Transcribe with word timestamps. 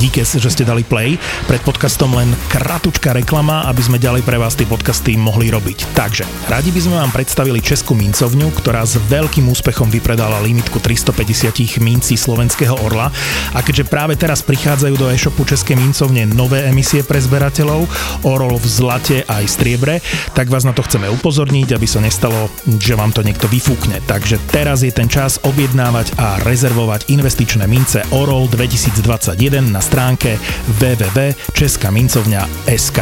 Díky, 0.00 0.24
že 0.24 0.48
ste 0.48 0.64
dali 0.64 0.80
play. 0.80 1.20
Pred 1.44 1.60
podcastom 1.60 2.16
len 2.16 2.32
kratučká 2.48 3.12
reklama, 3.12 3.68
aby 3.68 3.84
sme 3.84 4.00
ďalej 4.00 4.24
pre 4.24 4.40
vás 4.40 4.56
tie 4.56 4.64
podcasty 4.64 5.12
mohli 5.20 5.52
robiť. 5.52 5.92
Takže, 5.92 6.24
radi 6.48 6.72
by 6.72 6.80
sme 6.80 6.96
vám 6.96 7.12
predstavili 7.12 7.60
Českú 7.60 7.92
mincovňu, 7.92 8.48
ktorá 8.48 8.80
s 8.80 8.96
veľkým 8.96 9.44
úspechom 9.52 9.92
vypredala 9.92 10.40
limitku 10.40 10.80
350 10.80 11.84
mincí 11.84 12.16
slovenského 12.16 12.80
orla. 12.80 13.12
A 13.52 13.60
keďže 13.60 13.92
práve 13.92 14.16
teraz 14.16 14.40
prichádzajú 14.40 14.94
do 14.96 15.12
e-shopu 15.12 15.44
Českej 15.44 15.76
mincovne 15.76 16.24
nové 16.24 16.64
emisie 16.64 17.04
pre 17.04 17.20
zberateľov, 17.20 17.84
orol 18.24 18.56
v 18.56 18.66
zlate 18.72 19.28
aj 19.28 19.44
striebre, 19.52 20.00
tak 20.32 20.48
vás 20.48 20.64
na 20.64 20.72
to 20.72 20.80
chceme 20.80 21.12
upozorniť, 21.12 21.76
aby 21.76 21.84
sa 21.84 22.00
nestalo, 22.00 22.48
že 22.64 22.96
vám 22.96 23.12
to 23.12 23.20
niekto 23.20 23.44
vyfúkne. 23.52 24.00
Takže 24.08 24.40
teraz 24.48 24.80
je 24.80 24.96
ten 24.96 25.12
čas 25.12 25.36
objednávať 25.44 26.16
a 26.16 26.40
rezervovať 26.40 27.12
investičné 27.12 27.68
mince 27.68 28.00
Orol 28.16 28.48
2021 28.48 29.68
na 29.68 29.89
stránke 29.90 30.38
www.českamincovňa.sk. 30.78 32.98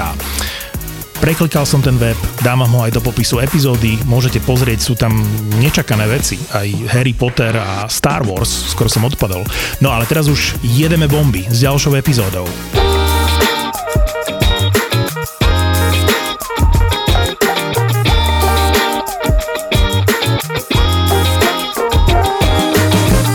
Preklikal 1.21 1.69
som 1.69 1.85
ten 1.85 2.01
web, 2.01 2.17
dám 2.41 2.65
ho 2.65 2.81
aj 2.81 2.97
do 2.97 3.05
popisu 3.05 3.45
epizódy, 3.45 4.01
môžete 4.09 4.41
pozrieť, 4.41 4.81
sú 4.81 4.97
tam 4.97 5.21
nečakané 5.61 6.09
veci, 6.09 6.41
aj 6.57 6.89
Harry 6.89 7.13
Potter 7.13 7.53
a 7.61 7.85
Star 7.93 8.25
Wars, 8.25 8.73
skoro 8.73 8.89
som 8.89 9.05
odpadol. 9.05 9.45
No 9.85 9.93
ale 9.93 10.09
teraz 10.09 10.33
už 10.33 10.57
jedeme 10.65 11.05
bomby 11.05 11.45
s 11.45 11.61
ďalšou 11.61 11.93
epizódou. 12.01 12.49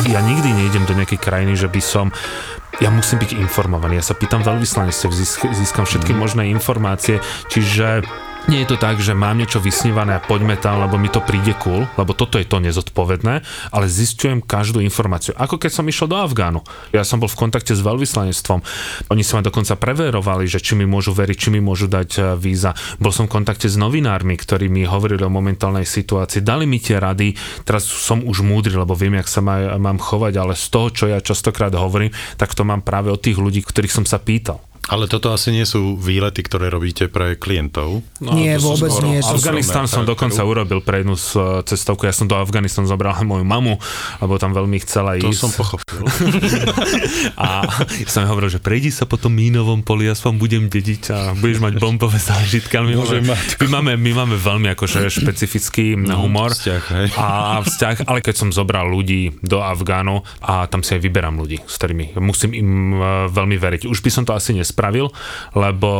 Ja 0.09 0.25
nikdy 0.25 0.49
nejdem 0.57 0.89
do 0.89 0.97
nejakej 0.97 1.21
krajiny, 1.21 1.53
že 1.53 1.69
by 1.69 1.81
som 1.83 2.09
ja 2.81 2.89
musím 2.89 3.21
byť 3.21 3.37
informovaný. 3.37 4.01
Ja 4.01 4.05
sa 4.05 4.17
pýtam 4.17 4.41
veľvyslanectiev, 4.41 5.13
získam 5.53 5.85
všetky 5.85 6.15
možné 6.17 6.49
informácie, 6.49 7.21
čiže 7.51 8.01
nie 8.51 8.59
je 8.63 8.75
to 8.75 8.77
tak, 8.77 8.99
že 8.99 9.15
mám 9.15 9.39
niečo 9.39 9.63
vysnívané 9.63 10.19
a 10.19 10.23
poďme 10.23 10.59
tam, 10.59 10.83
lebo 10.83 10.99
mi 10.99 11.07
to 11.07 11.23
príde 11.23 11.55
cool, 11.63 11.87
lebo 11.95 12.11
toto 12.11 12.35
je 12.35 12.43
to 12.43 12.59
nezodpovedné, 12.59 13.39
ale 13.71 13.85
zistujem 13.87 14.43
každú 14.43 14.83
informáciu. 14.83 15.31
Ako 15.39 15.55
keď 15.55 15.71
som 15.71 15.87
išiel 15.87 16.11
do 16.11 16.19
Afgánu. 16.19 16.59
Ja 16.91 17.07
som 17.07 17.23
bol 17.23 17.31
v 17.31 17.39
kontakte 17.39 17.71
s 17.71 17.79
veľvyslanectvom. 17.79 18.59
Oni 19.15 19.23
sa 19.23 19.39
ma 19.39 19.47
dokonca 19.47 19.79
preverovali, 19.79 20.43
že 20.45 20.59
či 20.59 20.75
mi 20.75 20.83
môžu 20.83 21.15
veriť, 21.15 21.37
či 21.39 21.49
mi 21.55 21.63
môžu 21.63 21.87
dať 21.87 22.09
e, 22.19 22.21
víza. 22.35 22.75
Bol 22.99 23.15
som 23.15 23.31
v 23.31 23.39
kontakte 23.39 23.71
s 23.71 23.79
novinármi, 23.79 24.35
ktorí 24.35 24.67
mi 24.67 24.83
hovorili 24.83 25.23
o 25.23 25.31
momentálnej 25.31 25.87
situácii. 25.87 26.43
Dali 26.43 26.67
mi 26.67 26.83
tie 26.83 26.99
rady, 26.99 27.39
teraz 27.63 27.87
som 27.87 28.21
už 28.27 28.43
múdry, 28.43 28.75
lebo 28.75 28.91
viem, 28.91 29.15
jak 29.23 29.31
sa 29.31 29.39
má, 29.39 29.79
mám 29.79 30.03
chovať, 30.03 30.33
ale 30.35 30.53
z 30.59 30.67
toho, 30.67 30.87
čo 30.91 31.05
ja 31.07 31.23
častokrát 31.23 31.71
hovorím, 31.71 32.11
tak 32.35 32.51
to 32.51 32.67
mám 32.67 32.83
práve 32.83 33.07
od 33.07 33.23
tých 33.23 33.39
ľudí, 33.39 33.63
ktorých 33.63 34.03
som 34.03 34.05
sa 34.05 34.19
pýtal. 34.19 34.59
Ale 34.91 35.07
toto 35.07 35.31
asi 35.31 35.55
nie 35.55 35.63
sú 35.63 35.95
výlety, 35.95 36.43
ktoré 36.43 36.67
robíte 36.67 37.07
pre 37.07 37.39
klientov. 37.39 38.03
No, 38.19 38.35
nie, 38.35 38.51
vôbec 38.59 38.91
skoro. 38.91 39.07
nie 39.07 39.23
sú. 39.23 39.39
Afganistan 39.39 39.87
som 39.87 40.03
dokonca 40.03 40.43
urobil 40.43 40.83
pre 40.83 41.07
jednu 41.07 41.15
e, 41.15 41.63
cestovku. 41.63 42.03
Ja 42.03 42.11
som 42.11 42.27
do 42.27 42.35
Afganistanu 42.35 42.83
zobral 42.83 43.15
moju 43.23 43.47
mamu, 43.47 43.79
lebo 44.19 44.35
tam 44.35 44.51
veľmi 44.51 44.83
chcela 44.83 45.15
ísť. 45.15 45.39
To 45.39 45.43
som 45.47 45.51
pochopil. 45.55 46.03
a 47.47 47.63
som 48.11 48.27
hovoril, 48.27 48.51
že 48.51 48.59
prejdi 48.59 48.91
sa 48.91 49.07
po 49.07 49.15
tom 49.15 49.31
mínovom 49.31 49.87
poli, 49.87 50.11
ja 50.11 50.19
som 50.19 50.35
budem 50.35 50.67
dediť 50.67 51.01
a 51.15 51.17
budeš 51.31 51.63
mať 51.63 51.73
bombové 51.79 52.19
zážitky. 52.19 52.75
My, 52.83 52.99
máme, 52.99 53.23
my, 53.63 53.67
máme, 53.71 53.91
my 53.95 54.11
máme 54.19 54.35
veľmi 54.35 54.67
akože 54.75 55.07
špecifický 55.07 55.95
no, 55.95 56.27
humor. 56.27 56.51
Vzťah, 56.51 56.83
hej. 56.99 57.07
A 57.15 57.63
vzťah, 57.63 58.03
ale 58.11 58.19
keď 58.19 58.35
som 58.35 58.49
zobral 58.51 58.91
ľudí 58.91 59.31
do 59.39 59.63
Afgánu 59.63 60.27
a 60.43 60.67
tam 60.67 60.83
si 60.83 60.99
aj 60.99 61.01
vyberám 61.07 61.39
ľudí, 61.39 61.63
s 61.63 61.79
ktorými 61.79 62.19
musím 62.19 62.51
im 62.51 62.69
e, 62.99 63.31
veľmi 63.31 63.55
veriť. 63.55 63.81
Už 63.87 64.03
by 64.03 64.11
som 64.11 64.27
to 64.27 64.35
asi 64.35 64.51
nes 64.51 64.72
nespravil, 64.73 65.13
lebo 65.53 65.91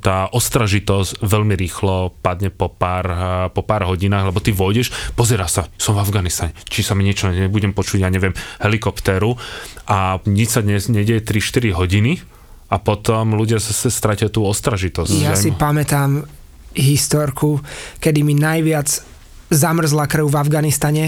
tá 0.00 0.32
ostražitosť 0.32 1.20
veľmi 1.20 1.52
rýchlo 1.52 2.16
padne 2.24 2.48
po 2.48 2.72
pár, 2.72 3.04
po 3.52 3.60
pár 3.60 3.84
hodinách, 3.84 4.32
lebo 4.32 4.40
ty 4.40 4.56
vojdeš, 4.56 5.12
pozera 5.12 5.44
sa, 5.44 5.68
som 5.76 5.92
v 5.92 6.00
Afganistane, 6.00 6.56
či 6.64 6.80
sa 6.80 6.96
mi 6.96 7.04
niečo 7.04 7.28
nebudem 7.28 7.76
počuť, 7.76 8.00
ja 8.00 8.08
neviem, 8.08 8.32
helikoptéru 8.64 9.36
a 9.84 10.16
nič 10.24 10.56
sa 10.56 10.64
dnes 10.64 10.88
nedieje 10.88 11.20
3-4 11.20 11.76
hodiny 11.76 12.24
a 12.72 12.80
potom 12.80 13.36
ľudia 13.36 13.60
sa 13.60 13.76
stratia 13.92 14.32
tú 14.32 14.48
ostražitosť. 14.48 15.12
Ja 15.20 15.36
si 15.36 15.52
pamätám 15.52 16.24
historku, 16.72 17.60
kedy 18.00 18.24
mi 18.24 18.32
najviac 18.32 18.88
zamrzla 19.52 20.08
krv 20.08 20.32
v 20.32 20.36
Afganistane 20.40 21.04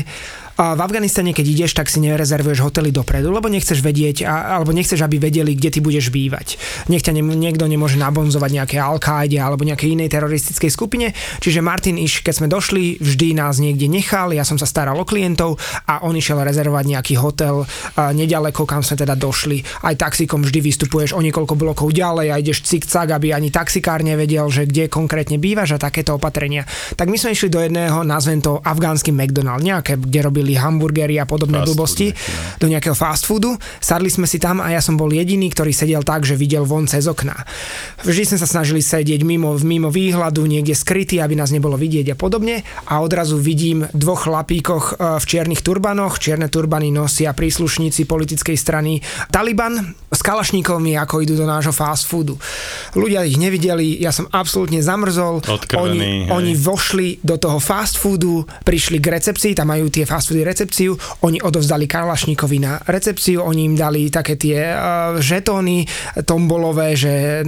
v 0.57 0.81
Afganistane, 0.81 1.37
keď 1.37 1.47
ideš, 1.53 1.77
tak 1.77 1.93
si 1.93 2.01
nerezervuješ 2.01 2.65
hotely 2.65 2.89
dopredu, 2.89 3.29
lebo 3.29 3.53
nechceš 3.53 3.85
vedieť, 3.85 4.25
alebo 4.25 4.73
nechceš, 4.73 5.05
aby 5.05 5.21
vedeli, 5.21 5.53
kde 5.53 5.69
ty 5.69 5.79
budeš 5.85 6.09
bývať. 6.09 6.57
Nech 6.89 7.05
ťa 7.05 7.13
niekto 7.13 7.69
nemôže 7.69 8.01
nabonzovať 8.01 8.51
nejaké 8.57 8.77
al 8.81 8.97
alebo 8.97 9.69
nejakej 9.69 9.93
inej 9.93 10.09
teroristickej 10.09 10.73
skupine. 10.73 11.13
Čiže 11.45 11.61
Martin 11.61 12.01
iš, 12.01 12.25
keď 12.25 12.35
sme 12.41 12.49
došli, 12.49 12.97
vždy 12.97 13.37
nás 13.37 13.61
niekde 13.61 13.85
nechal, 13.93 14.33
ja 14.33 14.41
som 14.49 14.57
sa 14.57 14.65
staral 14.65 14.97
o 14.97 15.05
klientov 15.05 15.61
a 15.85 16.01
on 16.09 16.17
išiel 16.17 16.41
rezervovať 16.41 16.85
nejaký 16.89 17.15
hotel 17.21 17.69
nedaleko, 17.97 18.65
kam 18.65 18.81
sme 18.81 18.97
teda 18.97 19.13
došli. 19.13 19.61
Aj 19.85 19.93
taxikom 19.93 20.41
vždy 20.41 20.65
vystupuješ 20.65 21.13
o 21.13 21.21
niekoľko 21.21 21.53
blokov 21.53 21.93
ďalej 21.93 22.33
a 22.33 22.41
ideš 22.41 22.65
cik-cak, 22.65 23.13
aby 23.13 23.37
ani 23.37 23.53
taxikár 23.53 24.01
nevedel, 24.01 24.49
že 24.49 24.65
kde 24.65 24.89
konkrétne 24.89 25.37
bývaš 25.37 25.77
a 25.77 25.83
takéto 25.83 26.17
opatrenia. 26.17 26.65
Tak 26.97 27.13
my 27.13 27.21
sme 27.21 27.37
išli 27.37 27.53
do 27.53 27.61
jedného, 27.61 28.01
nazvem 28.09 28.41
to 28.41 28.57
afgánsky 28.65 29.13
McDonald, 29.13 29.61
nejaké, 29.61 30.01
kde 30.01 30.21
robili 30.25 30.46
robili 30.47 30.55
hamburgery 30.55 31.19
a 31.19 31.27
podobné 31.27 31.59
fast 31.59 31.75
blbosti 31.75 32.07
food, 32.15 32.63
do 32.63 32.67
nejakého 32.71 32.95
fast 32.95 33.27
foodu. 33.27 33.59
Sadli 33.83 34.07
sme 34.07 34.31
si 34.31 34.39
tam 34.39 34.63
a 34.63 34.71
ja 34.71 34.79
som 34.79 34.95
bol 34.95 35.11
jediný, 35.11 35.51
ktorý 35.51 35.75
sedel 35.75 36.07
tak, 36.07 36.23
že 36.23 36.39
videl 36.39 36.63
von 36.63 36.87
cez 36.87 37.11
okná. 37.11 37.35
Vždy 38.07 38.23
sme 38.31 38.39
sa 38.39 38.47
snažili 38.47 38.79
sedieť 38.79 39.27
mimo, 39.27 39.59
mimo 39.59 39.91
výhľadu, 39.91 40.47
niekde 40.47 40.79
skrytý, 40.79 41.19
aby 41.19 41.35
nás 41.35 41.51
nebolo 41.51 41.75
vidieť 41.75 42.15
a 42.15 42.17
podobne. 42.17 42.63
A 42.87 43.03
odrazu 43.03 43.43
vidím 43.43 43.91
dvoch 43.91 44.31
chlapíkoch 44.31 44.85
e, 44.95 45.19
v 45.19 45.25
čiernych 45.27 45.67
turbanoch. 45.67 46.23
Čierne 46.23 46.47
turbany 46.47 46.95
nosia 46.95 47.35
príslušníci 47.35 48.07
politickej 48.07 48.55
strany 48.55 49.03
Taliban 49.35 50.06
s 50.17 50.25
kalašníkmi, 50.25 50.97
ako 50.97 51.21
idú 51.21 51.37
do 51.37 51.45
nášho 51.45 51.77
fast 51.77 52.09
foodu. 52.09 52.35
Ľudia 52.97 53.23
ich 53.29 53.37
nevideli, 53.37 54.01
ja 54.01 54.11
som 54.11 54.25
absolútne 54.33 54.81
zamrzol. 54.81 55.45
Odkrvený, 55.45 56.33
oni, 56.33 56.33
oni 56.33 56.53
vošli 56.57 57.21
do 57.21 57.37
toho 57.37 57.61
fast 57.61 58.01
foodu, 58.01 58.49
prišli 58.65 58.97
k 58.99 59.13
recepcii, 59.13 59.53
tam 59.53 59.71
majú 59.71 59.93
tie 59.93 60.09
fast 60.09 60.33
foody 60.33 60.43
recepciu, 60.47 60.97
oni 61.27 61.43
odovzdali 61.43 61.85
Kalašnikovi 61.85 62.59
na 62.63 62.81
recepciu, 62.89 63.45
oni 63.45 63.69
im 63.69 63.75
dali 63.77 64.09
také 64.09 64.39
tie 64.41 64.73
uh, 64.73 65.21
žetóny 65.21 65.85
tombolové, 66.25 66.95
že... 66.97 67.43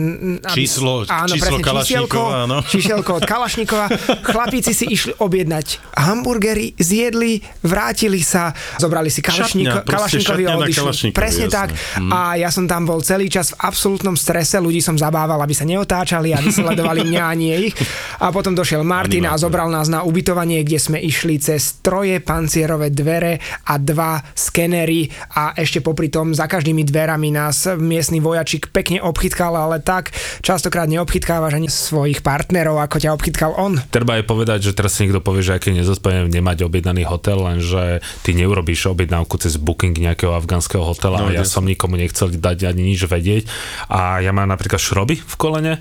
Číslo, 0.52 1.06
áno, 1.06 1.34
číslo 1.34 1.58
čísielko, 1.62 2.20
áno. 2.28 2.56
čísielko 2.72 3.22
od 3.22 3.24
Kalašnikova. 3.24 3.86
Chlapíci 4.26 4.74
si 4.74 4.84
išli 4.90 5.14
objednať 5.16 5.80
hamburgery, 5.94 6.74
zjedli, 6.78 7.40
vrátili 7.62 8.20
sa, 8.20 8.50
zobrali 8.82 9.08
si 9.12 9.22
Kalašniko, 9.22 9.86
Kalašnikovi 9.86 10.42
a 10.46 10.58
odišli. 10.58 11.14
Presne 11.14 11.46
jasné. 11.46 11.54
tak. 11.54 11.68
Mm. 12.00 12.10
A 12.10 12.18
ja 12.40 12.50
som 12.50 12.57
tam 12.64 12.88
bol 12.88 13.04
celý 13.04 13.28
čas 13.28 13.52
v 13.54 13.60
absolútnom 13.68 14.16
strese, 14.16 14.58
ľudí 14.58 14.80
som 14.80 14.96
zabával, 14.96 15.38
aby 15.44 15.54
sa 15.54 15.68
neotáčali, 15.68 16.32
aby 16.34 16.48
sledovali 16.50 17.04
mňa 17.04 17.22
a 17.22 17.34
nie 17.36 17.70
ich. 17.70 17.74
A 18.18 18.32
potom 18.34 18.56
došiel 18.56 18.82
Martin 18.82 19.28
a 19.28 19.38
zobral 19.38 19.68
nás 19.68 19.86
na 19.86 20.02
ubytovanie, 20.02 20.64
kde 20.64 20.80
sme 20.80 20.98
išli 20.98 21.38
cez 21.38 21.78
troje 21.84 22.18
pancierové 22.24 22.90
dvere 22.90 23.38
a 23.68 23.76
dva 23.78 24.18
skenery 24.34 25.12
a 25.36 25.54
ešte 25.54 25.84
popri 25.84 26.08
tom 26.08 26.32
za 26.32 26.48
každými 26.48 26.82
dverami 26.88 27.28
nás 27.30 27.68
miestny 27.76 28.18
vojačik 28.18 28.72
pekne 28.72 29.04
obchytkal, 29.04 29.52
ale 29.54 29.84
tak 29.84 30.16
častokrát 30.40 30.88
neobchytkávaš 30.88 31.60
ani 31.60 31.68
svojich 31.68 32.24
partnerov, 32.24 32.80
ako 32.80 32.96
ťa 32.96 33.14
obchytkal 33.14 33.52
on. 33.60 33.76
Treba 33.92 34.16
aj 34.16 34.24
povedať, 34.24 34.58
že 34.70 34.72
teraz 34.72 34.96
si 34.96 35.04
niekto 35.04 35.20
povie, 35.20 35.44
že 35.44 35.60
aké 35.60 35.70
nezodpovedné 35.76 36.38
nemať 36.38 36.64
objednaný 36.64 37.04
hotel, 37.04 37.42
lenže 37.44 38.00
ty 38.24 38.32
neurobíš 38.32 38.88
objednávku 38.88 39.36
cez 39.36 39.60
booking 39.60 39.92
nejakého 39.98 40.32
afgánskeho 40.32 40.80
hotela 40.80 41.20
no, 41.20 41.28
a 41.28 41.36
ja 41.36 41.44
som 41.44 41.66
nikomu 41.66 41.98
nechcel 41.98 42.30
dať 42.38 42.70
ani 42.70 42.94
nič 42.94 43.04
vedieť 43.04 43.44
a 43.90 44.22
ja 44.22 44.30
mám 44.30 44.48
napríklad 44.48 44.80
šroby 44.80 45.18
v 45.18 45.34
kolene 45.34 45.74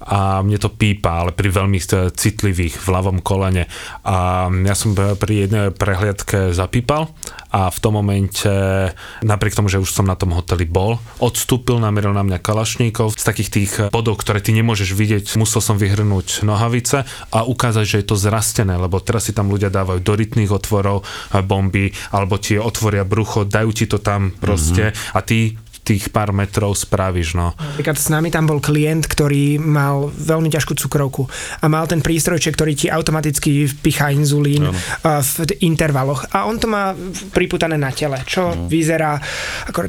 a 0.00 0.40
mne 0.40 0.56
to 0.56 0.72
pípa, 0.72 1.20
ale 1.20 1.36
pri 1.36 1.52
veľmi 1.52 1.76
citlivých 2.16 2.80
v 2.80 2.88
ľavom 2.88 3.20
kolene. 3.20 3.68
A 4.08 4.48
ja 4.48 4.72
som 4.72 4.96
pri 4.96 5.44
jednej 5.44 5.76
prehliadke 5.76 6.56
zapípal 6.56 7.12
a 7.52 7.68
v 7.68 7.78
tom 7.84 8.00
momente, 8.00 8.48
napriek 9.20 9.52
tomu, 9.52 9.68
že 9.68 9.76
už 9.76 9.92
som 9.92 10.08
na 10.08 10.16
tom 10.16 10.32
hoteli 10.32 10.64
bol, 10.64 10.96
odstúpil, 11.20 11.76
nameril 11.76 12.16
na 12.16 12.24
mňa 12.24 12.40
kalašníkov 12.40 13.12
z 13.12 13.24
takých 13.26 13.50
tých 13.52 13.72
bodov, 13.92 14.16
ktoré 14.24 14.40
ty 14.40 14.56
nemôžeš 14.56 14.96
vidieť, 14.96 15.36
musel 15.36 15.60
som 15.60 15.76
vyhrnúť 15.76 16.48
nohavice 16.48 17.04
a 17.04 17.38
ukázať, 17.44 17.84
že 17.84 17.98
je 18.00 18.06
to 18.08 18.16
zrastené, 18.16 18.80
lebo 18.80 19.04
teraz 19.04 19.28
si 19.28 19.36
tam 19.36 19.52
ľudia 19.52 19.68
dávajú 19.68 20.00
do 20.00 20.16
rytných 20.16 20.48
otvorov 20.48 21.04
bomby, 21.44 21.92
alebo 22.14 22.40
ti 22.40 22.56
otvoria 22.56 23.04
brucho, 23.04 23.44
dajú 23.44 23.68
ti 23.76 23.84
to 23.84 24.00
tam 24.00 24.32
proste 24.32 24.96
mm-hmm. 24.96 25.12
a 25.12 25.20
ty 25.20 25.60
tých 25.90 26.14
pár 26.14 26.30
metrov 26.30 26.78
spravíš, 26.78 27.34
no. 27.34 27.50
Napríklad 27.58 27.98
s 27.98 28.08
nami 28.14 28.30
tam 28.30 28.46
bol 28.46 28.62
klient, 28.62 29.10
ktorý 29.10 29.58
mal 29.58 30.06
veľmi 30.14 30.46
ťažkú 30.46 30.78
cukrovku 30.78 31.26
a 31.58 31.66
mal 31.66 31.90
ten 31.90 31.98
prístrojček, 31.98 32.54
ktorý 32.54 32.72
ti 32.78 32.86
automaticky 32.86 33.66
vpichá 33.66 34.14
inzulín 34.14 34.70
no. 34.70 34.74
v 35.02 35.58
intervaloch 35.66 36.30
a 36.30 36.46
on 36.46 36.62
to 36.62 36.70
má 36.70 36.94
priputané 37.34 37.74
na 37.74 37.90
tele, 37.90 38.22
čo 38.22 38.54
no. 38.54 38.70
vyzerá, 38.70 39.18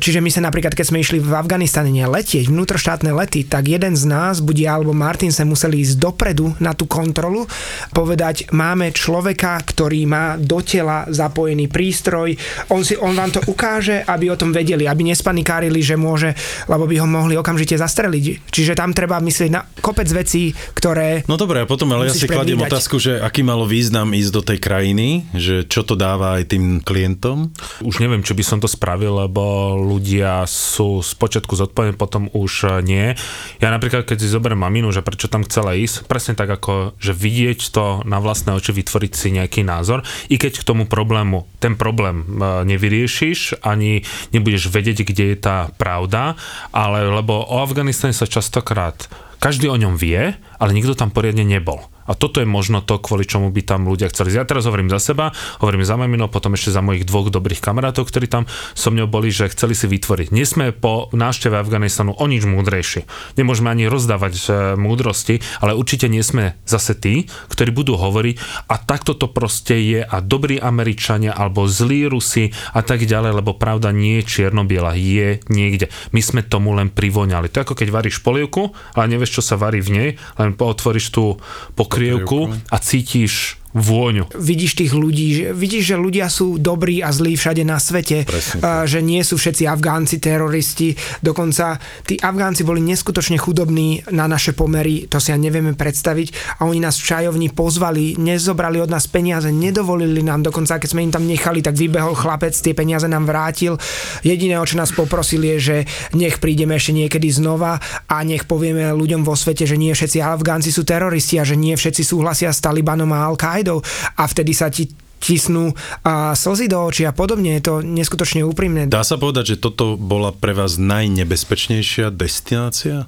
čiže 0.02 0.24
my 0.26 0.30
sa 0.34 0.42
napríklad, 0.42 0.74
keď 0.74 0.86
sme 0.90 1.06
išli 1.06 1.22
v 1.22 1.32
Afganistane 1.38 1.94
letieť, 1.94 2.50
vnútroštátne 2.50 3.14
lety, 3.14 3.46
tak 3.46 3.70
jeden 3.70 3.94
z 3.94 4.10
nás, 4.10 4.42
buď 4.42 4.58
ja 4.58 4.72
alebo 4.80 4.96
Martin, 4.96 5.30
sa 5.30 5.46
museli 5.46 5.84
ísť 5.84 6.02
dopredu 6.02 6.56
na 6.58 6.74
tú 6.74 6.90
kontrolu, 6.90 7.46
povedať, 7.94 8.50
máme 8.56 8.90
človeka, 8.96 9.60
ktorý 9.62 10.08
má 10.08 10.40
do 10.40 10.64
tela 10.64 11.06
zapojený 11.12 11.68
prístroj, 11.68 12.34
on, 12.72 12.82
si, 12.82 12.96
on 12.98 13.14
vám 13.14 13.36
to 13.36 13.42
ukáže, 13.52 14.02
aby 14.08 14.32
o 14.32 14.40
tom 14.40 14.56
vedeli, 14.56 14.88
aby 14.88 15.12
nespanikárili, 15.12 15.84
že 15.84 15.91
môže, 15.96 16.36
lebo 16.68 16.86
by 16.86 16.96
ho 17.02 17.08
mohli 17.08 17.36
okamžite 17.40 17.80
zastreliť. 17.80 18.52
Čiže 18.52 18.78
tam 18.78 18.92
treba 18.92 19.18
myslieť 19.24 19.50
na 19.50 19.64
kopec 19.80 20.08
vecí, 20.12 20.52
ktoré... 20.76 21.24
No 21.26 21.40
dobre, 21.40 21.64
a 21.64 21.70
potom 21.70 21.92
ale 21.96 22.12
ja 22.12 22.16
si 22.16 22.28
kladiem 22.28 22.62
otázku, 22.62 23.00
že 23.00 23.20
aký 23.20 23.42
malo 23.42 23.66
význam 23.66 24.12
ísť 24.12 24.32
do 24.32 24.42
tej 24.44 24.60
krajiny, 24.62 25.26
že 25.34 25.66
čo 25.66 25.82
to 25.88 25.96
dáva 25.96 26.38
aj 26.40 26.54
tým 26.54 26.84
klientom? 26.84 27.52
Už 27.82 28.04
neviem, 28.04 28.22
či 28.22 28.38
by 28.38 28.44
som 28.46 28.60
to 28.60 28.70
spravil, 28.70 29.18
lebo 29.18 29.76
ľudia 29.80 30.46
sú 30.46 31.02
spočiatku 31.02 31.58
zodpovední, 31.58 31.98
potom 31.98 32.28
už 32.32 32.84
nie. 32.86 33.16
Ja 33.64 33.70
napríklad, 33.74 34.06
keď 34.06 34.18
si 34.22 34.30
zoberiem 34.30 34.60
maminu, 34.60 34.94
že 34.94 35.02
prečo 35.02 35.32
tam 35.32 35.48
chcela 35.48 35.74
ísť, 35.74 36.06
presne 36.06 36.38
tak 36.38 36.52
ako, 36.52 36.96
že 37.00 37.16
vidieť 37.16 37.60
to 37.72 38.06
na 38.06 38.22
vlastné 38.22 38.54
oči, 38.54 38.76
vytvoriť 38.76 39.12
si 39.16 39.28
nejaký 39.34 39.66
názor, 39.66 40.06
i 40.28 40.36
keď 40.36 40.62
k 40.62 40.68
tomu 40.68 40.86
problému, 40.86 41.48
ten 41.58 41.80
problém 41.80 42.22
e, 42.22 42.26
nevyriešiš, 42.68 43.64
ani 43.64 44.04
nebudeš 44.36 44.70
vedieť, 44.70 45.08
kde 45.08 45.34
je 45.34 45.38
tá 45.40 45.71
pravda, 45.76 46.36
ale 46.76 47.08
lebo 47.08 47.42
o 47.42 47.60
Afganistane 47.64 48.14
sa 48.14 48.28
častokrát 48.28 49.08
každý 49.42 49.74
o 49.74 49.76
ňom 49.76 49.98
vie, 49.98 50.38
ale 50.38 50.72
nikto 50.78 50.94
tam 50.94 51.10
poriadne 51.10 51.42
nebol. 51.42 51.82
A 52.10 52.18
toto 52.18 52.44
je 52.44 52.50
možno 52.50 52.84
to, 52.84 53.00
kvôli 53.00 53.24
čomu 53.24 53.54
by 53.54 53.62
tam 53.64 53.88
ľudia 53.88 54.12
chceli. 54.12 54.34
Ja 54.36 54.44
teraz 54.44 54.68
hovorím 54.68 54.92
za 54.92 55.00
seba, 55.00 55.32
hovorím 55.64 55.86
za 55.88 55.96
mamino, 55.96 56.28
potom 56.28 56.58
ešte 56.58 56.74
za 56.74 56.84
mojich 56.84 57.08
dvoch 57.08 57.32
dobrých 57.32 57.64
kamarátov, 57.64 58.10
ktorí 58.10 58.28
tam 58.28 58.50
so 58.76 58.92
mňou 58.92 59.08
boli, 59.08 59.32
že 59.32 59.48
chceli 59.54 59.78
si 59.78 59.88
vytvoriť. 59.88 60.34
Nie 60.34 60.44
sme 60.44 60.76
po 60.76 61.08
návšteve 61.16 61.56
Afganistanu 61.56 62.12
o 62.12 62.26
nič 62.28 62.44
múdrejší. 62.44 63.08
Nemôžeme 63.40 63.72
ani 63.72 63.88
rozdávať 63.88 64.34
múdrosti, 64.76 65.40
ale 65.64 65.78
určite 65.78 66.12
nie 66.12 66.26
sme 66.26 66.60
zase 66.68 67.00
tí, 67.00 67.32
ktorí 67.48 67.72
budú 67.72 67.96
hovoriť 67.96 68.68
a 68.68 68.76
takto 68.82 69.16
to 69.16 69.32
proste 69.32 69.78
je 69.80 70.02
a 70.04 70.16
dobrí 70.20 70.60
Američania 70.60 71.32
alebo 71.32 71.64
zlí 71.70 72.12
Rusi 72.12 72.52
a 72.76 72.84
tak 72.84 73.08
ďalej, 73.08 73.40
lebo 73.40 73.56
pravda 73.56 73.96
nie 73.96 74.20
je 74.20 74.28
čierno-biela, 74.28 75.00
je 75.00 75.40
niekde. 75.48 75.88
My 76.12 76.20
sme 76.20 76.44
tomu 76.44 76.76
len 76.76 76.92
privoňali. 76.92 77.48
To 77.54 77.62
je 77.62 77.66
ako 77.72 77.78
keď 77.78 77.88
varíš 77.94 78.20
polievku, 78.20 78.76
ale 78.98 79.16
nevieš, 79.16 79.31
čo 79.32 79.42
sa 79.42 79.56
varí 79.56 79.80
v 79.80 79.90
nej, 79.96 80.10
len 80.36 80.52
otvoríš 80.60 81.16
tú 81.16 81.40
pokrievku 81.80 82.52
a 82.68 82.78
cítiš 82.78 83.61
vôňu. 83.72 84.28
Vidíš 84.36 84.76
tých 84.76 84.92
ľudí, 84.92 85.28
že, 85.32 85.46
vidíš, 85.56 85.96
že 85.96 85.98
ľudia 85.98 86.28
sú 86.28 86.60
dobrí 86.60 87.00
a 87.00 87.12
zlí 87.12 87.40
všade 87.40 87.64
na 87.64 87.80
svete, 87.80 88.28
uh, 88.28 88.84
že 88.84 89.00
nie 89.00 89.24
sú 89.24 89.40
všetci 89.40 89.64
Afgánci 89.68 90.20
teroristi, 90.20 90.96
dokonca 91.24 91.80
tí 92.04 92.20
Afgánci 92.20 92.68
boli 92.68 92.84
neskutočne 92.84 93.40
chudobní 93.40 94.04
na 94.12 94.28
naše 94.28 94.52
pomery, 94.52 95.08
to 95.08 95.24
si 95.24 95.32
ja 95.32 95.38
nevieme 95.40 95.74
predstaviť. 95.76 96.60
A 96.60 96.68
oni 96.68 96.84
nás 96.84 97.00
v 97.00 97.08
čajovni 97.08 97.48
pozvali, 97.52 98.20
nezobrali 98.20 98.80
od 98.84 98.92
nás 98.92 99.08
peniaze, 99.08 99.50
nedovolili 99.50 100.20
nám, 100.24 100.44
dokonca 100.44 100.78
keď 100.78 100.90
sme 100.92 101.08
im 101.08 101.14
tam 101.14 101.24
nechali, 101.24 101.64
tak 101.64 101.80
vybehol 101.80 102.16
chlapec, 102.16 102.52
tie 102.52 102.76
peniaze 102.76 103.08
nám 103.08 103.28
vrátil. 103.28 103.80
Jediné, 104.22 104.60
o 104.60 104.68
čo 104.68 104.76
nás 104.76 104.92
poprosili 104.92 105.56
je, 105.56 105.58
že 105.60 105.78
nech 106.16 106.44
prídeme 106.44 106.76
ešte 106.76 106.92
niekedy 106.92 107.32
znova 107.32 107.80
a 108.08 108.16
nech 108.28 108.44
povieme 108.44 108.92
ľuďom 108.92 109.24
vo 109.24 109.36
svete, 109.36 109.64
že 109.64 109.80
nie 109.80 109.96
všetci 109.96 110.20
Afgánci 110.20 110.70
sú 110.70 110.84
teroristi 110.84 111.40
a 111.40 111.48
že 111.48 111.56
nie 111.56 111.74
všetci 111.74 112.04
súhlasia 112.04 112.52
s 112.52 112.60
Talibanom 112.60 113.10
a 113.16 113.28
al 113.32 113.40
Kaidou 113.62 113.86
a 114.18 114.24
vtedy 114.26 114.58
sa 114.58 114.74
ti 114.74 114.90
tisnú 115.22 115.70
a 116.02 116.34
slzy 116.34 116.66
do 116.66 116.82
očí 116.82 117.06
a 117.06 117.14
podobne. 117.14 117.62
Je 117.62 117.70
to 117.70 117.74
neskutočne 117.86 118.42
úprimné. 118.42 118.90
Dá 118.90 119.06
sa 119.06 119.22
povedať, 119.22 119.54
že 119.54 119.62
toto 119.62 119.94
bola 119.94 120.34
pre 120.34 120.58
vás 120.58 120.82
najnebezpečnejšia 120.82 122.10
destinácia? 122.10 123.06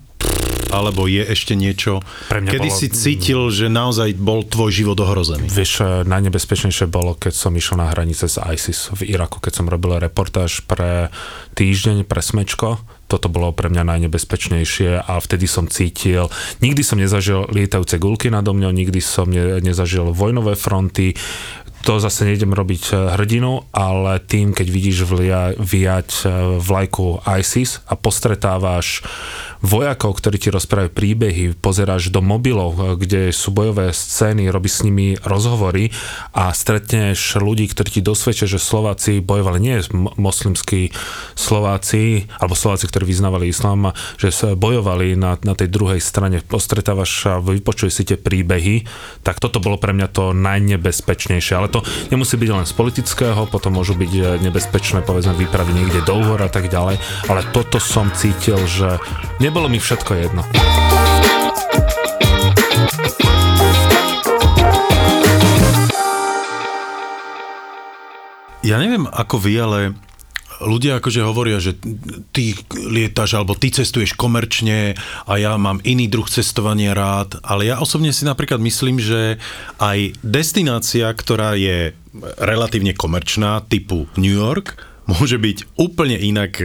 Alebo 0.73 1.05
je 1.05 1.21
ešte 1.21 1.53
niečo, 1.53 2.01
Pre 2.33 2.41
mňa 2.41 2.49
kedy 2.49 2.69
bolo... 2.73 2.79
si 2.81 2.87
cítil, 2.89 3.41
že 3.53 3.69
naozaj 3.69 4.17
bol 4.17 4.41
tvoj 4.41 4.73
život 4.73 4.97
ohrozený? 4.97 5.45
Vieš, 5.45 5.71
eh, 5.79 5.85
najnebezpečnejšie 6.09 6.89
bolo, 6.89 7.13
keď 7.13 7.33
som 7.37 7.53
išiel 7.53 7.77
na 7.77 7.93
hranice 7.93 8.25
s 8.25 8.41
ISIS 8.41 8.89
v 8.97 9.13
Iraku, 9.13 9.37
keď 9.37 9.61
som 9.61 9.69
robil 9.69 10.01
reportáž 10.01 10.65
pre 10.65 11.13
týždeň, 11.53 12.09
pre 12.09 12.25
Smečko, 12.25 12.81
toto 13.13 13.29
bolo 13.29 13.53
pre 13.53 13.69
mňa 13.69 13.85
najnebezpečnejšie 13.85 15.05
a 15.05 15.21
vtedy 15.21 15.45
som 15.45 15.69
cítil, 15.69 16.33
nikdy 16.65 16.81
som 16.81 16.97
nezažil 16.97 17.45
lietajúce 17.53 18.01
gulky 18.01 18.33
nado 18.33 18.57
mňou, 18.57 18.73
nikdy 18.73 18.97
som 19.05 19.29
ne, 19.29 19.61
nezažil 19.61 20.09
vojnové 20.09 20.57
fronty, 20.57 21.13
to 21.83 21.99
zase 21.99 22.23
nejdem 22.23 22.55
robiť 22.55 22.83
eh, 22.89 22.97
hrdinu, 23.19 23.67
ale 23.75 24.23
tým, 24.23 24.55
keď 24.55 24.67
vidíš 24.71 24.97
vlia, 25.03 25.51
vyjať 25.59 26.09
eh, 26.23 26.27
vlajku 26.63 27.19
ISIS 27.27 27.83
a 27.91 27.99
postretávaš 27.99 29.03
vojakov, 29.59 30.19
ktorí 30.19 30.39
ti 30.39 30.49
rozprávajú 30.51 30.91
príbehy, 30.91 31.43
pozeráš 31.59 32.07
do 32.07 32.23
mobilov, 32.23 32.71
eh, 32.79 32.83
kde 32.95 33.21
sú 33.35 33.51
bojové 33.51 33.91
scény, 33.91 34.47
robíš 34.47 34.79
s 34.79 34.85
nimi 34.87 35.19
rozhovory 35.27 35.91
a 36.31 36.55
stretneš 36.55 37.35
ľudí, 37.35 37.67
ktorí 37.67 37.99
ti 37.99 38.01
dosvedčia, 38.01 38.47
že 38.47 38.63
Slováci 38.63 39.19
bojovali, 39.19 39.59
nie 39.59 39.83
moslimskí 40.15 40.95
Slováci, 41.35 42.31
alebo 42.39 42.55
Slováci, 42.55 42.87
ktorí 42.87 43.11
vyznávali 43.11 43.51
islám, 43.51 43.91
že 44.15 44.31
sa 44.31 44.55
bojovali 44.55 45.19
na, 45.19 45.35
na 45.43 45.51
tej 45.51 45.67
druhej 45.67 45.99
strane, 45.99 46.39
postretávaš 46.39 47.11
a 47.27 47.43
vypočuješ 47.43 47.91
si 47.91 48.03
tie 48.07 48.15
príbehy, 48.15 48.87
tak 49.27 49.43
toto 49.43 49.59
bolo 49.59 49.75
pre 49.75 49.91
mňa 49.91 50.07
to 50.07 50.31
najnebezpečnejšie. 50.31 51.59
Ale 51.59 51.72
to 51.73 51.81
nemusí 52.13 52.37
byť 52.37 52.49
len 52.53 52.65
z 52.69 52.73
politického, 52.77 53.49
potom 53.49 53.73
môžu 53.81 53.97
byť 53.97 54.13
eh, 54.13 54.23
nebezpečné, 54.37 55.01
povedzme, 55.01 55.33
výpravy 55.33 55.73
niekde 55.73 56.05
do 56.05 56.21
a 56.37 56.47
tak 56.47 56.69
ďalej, 56.69 57.01
ale 57.25 57.41
toto 57.49 57.81
som 57.81 58.13
cítil, 58.13 58.61
že 58.69 59.01
nebolo 59.41 59.65
mi 59.65 59.81
všetko 59.81 60.11
jedno. 60.13 60.45
Ja 68.63 68.79
neviem 68.79 69.11
ako 69.11 69.43
vy, 69.43 69.53
ale 69.59 69.79
ľudia 70.61 71.01
akože 71.01 71.25
hovoria, 71.25 71.57
že 71.57 71.73
ty 72.35 72.53
lietaš 72.73 73.39
alebo 73.39 73.57
ty 73.57 73.73
cestuješ 73.73 74.13
komerčne 74.13 74.93
a 75.25 75.33
ja 75.39 75.57
mám 75.57 75.81
iný 75.81 76.11
druh 76.11 76.27
cestovania 76.29 76.93
rád, 76.93 77.39
ale 77.41 77.71
ja 77.71 77.81
osobne 77.81 78.13
si 78.13 78.27
napríklad 78.27 78.61
myslím, 78.61 79.01
že 79.01 79.41
aj 79.81 80.19
destinácia, 80.21 81.09
ktorá 81.09 81.57
je 81.57 81.97
relatívne 82.37 82.93
komerčná, 82.93 83.65
typu 83.65 84.05
New 84.19 84.33
York, 84.33 84.77
môže 85.09 85.41
byť 85.41 85.79
úplne 85.79 86.15
inak 86.15 86.61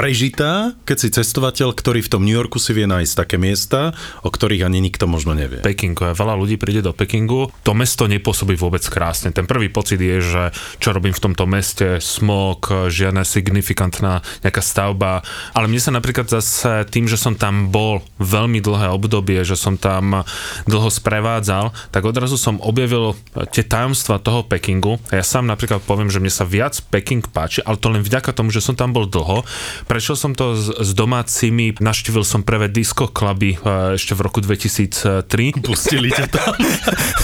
prežitá, 0.00 0.72
keď 0.88 0.96
si 0.96 1.08
cestovateľ, 1.12 1.76
ktorý 1.76 2.00
v 2.00 2.08
tom 2.08 2.24
New 2.24 2.32
Yorku 2.32 2.56
si 2.56 2.72
vie 2.72 2.88
nájsť 2.88 3.12
také 3.20 3.36
miesta, 3.36 3.92
o 4.24 4.32
ktorých 4.32 4.64
ani 4.64 4.80
nikto 4.80 5.04
možno 5.04 5.36
nevie. 5.36 5.60
Peking, 5.60 5.92
veľa 6.16 6.40
ľudí 6.40 6.56
príde 6.56 6.80
do 6.80 6.96
Pekingu, 6.96 7.52
to 7.60 7.76
mesto 7.76 8.08
nepôsobí 8.08 8.56
vôbec 8.56 8.80
krásne. 8.88 9.28
Ten 9.28 9.44
prvý 9.44 9.68
pocit 9.68 10.00
je, 10.00 10.24
že 10.24 10.42
čo 10.80 10.96
robím 10.96 11.12
v 11.12 11.20
tomto 11.20 11.44
meste, 11.44 12.00
smog, 12.00 12.88
žiadna 12.88 13.28
signifikantná 13.28 14.24
nejaká 14.40 14.64
stavba, 14.64 15.20
ale 15.52 15.68
mne 15.68 15.84
sa 15.84 15.92
napríklad 15.92 16.32
zase 16.32 16.88
tým, 16.88 17.04
že 17.04 17.20
som 17.20 17.36
tam 17.36 17.68
bol 17.68 18.00
veľmi 18.16 18.64
dlhé 18.64 18.88
obdobie, 18.96 19.44
že 19.44 19.52
som 19.52 19.76
tam 19.76 20.24
dlho 20.64 20.88
sprevádzal, 20.88 21.76
tak 21.92 22.08
odrazu 22.08 22.40
som 22.40 22.56
objavil 22.64 23.20
tie 23.52 23.68
tajomstva 23.68 24.16
toho 24.16 24.48
Pekingu. 24.48 24.96
Ja 25.12 25.20
sám 25.20 25.44
napríklad 25.44 25.84
poviem, 25.84 26.08
že 26.08 26.24
mne 26.24 26.32
sa 26.32 26.48
viac 26.48 26.80
Peking 26.88 27.20
páči, 27.28 27.60
ale 27.68 27.76
to 27.76 27.92
len 27.92 28.00
vďaka 28.00 28.32
tomu, 28.32 28.48
že 28.48 28.64
som 28.64 28.72
tam 28.72 28.96
bol 28.96 29.04
dlho, 29.04 29.44
Prešiel 29.90 30.14
som 30.14 30.30
to 30.38 30.54
s, 30.54 30.70
s 30.70 30.94
domácimi, 30.94 31.74
naštívil 31.82 32.22
som 32.22 32.46
prvé 32.46 32.70
disco 32.70 33.10
kluby 33.10 33.58
e, 33.58 33.98
ešte 33.98 34.14
v 34.14 34.22
roku 34.22 34.38
2003. 34.38 35.58
Pustili 35.66 36.14
ťa 36.14 36.30
tam. 36.30 36.54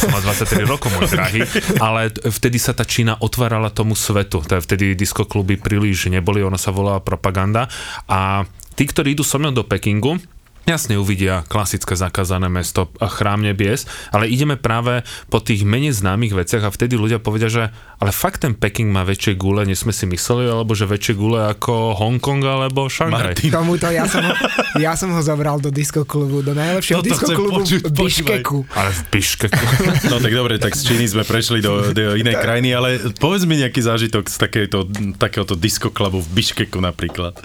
som 0.02 0.10
mal 0.10 0.18
23 0.26 0.66
rokov, 0.66 0.90
môj 0.98 1.06
drahý, 1.14 1.46
ale 1.78 2.10
vtedy 2.10 2.58
sa 2.58 2.74
tá 2.74 2.82
Čína 2.82 3.22
otvárala 3.22 3.70
tomu 3.70 3.94
svetu. 3.94 4.42
Vtedy 4.42 4.98
disco 4.98 5.22
kluby 5.22 5.54
príliš 5.54 6.10
neboli, 6.10 6.42
ona 6.42 6.58
sa 6.58 6.74
volala 6.74 6.98
propaganda 6.98 7.70
a 8.10 8.42
tí, 8.74 8.82
ktorí 8.82 9.14
idú 9.14 9.22
so 9.22 9.38
mnou 9.38 9.54
do 9.54 9.62
Pekingu, 9.62 10.18
Jasne 10.66 10.98
uvidia 10.98 11.46
klasické 11.46 11.94
zakázané 11.94 12.50
mesto, 12.50 12.90
chrám 12.98 13.38
nebies, 13.38 13.86
ale 14.10 14.26
ideme 14.26 14.58
práve 14.58 15.06
po 15.30 15.38
tých 15.38 15.62
menej 15.62 15.94
známych 15.94 16.34
veciach 16.34 16.66
a 16.66 16.74
vtedy 16.74 16.98
ľudia 16.98 17.22
povedia, 17.22 17.46
že 17.46 17.70
ale 18.02 18.10
fakt 18.10 18.42
ten 18.42 18.50
Peking 18.50 18.90
má 18.90 19.06
väčšie 19.06 19.38
gule, 19.38 19.62
než 19.62 19.86
sme 19.86 19.94
si 19.94 20.10
mysleli, 20.10 20.50
alebo 20.50 20.74
že 20.74 20.90
väčšie 20.90 21.14
gule 21.14 21.38
ako 21.54 21.94
Hongkong 21.94 22.42
alebo 22.42 22.90
Šanghaj. 22.90 23.46
Tomuto 23.46 23.86
ja 23.94 24.10
som, 24.10 24.26
ho, 24.26 24.34
ja 24.82 24.98
som 24.98 25.14
ho 25.14 25.22
zobral 25.22 25.62
do 25.62 25.70
klubu, 26.02 26.42
do 26.42 26.50
najlepšieho 26.50 26.98
klubu 27.30 27.62
v 27.62 27.86
Biškeku. 27.86 28.66
Ale 28.74 28.90
v 28.90 29.02
Biškeku. 29.14 29.64
No 30.10 30.18
tak 30.18 30.34
dobre, 30.34 30.58
tak 30.58 30.74
z 30.74 30.82
Číny 30.82 31.06
sme 31.06 31.22
prešli 31.22 31.62
do, 31.62 31.94
do 31.94 32.18
inej 32.18 32.42
krajiny, 32.42 32.74
ale 32.74 32.98
povedz 33.22 33.46
mi 33.46 33.54
nejaký 33.54 33.86
zážitok 33.86 34.26
z 34.26 34.36
takéto, 34.38 34.78
takéhoto 35.14 35.54
klubu 35.94 36.18
v 36.18 36.28
Biškeku 36.34 36.82
napríklad. 36.82 37.38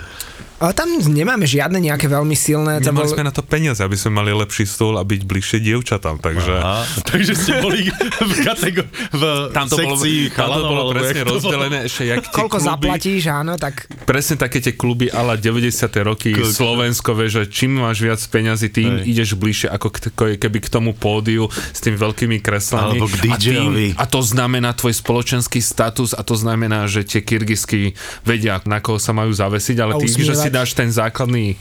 A 0.61 0.77
tam 0.77 0.93
nemáme 0.93 1.49
žiadne 1.49 1.81
nejaké 1.81 2.05
veľmi 2.05 2.37
silné. 2.37 2.77
Tam 2.85 2.93
Nemali 2.93 3.09
bol... 3.09 3.15
sme 3.17 3.25
na 3.25 3.33
to 3.33 3.41
peniaze, 3.41 3.81
aby 3.81 3.97
sme 3.97 4.21
mali 4.21 4.29
lepší 4.29 4.69
stôl 4.69 4.93
a 4.93 5.01
byť 5.01 5.21
bližšie 5.25 5.57
dievčatám, 5.57 6.21
takže... 6.21 6.53
Aha, 6.53 6.85
takže 7.01 7.33
ste 7.33 7.57
boli 7.65 7.89
v, 7.89 8.33
kategor- 8.45 8.85
v 9.09 9.23
Tam 9.57 9.65
to 9.65 9.81
bolo, 9.81 9.97
sekcii 9.97 10.29
tam 10.29 10.29
to 10.29 10.37
chalanov, 10.37 10.69
bolo 10.69 10.83
presne 10.93 11.17
to 11.17 11.25
bolo? 11.25 11.33
rozdelené, 11.33 11.77
ešte 11.89 12.03
jak 12.05 12.17
tie 12.21 12.33
Koľko 12.37 12.57
kluby, 12.61 12.69
zaplatíš, 12.69 13.23
áno, 13.33 13.53
tak 13.57 13.89
Presne 14.05 14.35
také 14.37 14.61
tie 14.61 14.73
kluby 14.77 15.09
ala 15.09 15.33
90. 15.33 15.65
roky 16.05 16.29
Koľko? 16.37 16.53
Slovensko, 16.53 17.09
vieš, 17.17 17.31
že 17.41 17.43
čím 17.49 17.81
máš 17.81 17.97
viac 18.05 18.21
peňazí, 18.21 18.69
tým 18.69 19.01
Hej. 19.01 19.09
ideš 19.09 19.29
bližšie 19.41 19.67
ako 19.73 19.87
k, 19.89 19.97
keby 20.37 20.57
k 20.61 20.69
tomu 20.69 20.93
pódiu 20.93 21.49
s 21.49 21.81
tými 21.81 21.97
veľkými 21.97 22.37
kreslami. 22.37 23.01
Alebo 23.01 23.09
k 23.09 23.33
a, 23.33 23.37
tým, 23.41 23.97
a 23.97 24.05
to 24.05 24.21
znamená 24.21 24.77
tvoj 24.77 24.93
spoločenský 24.93 25.57
status 25.57 26.13
a 26.13 26.21
to 26.21 26.37
znamená, 26.37 26.85
že 26.85 27.01
tie 27.01 27.25
kyrgyzky 27.25 27.97
vedia, 28.21 28.61
na 28.69 28.77
koho 28.77 29.01
sa 29.01 29.09
majú 29.09 29.33
zavesiť, 29.33 29.77
ale 29.81 29.97
tým, 29.97 30.21
že 30.21 30.37
si. 30.37 30.50
Dáš 30.51 30.73
ten 30.73 30.91
základný 30.91 31.55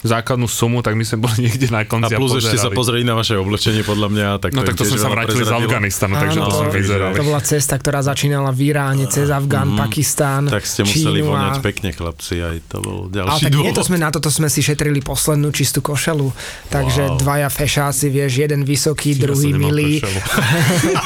základnú 0.00 0.46
sumu, 0.46 0.78
tak 0.78 0.92
my 0.92 1.02
sme 1.02 1.18
boli 1.20 1.36
niekde 1.44 1.68
na 1.68 1.82
A 1.82 1.84
konci 1.84 2.10
a, 2.10 2.16
plus 2.16 2.36
ešte 2.36 2.54
sa 2.54 2.68
pozrieť 2.68 3.02
na 3.02 3.12
vaše 3.12 3.34
oblečenie, 3.34 3.82
podľa 3.82 4.08
mňa. 4.08 4.26
Tak 4.38 4.50
No 4.52 4.62
tak 4.62 4.74
to 4.74 4.84
sme 4.84 4.96
sa 4.96 5.08
vrátili 5.08 5.42
z. 5.42 5.50
Afganistanu, 5.50 6.14
takže 6.14 6.38
to 6.38 6.52
sme 6.52 6.66
to- 6.66 6.74
vyzerali. 6.74 7.14
to 7.14 7.24
bola 7.24 7.40
cesta, 7.40 7.74
ktorá 7.74 8.00
začínala 8.00 8.48
v 8.48 8.60
Iráne, 8.68 9.04
cez 9.06 9.26
Afgán, 9.28 9.74
Pakistán, 9.74 10.46
Tak 10.46 10.62
ste 10.62 10.82
museli 10.82 11.18
Čínu 11.18 11.28
voňať 11.28 11.54
a... 11.54 11.60
pekne, 11.60 11.88
chlapci, 11.90 12.34
aj 12.38 12.56
to 12.64 12.76
bol 12.78 12.98
Ale 13.04 13.12
ďalší 13.12 13.42
tak 13.42 13.52
nie, 13.52 13.58
dôvod. 13.64 13.74
to 13.74 13.82
sme 13.84 13.96
na 13.96 14.08
toto 14.08 14.28
sme 14.28 14.46
si 14.46 14.60
šetrili 14.60 15.00
poslednú 15.00 15.50
čistú 15.50 15.80
košelu. 15.80 16.30
Takže 16.68 17.02
Wow. 17.08 17.18
dvaja 17.18 17.48
fešáci, 17.48 18.06
vieš, 18.08 18.38
jeden 18.38 18.62
vysoký, 18.62 19.14
druhý 19.14 19.50
Ja 19.50 19.56
nemal 19.56 19.70
milý. 19.72 19.90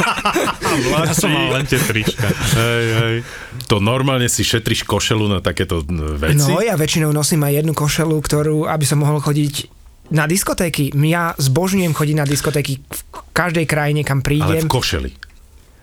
ja 1.01 1.13
som 1.13 1.29
mal 1.29 1.53
len 1.53 1.65
tie 1.65 1.79
trička. 1.79 2.29
Hej, 2.55 2.87
hej. 2.95 3.17
To 3.67 3.79
normálne 3.79 4.27
si 4.27 4.43
šetriš 4.43 4.83
košelu 4.83 5.29
na 5.29 5.39
takéto 5.39 5.81
veci? 6.17 6.39
No, 6.43 6.59
ja 6.59 6.75
väčšinou 6.75 7.11
nosím 7.11 7.43
aj 7.43 7.53
jednu 7.55 7.73
košelu, 7.73 8.17
ktorú, 8.17 8.57
aby 8.83 8.91
som 8.91 8.99
mohol 8.99 9.23
chodiť 9.23 9.71
na 10.11 10.27
diskotéky. 10.27 10.91
Ja 11.07 11.39
zbožňujem 11.39 11.95
chodiť 11.95 12.17
na 12.19 12.27
diskotéky 12.27 12.83
v 12.83 13.01
každej 13.31 13.63
krajine, 13.71 14.03
kam 14.03 14.19
Ale 14.19 14.27
prídem. 14.27 14.67
v 14.67 14.75
košeli. 14.75 15.11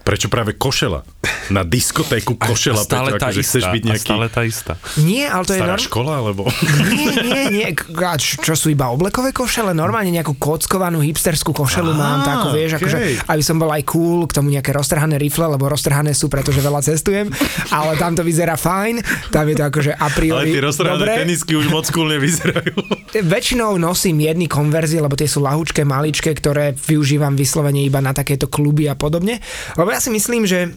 Prečo 0.09 0.25
práve 0.25 0.57
košela? 0.57 1.05
Na 1.53 1.61
diskotéku 1.61 2.33
košela, 2.33 2.81
a 2.81 2.85
stále 2.85 3.13
Peťo, 3.13 3.21
tá 3.21 3.29
akože 3.29 3.41
istá. 3.45 3.49
chceš 3.53 3.65
byť 3.69 3.83
nejaký 3.85 4.09
stále 4.09 4.25
tá 4.25 4.41
istá. 4.41 4.73
Nie, 4.97 5.29
ale 5.29 5.43
to 5.45 5.53
je 5.53 5.61
stará 5.61 5.77
norm... 5.77 5.85
škola, 5.85 6.13
alebo... 6.17 6.41
Nie, 6.89 7.13
nie, 7.21 7.43
nie. 7.53 7.65
A 7.69 8.17
čo, 8.17 8.41
čo 8.41 8.53
sú 8.57 8.73
iba 8.73 8.89
oblekové 8.89 9.29
košele? 9.29 9.69
Normálne 9.77 10.09
nejakú 10.09 10.33
kockovanú 10.41 11.05
hipsterskú 11.05 11.53
košelu 11.53 11.93
Á, 11.93 11.97
mám, 11.97 12.19
takú, 12.25 12.57
vieš, 12.57 12.77
okej. 12.77 12.81
akože, 12.81 12.97
aby 13.29 13.43
som 13.45 13.61
bol 13.61 13.69
aj 13.69 13.85
cool, 13.85 14.25
k 14.25 14.33
tomu 14.33 14.49
nejaké 14.49 14.73
roztrhané 14.73 15.21
rifle, 15.21 15.45
lebo 15.45 15.69
roztrhané 15.69 16.17
sú, 16.17 16.25
pretože 16.25 16.57
veľa 16.57 16.81
cestujem, 16.81 17.29
ale 17.69 17.93
tam 18.01 18.17
to 18.17 18.25
vyzerá 18.25 18.57
fajn, 18.57 19.05
tam 19.29 19.45
je 19.45 19.55
to 19.61 19.63
akože 19.69 19.91
a 19.93 20.09
Ale 20.09 20.13
priori 20.17 20.49
tie 20.57 20.65
roztrhané 20.65 21.05
dobre. 21.05 21.13
tenisky 21.21 21.53
už 21.53 21.69
moc 21.69 21.85
cool 21.93 22.09
nevyzerajú. 22.17 22.73
Väčšinou 23.13 23.77
nosím 23.77 24.25
jedny 24.25 24.49
konverzie, 24.49 25.05
lebo 25.05 25.13
tie 25.13 25.29
sú 25.29 25.45
lahučké, 25.45 25.85
maličké, 25.85 26.33
ktoré 26.33 26.73
využívam 26.73 27.37
vyslovene 27.37 27.85
iba 27.85 28.01
na 28.01 28.13
takéto 28.13 28.49
kluby 28.49 28.89
a 28.89 28.97
podobne. 28.97 29.37
Lebo 29.77 29.98
ja 29.99 30.07
si 30.07 30.15
myslím, 30.15 30.47
že 30.47 30.71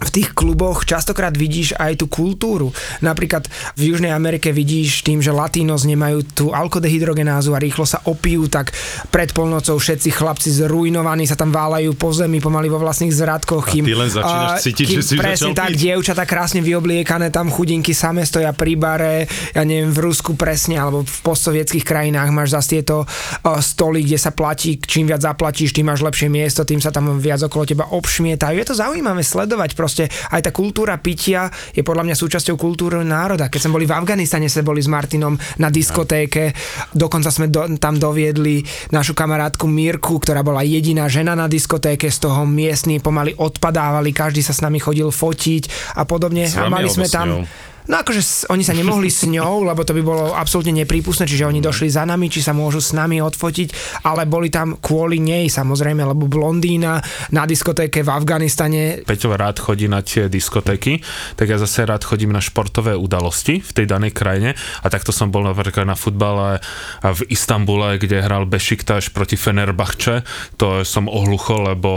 v 0.00 0.10
tých 0.10 0.32
kluboch 0.32 0.88
častokrát 0.88 1.36
vidíš 1.36 1.76
aj 1.76 2.00
tú 2.00 2.06
kultúru. 2.08 2.72
Napríklad 3.04 3.46
v 3.76 3.92
Južnej 3.92 4.10
Amerike 4.10 4.48
vidíš 4.50 5.04
tým, 5.04 5.20
že 5.20 5.30
Latinos 5.30 5.84
nemajú 5.84 6.24
tú 6.32 6.46
alkodehydrogenázu 6.50 7.52
a 7.52 7.60
rýchlo 7.60 7.84
sa 7.84 8.00
opijú, 8.08 8.48
tak 8.48 8.72
pred 9.12 9.30
polnocou 9.36 9.76
všetci 9.76 10.08
chlapci 10.10 10.48
zrujnovaní 10.50 11.28
sa 11.28 11.36
tam 11.36 11.52
válajú 11.52 11.92
po 11.94 12.10
zemi 12.16 12.40
pomaly 12.40 12.72
vo 12.72 12.80
vlastných 12.80 13.12
zradkoch. 13.12 13.64
A 13.68 13.74
ty 13.76 13.94
len 13.94 14.10
začínaš 14.10 14.50
cítiť, 14.64 14.86
kým 14.88 14.98
že 14.98 15.02
si 15.04 15.14
presne 15.20 15.52
tak, 15.52 15.76
piť. 15.76 15.78
dievčatá 15.84 16.24
krásne 16.24 16.64
vyobliekané, 16.64 17.28
tam 17.28 17.52
chudinky 17.52 17.92
same 17.92 18.24
stoja 18.24 18.56
pri 18.56 18.74
bare, 18.80 19.28
ja 19.52 19.62
neviem, 19.62 19.92
v 19.92 19.98
Rusku 20.00 20.32
presne, 20.34 20.80
alebo 20.80 21.04
v 21.04 21.18
postsovietských 21.20 21.84
krajinách 21.84 22.32
máš 22.32 22.56
zase 22.56 22.80
tieto 22.80 23.04
uh, 23.04 23.60
stoly, 23.60 24.00
kde 24.06 24.16
sa 24.16 24.32
platí, 24.32 24.80
čím 24.80 25.12
viac 25.12 25.20
zaplatíš, 25.20 25.76
tým 25.76 25.92
máš 25.92 26.00
lepšie 26.00 26.32
miesto, 26.32 26.64
tým 26.64 26.80
sa 26.80 26.88
tam 26.88 27.20
viac 27.20 27.44
okolo 27.44 27.68
teba 27.68 27.84
obšmietajú. 27.90 28.56
Je 28.56 28.66
to 28.66 28.78
zaujímavé 28.78 29.20
sledovať, 29.20 29.76
proste 29.76 29.89
aj 30.06 30.40
tá 30.44 30.50
kultúra 30.54 31.00
pitia 31.00 31.48
je 31.74 31.82
podľa 31.82 32.06
mňa 32.06 32.16
súčasťou 32.16 32.54
kultúry 32.60 33.02
národa. 33.02 33.48
Keď 33.48 33.60
sme 33.66 33.80
boli 33.80 33.86
v 33.88 33.96
Afganistane, 33.96 34.46
sme 34.46 34.66
boli 34.66 34.84
s 34.84 34.90
Martinom 34.90 35.34
na 35.58 35.68
diskotéke, 35.72 36.54
dokonca 36.94 37.30
sme 37.32 37.48
do, 37.48 37.66
tam 37.80 37.96
doviedli 37.96 38.62
našu 38.94 39.16
kamarátku 39.16 39.66
Mirku, 39.66 40.20
ktorá 40.20 40.44
bola 40.44 40.62
jediná 40.66 41.08
žena 41.10 41.34
na 41.34 41.50
diskotéke, 41.50 42.10
z 42.10 42.18
toho 42.20 42.44
miestni 42.46 43.00
pomaly 43.00 43.34
odpadávali, 43.38 44.12
každý 44.12 44.44
sa 44.44 44.52
s 44.52 44.60
nami 44.60 44.82
chodil 44.82 45.08
fotiť 45.08 45.96
a 45.96 46.04
podobne. 46.04 46.46
A 46.50 46.68
mali 46.68 46.90
sme 46.90 47.08
tam... 47.08 47.46
ňou? 47.46 47.69
No 47.90 47.98
akože 47.98 48.46
oni 48.54 48.62
sa 48.62 48.70
nemohli 48.70 49.10
s 49.10 49.26
ňou, 49.26 49.66
lebo 49.66 49.82
to 49.82 49.90
by 49.90 50.02
bolo 50.06 50.30
absolútne 50.30 50.70
neprípustné, 50.86 51.26
čiže 51.26 51.42
oni 51.42 51.58
došli 51.58 51.90
za 51.90 52.06
nami, 52.06 52.30
či 52.30 52.38
sa 52.38 52.54
môžu 52.54 52.78
s 52.78 52.94
nami 52.94 53.18
odfotiť, 53.18 54.00
ale 54.06 54.30
boli 54.30 54.46
tam 54.46 54.78
kvôli 54.78 55.18
nej 55.18 55.50
samozrejme, 55.50 56.06
lebo 56.06 56.30
blondína 56.30 57.02
na 57.34 57.42
diskotéke 57.50 58.06
v 58.06 58.10
Afganistane 58.14 59.02
Peťo 59.02 59.34
rád 59.34 59.58
chodí 59.58 59.90
na 59.90 60.06
tie 60.06 60.30
diskotéky, 60.30 61.02
tak 61.34 61.50
ja 61.50 61.58
zase 61.58 61.82
rád 61.82 62.06
chodím 62.06 62.30
na 62.30 62.38
športové 62.38 62.94
udalosti 62.94 63.58
v 63.58 63.70
tej 63.74 63.90
danej 63.90 64.14
krajine. 64.14 64.54
A 64.84 64.86
takto 64.86 65.10
som 65.10 65.34
bol 65.34 65.42
napríklad 65.42 65.82
na 65.82 65.98
futbale 65.98 66.62
v 67.02 67.20
Istambule, 67.26 67.98
kde 67.98 68.22
hral 68.22 68.46
Bešiktaš 68.46 69.10
proti 69.10 69.34
Fenerbahče, 69.34 70.22
to 70.54 70.86
som 70.86 71.10
ohluchol, 71.10 71.74
lebo 71.74 71.92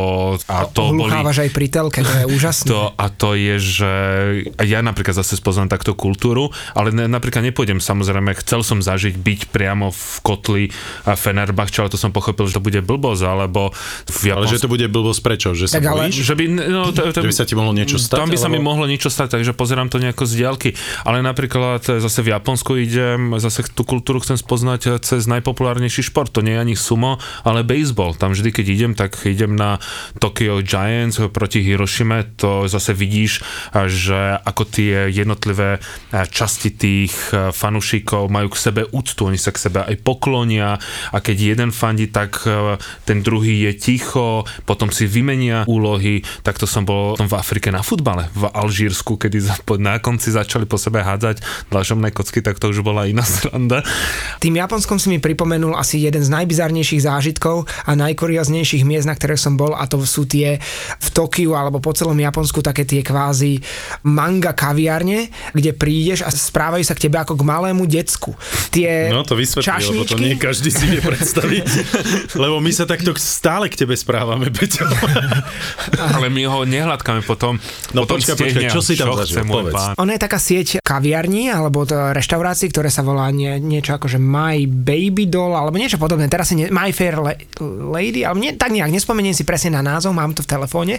a 0.49 0.65
to 0.65 0.89
boli... 0.89 1.13
Hluchávaš 1.13 1.45
aj 1.45 1.51
pri 1.53 1.67
telke, 1.69 2.01
to 2.01 2.13
je 2.17 2.25
úžasné. 2.41 2.67
To, 2.73 2.89
a 2.97 3.05
to 3.13 3.37
je, 3.37 3.55
že 3.61 3.91
ja 4.65 4.81
napríklad 4.81 5.13
zase 5.13 5.37
spoznám 5.37 5.69
takto 5.83 5.99
kultúru, 5.99 6.47
ale 6.79 6.95
ne, 6.95 7.11
napríklad 7.11 7.43
nepôjdem 7.43 7.83
samozrejme, 7.83 8.31
chcel 8.39 8.63
som 8.63 8.79
zažiť 8.79 9.19
byť 9.19 9.51
priamo 9.51 9.91
v 9.91 10.03
kotli 10.23 10.63
a 11.03 11.19
Fenerbahče, 11.19 11.83
ale 11.83 11.91
to 11.91 11.99
som 11.99 12.15
pochopil, 12.15 12.47
že 12.47 12.55
to 12.55 12.63
bude 12.63 12.79
blbosť, 12.79 13.27
alebo 13.27 13.75
v 14.07 14.31
Ale 14.31 14.47
že 14.47 14.63
to 14.63 14.71
bude 14.71 14.87
blbosť 14.87 15.19
prečo? 15.19 15.51
Že 15.51 15.67
sa 15.67 15.83
Tak 15.83 15.91
ale- 15.91 16.07
bojíš? 16.07 16.23
že 16.23 16.33
by, 16.39 16.43
no, 16.47 16.95
to, 16.95 17.11
to, 17.11 17.19
Že 17.19 17.27
by 17.27 17.35
sa 17.35 17.43
ti 17.43 17.53
mohlo 17.59 17.75
niečo 17.75 17.99
stať? 17.99 18.15
Tam 18.15 18.31
by 18.31 18.39
sa 18.39 18.47
mi 18.47 18.63
alebo- 18.63 18.71
mohlo 18.71 18.85
niečo 18.87 19.11
stať, 19.11 19.35
takže 19.35 19.51
pozerám 19.51 19.91
to 19.91 19.99
nejako 19.99 20.23
z 20.23 20.33
diaľky. 20.39 20.69
Ale 21.03 21.19
napríklad 21.19 21.83
e, 21.91 21.99
zase 21.99 22.23
v 22.23 22.31
Japonsku 22.31 22.79
idem, 22.79 23.35
zase 23.43 23.67
tú 23.75 23.83
kultúru 23.83 24.23
chcem 24.23 24.39
spoznať 24.39 24.81
e, 24.87 24.89
cez 25.03 25.27
najpopulárnejší 25.27 26.07
šport. 26.07 26.31
To 26.31 26.39
nie 26.39 26.55
je 26.55 26.63
ani 26.63 26.75
sumo, 26.79 27.19
ale 27.43 27.67
baseball. 27.67 28.15
Tam 28.15 28.31
vždy, 28.31 28.55
keď 28.55 28.65
idem, 28.71 28.91
tak 28.95 29.19
idem 29.27 29.59
na 29.59 29.83
Tokyo 30.23 30.63
Giants 30.63 31.19
proti 31.35 31.59
Hiroshime. 31.59 32.23
To 32.39 32.71
zase 32.71 32.95
vidíš, 32.95 33.43
a 33.75 33.91
že 33.91 34.39
ako 34.47 34.63
tie 34.63 35.11
jednotlivé 35.11 35.72
e, 35.77 36.25
časti 36.27 36.73
tých 36.75 37.13
e, 37.31 37.49
fanúšikov 37.53 38.29
majú 38.29 38.51
k 38.53 38.61
sebe 38.61 38.81
úctu, 38.91 39.29
oni 39.29 39.39
sa 39.39 39.53
k 39.53 39.61
sebe 39.69 39.79
aj 39.85 39.95
poklonia 40.01 40.77
a 41.11 41.17
keď 41.19 41.55
jeden 41.55 41.69
fandí, 41.73 42.09
tak 42.09 42.43
e, 42.43 42.77
ten 43.07 43.21
druhý 43.21 43.69
je 43.69 43.71
ticho, 43.77 44.47
potom 44.63 44.89
si 44.89 45.05
vymenia 45.05 45.63
úlohy. 45.69 46.21
Takto 46.41 46.65
som 46.65 46.83
bol 46.87 47.15
v 47.17 47.33
Afrike 47.35 47.69
na 47.69 47.85
futbale, 47.85 48.29
v 48.33 48.49
Alžírsku, 48.49 49.17
kedy 49.17 49.69
na 49.79 49.99
konci 49.99 50.33
začali 50.33 50.65
po 50.65 50.77
sebe 50.79 51.01
hádzať 51.01 51.69
dlažobné 51.69 52.11
kocky, 52.11 52.43
tak 52.43 52.59
to 52.59 52.71
už 52.71 52.85
bola 52.85 53.05
iná 53.05 53.23
sranda. 53.35 53.85
Tým 54.39 54.59
Japonskom 54.59 54.97
si 54.97 55.11
mi 55.11 55.19
pripomenul 55.19 55.75
asi 55.77 56.01
jeden 56.01 56.23
z 56.23 56.29
najbizarnejších 56.31 57.05
zážitkov 57.05 57.65
a 57.87 57.91
najkurióznejších 57.93 58.83
miest, 58.83 59.07
na 59.07 59.15
ktoré 59.15 59.39
som 59.39 59.55
bol 59.55 59.73
a 59.73 59.85
to 59.87 60.01
sú 60.03 60.25
tie 60.25 60.57
v 60.99 61.07
Tokiu 61.13 61.55
alebo 61.55 61.79
po 61.79 61.95
celom 61.95 62.17
Japonsku 62.17 62.59
také 62.63 62.83
tie 62.83 63.01
kvázi 63.05 63.59
manga 64.07 64.51
kaviarne, 64.55 65.29
kde 65.53 65.71
prídeš 65.71 66.25
a 66.25 66.29
správajú 66.33 66.83
sa 66.83 66.97
k 66.97 67.07
tebe 67.07 67.21
ako 67.21 67.37
k 67.37 67.43
malému 67.45 67.85
decku. 67.85 68.33
Tie 68.73 69.13
No 69.13 69.21
to 69.21 69.37
vysvetlí, 69.37 69.93
lebo 69.93 70.03
to 70.03 70.17
nie 70.17 70.35
každý 70.35 70.73
si 70.73 70.85
vie 70.89 70.99
predstaviť. 70.99 71.65
lebo 72.43 72.57
my 72.57 72.71
sa 72.73 72.89
takto 72.89 73.13
stále 73.15 73.69
k 73.69 73.85
tebe 73.85 73.93
správame, 73.93 74.49
Peťo. 74.49 74.83
Ale 76.17 76.27
my 76.33 76.43
ho 76.49 76.65
nehľadkáme 76.65 77.21
potom. 77.23 77.61
No 77.93 78.03
potom 78.03 78.19
počkaj, 78.19 78.35
počkaj, 78.35 78.63
čo 78.73 78.81
si 78.81 78.97
tam 78.97 79.13
zažil? 79.13 79.45
Povedz. 79.45 79.75
pán. 79.75 79.93
Ono 80.01 80.11
je 80.11 80.19
taká 80.21 80.39
sieť 80.41 80.81
kaviarní 80.81 81.53
alebo 81.53 81.85
reštaurácií, 81.85 82.73
ktoré 82.73 82.89
sa 82.89 83.05
volá 83.05 83.29
nie, 83.29 83.61
niečo 83.61 83.93
ako 83.93 84.09
že 84.09 84.17
My 84.17 84.65
Baby 84.65 85.29
Doll 85.29 85.53
alebo 85.53 85.77
niečo 85.77 86.01
podobné. 86.01 86.25
Teraz 86.27 86.49
si 86.49 86.57
ne, 86.57 86.73
My 86.73 86.89
Fair 86.89 87.21
La- 87.21 87.37
Lady, 87.93 88.25
ale 88.25 88.37
nie, 88.39 88.51
tak 88.57 88.73
nejak 88.73 88.89
nespomeniem 88.89 89.35
si 89.35 89.45
presne 89.45 89.77
na 89.77 89.85
názov, 89.85 90.15
mám 90.15 90.33
to 90.33 90.41
v 90.41 90.49
telefóne, 90.49 90.95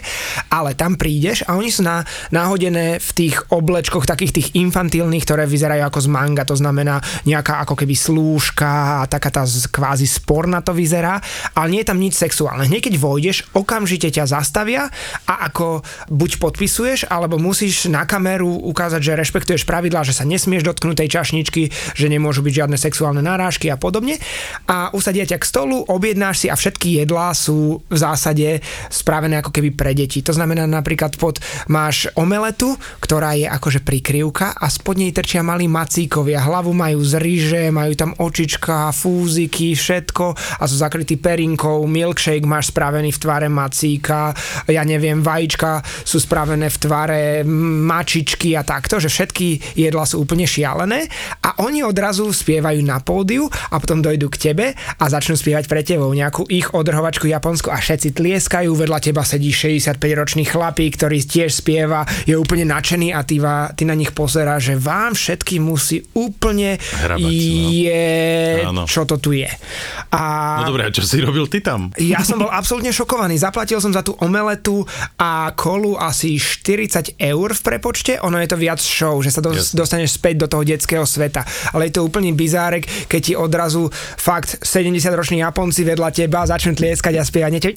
ale 0.47 0.77
tam 0.77 0.95
prídeš 0.95 1.43
a 1.49 1.57
oni 1.57 1.69
sú 1.73 1.83
na, 1.83 2.05
náhodené 2.31 3.01
v 3.01 3.09
tých 3.11 3.35
oblečkoch 3.51 4.07
takých 4.07 4.31
tých 4.41 4.44
infantilných, 4.53 5.25
ktoré 5.25 5.49
vyzerajú 5.49 5.81
ako 5.89 5.99
z 6.05 6.07
manga, 6.13 6.43
to 6.45 6.53
znamená 6.53 7.01
nejaká 7.25 7.65
ako 7.65 7.73
keby 7.73 7.97
slúžka 7.97 9.01
a 9.01 9.09
taká 9.09 9.33
tá 9.33 9.47
kvázi 9.47 10.05
sporna 10.05 10.61
to 10.61 10.75
vyzerá, 10.75 11.17
ale 11.57 11.67
nie 11.73 11.81
je 11.81 11.89
tam 11.89 11.97
nič 11.97 12.13
sexuálne. 12.19 12.69
Hneď 12.69 12.91
keď 12.91 12.95
vojdeš, 13.01 13.37
okamžite 13.55 14.11
ťa 14.11 14.27
zastavia 14.27 14.91
a 15.25 15.33
ako 15.47 15.81
buď 16.11 16.31
podpisuješ, 16.37 16.99
alebo 17.07 17.39
musíš 17.39 17.87
na 17.87 18.03
kameru 18.03 18.51
ukázať, 18.69 19.01
že 19.01 19.17
rešpektuješ 19.17 19.63
pravidlá, 19.63 20.03
že 20.03 20.11
sa 20.11 20.27
nesmieš 20.27 20.67
dotknúť 20.67 21.05
tej 21.05 21.09
čašničky, 21.15 21.63
že 21.95 22.11
nemôžu 22.11 22.43
byť 22.43 22.53
žiadne 22.53 22.77
sexuálne 22.77 23.23
narážky 23.23 23.71
a 23.71 23.79
podobne. 23.79 24.19
A 24.67 24.91
usadia 24.91 25.23
ťa 25.23 25.39
k 25.39 25.47
stolu, 25.47 25.87
objednáš 25.87 26.43
si 26.43 26.47
a 26.51 26.59
všetky 26.59 26.99
jedlá 26.99 27.31
sú 27.31 27.79
v 27.87 27.97
zásade 27.97 28.59
spravené 28.91 29.39
ako 29.39 29.55
keby 29.55 29.71
pre 29.71 29.95
deti. 29.95 30.19
To 30.27 30.35
znamená 30.35 30.67
napríklad 30.67 31.15
pod 31.15 31.39
máš 31.71 32.11
omeletu, 32.19 32.75
ktorá 32.99 33.39
je 33.39 33.47
akože 33.47 33.79
prikryvka 33.87 34.34
plavka 34.35 34.51
a 34.59 34.67
spod 34.67 34.99
nej 34.99 35.15
trčia 35.15 35.39
malí 35.39 35.71
macíkovia. 35.71 36.43
Hlavu 36.43 36.75
majú 36.75 36.99
z 36.99 37.13
ríže, 37.23 37.63
majú 37.71 37.95
tam 37.95 38.11
očička, 38.19 38.91
fúziky, 38.91 39.71
všetko 39.71 40.35
a 40.59 40.63
sú 40.67 40.75
zakrytí 40.75 41.15
perinkou. 41.15 41.87
Milkshake 41.87 42.43
máš 42.43 42.75
spravený 42.75 43.15
v 43.15 43.21
tvare 43.23 43.47
macíka, 43.47 44.35
ja 44.67 44.83
neviem, 44.83 45.23
vajíčka 45.23 45.79
sú 46.03 46.19
spravené 46.19 46.67
v 46.67 46.77
tvare 46.83 47.21
mačičky 47.47 48.59
a 48.59 48.67
takto, 48.67 48.99
že 48.99 49.07
všetky 49.07 49.79
jedla 49.79 50.03
sú 50.03 50.27
úplne 50.27 50.43
šialené 50.43 51.07
a 51.39 51.63
oni 51.63 51.87
odrazu 51.87 52.27
spievajú 52.27 52.83
na 52.83 52.99
pódiu 52.99 53.47
a 53.47 53.79
potom 53.79 54.03
dojdú 54.03 54.27
k 54.35 54.51
tebe 54.51 54.65
a 54.75 55.03
začnú 55.07 55.39
spievať 55.39 55.71
pre 55.71 55.79
tebou 55.87 56.11
nejakú 56.11 56.43
ich 56.51 56.75
odrhovačku 56.75 57.31
japonsku 57.31 57.71
a 57.71 57.79
všetci 57.79 58.11
tlieskajú, 58.11 58.67
vedľa 58.75 58.99
teba 58.99 59.23
sedí 59.23 59.55
65-ročný 59.55 60.43
chlapík, 60.43 60.99
ktorý 60.99 61.23
tiež 61.23 61.63
spieva, 61.63 62.03
je 62.27 62.35
úplne 62.35 62.67
nadšený 62.67 63.15
a 63.15 63.23
ty, 63.23 63.39
va, 63.39 63.71
ty 63.71 63.87
na 63.87 63.95
nich 63.95 64.11
pozerá, 64.25 64.57
že 64.57 64.73
vám 64.73 65.13
všetkým 65.13 65.61
musí 65.61 66.01
úplne 66.17 66.81
Hrabať, 66.81 67.21
no. 67.21 67.69
je, 67.69 68.09
Áno. 68.65 68.83
čo 68.89 69.05
to 69.05 69.21
tu 69.21 69.37
je. 69.37 69.45
A 70.09 70.55
No 70.65 70.73
dobre, 70.73 70.87
a 70.87 70.89
čo 70.89 71.05
si 71.05 71.21
robil 71.21 71.45
ty 71.45 71.61
tam? 71.61 71.93
ja 72.01 72.25
som 72.25 72.41
bol 72.41 72.49
absolútne 72.49 72.89
šokovaný. 72.89 73.37
Zaplatil 73.37 73.77
som 73.77 73.93
za 73.93 74.01
tú 74.01 74.17
omeletu 74.17 74.81
a 75.21 75.53
kolu 75.53 75.93
asi 76.01 76.41
40 76.41 77.21
eur 77.21 77.49
v 77.53 77.61
prepočte. 77.61 78.17
Ono 78.25 78.41
je 78.41 78.49
to 78.49 78.57
viac 78.57 78.81
show, 78.81 79.21
že 79.21 79.29
sa 79.29 79.45
do, 79.45 79.53
dostaneš 79.53 80.17
späť 80.17 80.41
do 80.41 80.47
toho 80.49 80.65
detského 80.65 81.05
sveta. 81.05 81.45
Ale 81.77 81.93
je 81.93 82.01
to 82.01 82.01
úplný 82.01 82.33
bizárek, 82.33 82.89
keď 83.05 83.21
ti 83.21 83.33
odrazu 83.37 83.93
fakt 84.17 84.65
70-roční 84.65 85.45
Japonci 85.45 85.85
vedľa 85.85 86.09
teba 86.09 86.49
začnú 86.49 86.73
tlieskať 86.73 87.21
a 87.21 87.23
spievať 87.27 87.51
niečo. 87.53 87.69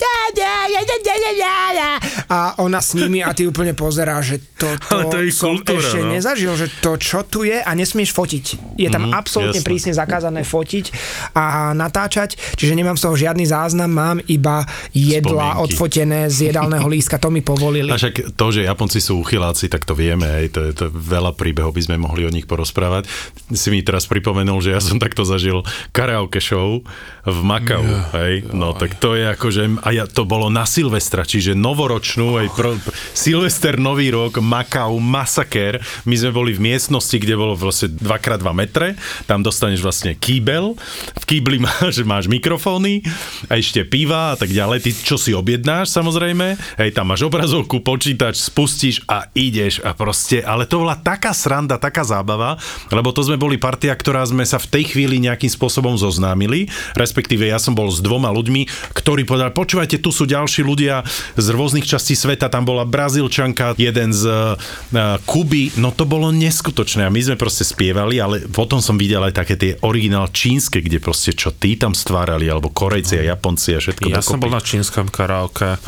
A 2.32 2.56
ona 2.62 2.80
s 2.80 2.96
nimi 2.96 3.20
a 3.20 3.36
ty 3.36 3.44
úplne 3.44 3.76
pozerá, 3.76 4.16
že 4.24 4.40
toto 4.56 4.96
to 5.12 5.18
som 5.34 5.58
kultúra, 5.58 5.82
ešte 5.82 5.98
no. 6.04 6.14
nezažil, 6.14 6.37
že 6.38 6.70
to 6.78 6.94
čo 6.94 7.22
tu 7.22 7.42
je 7.42 7.56
a 7.56 7.70
nesmieš 7.70 8.10
fotiť. 8.10 8.44
Je 8.76 8.86
tam 8.86 9.00
Mhm, 9.00 9.14
absolútne 9.14 9.56
jasné. 9.56 9.66
prísne 9.66 9.92
zakázané 9.92 10.42
fotiť 10.42 10.84
a 11.32 11.44
natáčať, 11.72 12.36
čiže 12.54 12.74
nemám 12.74 12.94
z 12.94 13.02
toho 13.02 13.16
žiadny 13.16 13.44
záznam, 13.44 13.88
mám 13.88 14.18
iba 14.24 14.62
jedla 14.90 15.24
Spomienky. 15.52 15.64
odfotené 15.64 16.20
z 16.26 16.38
jedálneho 16.48 16.86
lístka, 16.90 17.16
to 17.16 17.28
mi 17.28 17.40
povolili. 17.40 17.88
A 17.88 17.96
však 17.96 18.34
to, 18.34 18.46
že 18.50 18.62
Japonci 18.62 18.98
sú 18.98 19.18
uchyláci, 19.18 19.66
tak 19.66 19.82
to 19.82 19.92
vieme, 19.92 20.26
hej, 20.28 20.50
to 20.50 20.60
je 20.62 20.72
to 20.74 20.84
veľa 20.88 21.32
príbehov 21.32 21.70
by 21.70 21.82
sme 21.82 21.96
mohli 21.96 22.22
o 22.22 22.30
nich 22.30 22.44
porozprávať. 22.44 23.08
Si 23.50 23.68
mi 23.68 23.80
teraz 23.80 24.04
pripomenul, 24.04 24.58
že 24.58 24.70
ja 24.70 24.80
som 24.80 24.96
takto 24.96 25.22
zažil 25.22 25.62
karaoke 25.90 26.38
show 26.38 26.82
v 27.22 27.38
Makau, 27.40 27.82
hej, 28.14 28.50
no 28.50 28.72
tak 28.72 28.96
to 28.96 29.14
je 29.14 29.30
akože, 29.30 29.62
a 29.80 29.88
ja, 29.90 30.04
to 30.04 30.24
bolo 30.24 30.48
na 30.48 30.64
Silvestra, 30.64 31.22
čiže 31.22 31.54
novoročnú, 31.54 32.36
aj 32.36 32.48
pro, 32.50 32.76
Silvester, 33.12 33.76
Nový 33.76 34.08
rok, 34.08 34.38
Makau, 34.38 34.98
masaker, 34.98 35.78
my 36.04 36.14
sme 36.14 36.27
boli 36.30 36.54
v 36.54 36.72
miestnosti, 36.72 37.14
kde 37.14 37.34
bolo 37.34 37.54
vlastne 37.58 37.92
2x2 37.92 38.48
metre, 38.54 38.94
tam 39.26 39.42
dostaneš 39.42 39.80
vlastne 39.82 40.12
kýbel, 40.14 40.78
v 41.18 41.24
kýbli 41.24 41.58
máš, 41.62 42.02
máš 42.08 42.26
mikrofóny 42.30 43.02
a 43.50 43.58
ešte 43.58 43.84
piva 43.84 44.34
a 44.34 44.36
tak 44.36 44.52
ďalej, 44.52 44.84
ty 44.84 44.90
čo 44.94 45.16
si 45.16 45.32
objednáš 45.32 45.92
samozrejme, 45.92 46.58
hej, 46.80 46.90
tam 46.94 47.10
máš 47.10 47.26
obrazovku, 47.26 47.80
počítač, 47.82 48.38
spustíš 48.38 49.04
a 49.06 49.28
ideš 49.34 49.80
a 49.82 49.94
proste, 49.94 50.42
ale 50.44 50.68
to 50.68 50.82
bola 50.82 50.96
taká 50.98 51.32
sranda, 51.32 51.80
taká 51.80 52.04
zábava, 52.04 52.60
lebo 52.92 53.10
to 53.14 53.24
sme 53.24 53.40
boli 53.40 53.56
partia, 53.60 53.94
ktorá 53.94 54.24
sme 54.26 54.44
sa 54.44 54.60
v 54.60 54.70
tej 54.78 54.84
chvíli 54.94 55.22
nejakým 55.22 55.50
spôsobom 55.50 55.96
zoznámili, 55.98 56.70
respektíve 56.94 57.46
ja 57.46 57.60
som 57.60 57.74
bol 57.74 57.88
s 57.90 58.02
dvoma 58.02 58.30
ľuďmi, 58.32 58.94
ktorí 58.94 59.24
povedali, 59.28 59.52
počúvajte, 59.54 60.00
tu 60.00 60.10
sú 60.14 60.28
ďalší 60.28 60.62
ľudia 60.64 61.02
z 61.36 61.46
rôznych 61.52 61.86
častí 61.86 62.14
sveta, 62.14 62.50
tam 62.52 62.68
bola 62.68 62.84
Brazílčanka, 62.88 63.78
jeden 63.78 64.10
z 64.12 64.24
uh, 64.28 65.18
Kuby, 65.24 65.78
no 65.80 65.94
to 65.94 66.04
bolo 66.18 66.34
neskutočné 66.34 67.06
a 67.06 67.10
my 67.14 67.20
sme 67.22 67.36
proste 67.38 67.62
spievali, 67.62 68.18
ale 68.18 68.50
potom 68.50 68.82
som 68.82 68.98
videl 68.98 69.22
aj 69.22 69.38
také 69.38 69.54
tie 69.54 69.72
originál 69.86 70.26
čínske, 70.34 70.82
kde 70.82 70.98
proste 70.98 71.30
čo 71.30 71.54
tí 71.54 71.78
tam 71.78 71.94
stvárali, 71.94 72.50
alebo 72.50 72.74
Korejci 72.74 73.22
a 73.22 73.30
Japonci 73.30 73.78
a 73.78 73.80
všetko 73.80 74.10
Ja 74.10 74.18
som 74.18 74.36
dokopy. 74.36 74.42
bol 74.42 74.52
na 74.58 74.62
čínskom 74.62 75.06
karaoke 75.06 75.78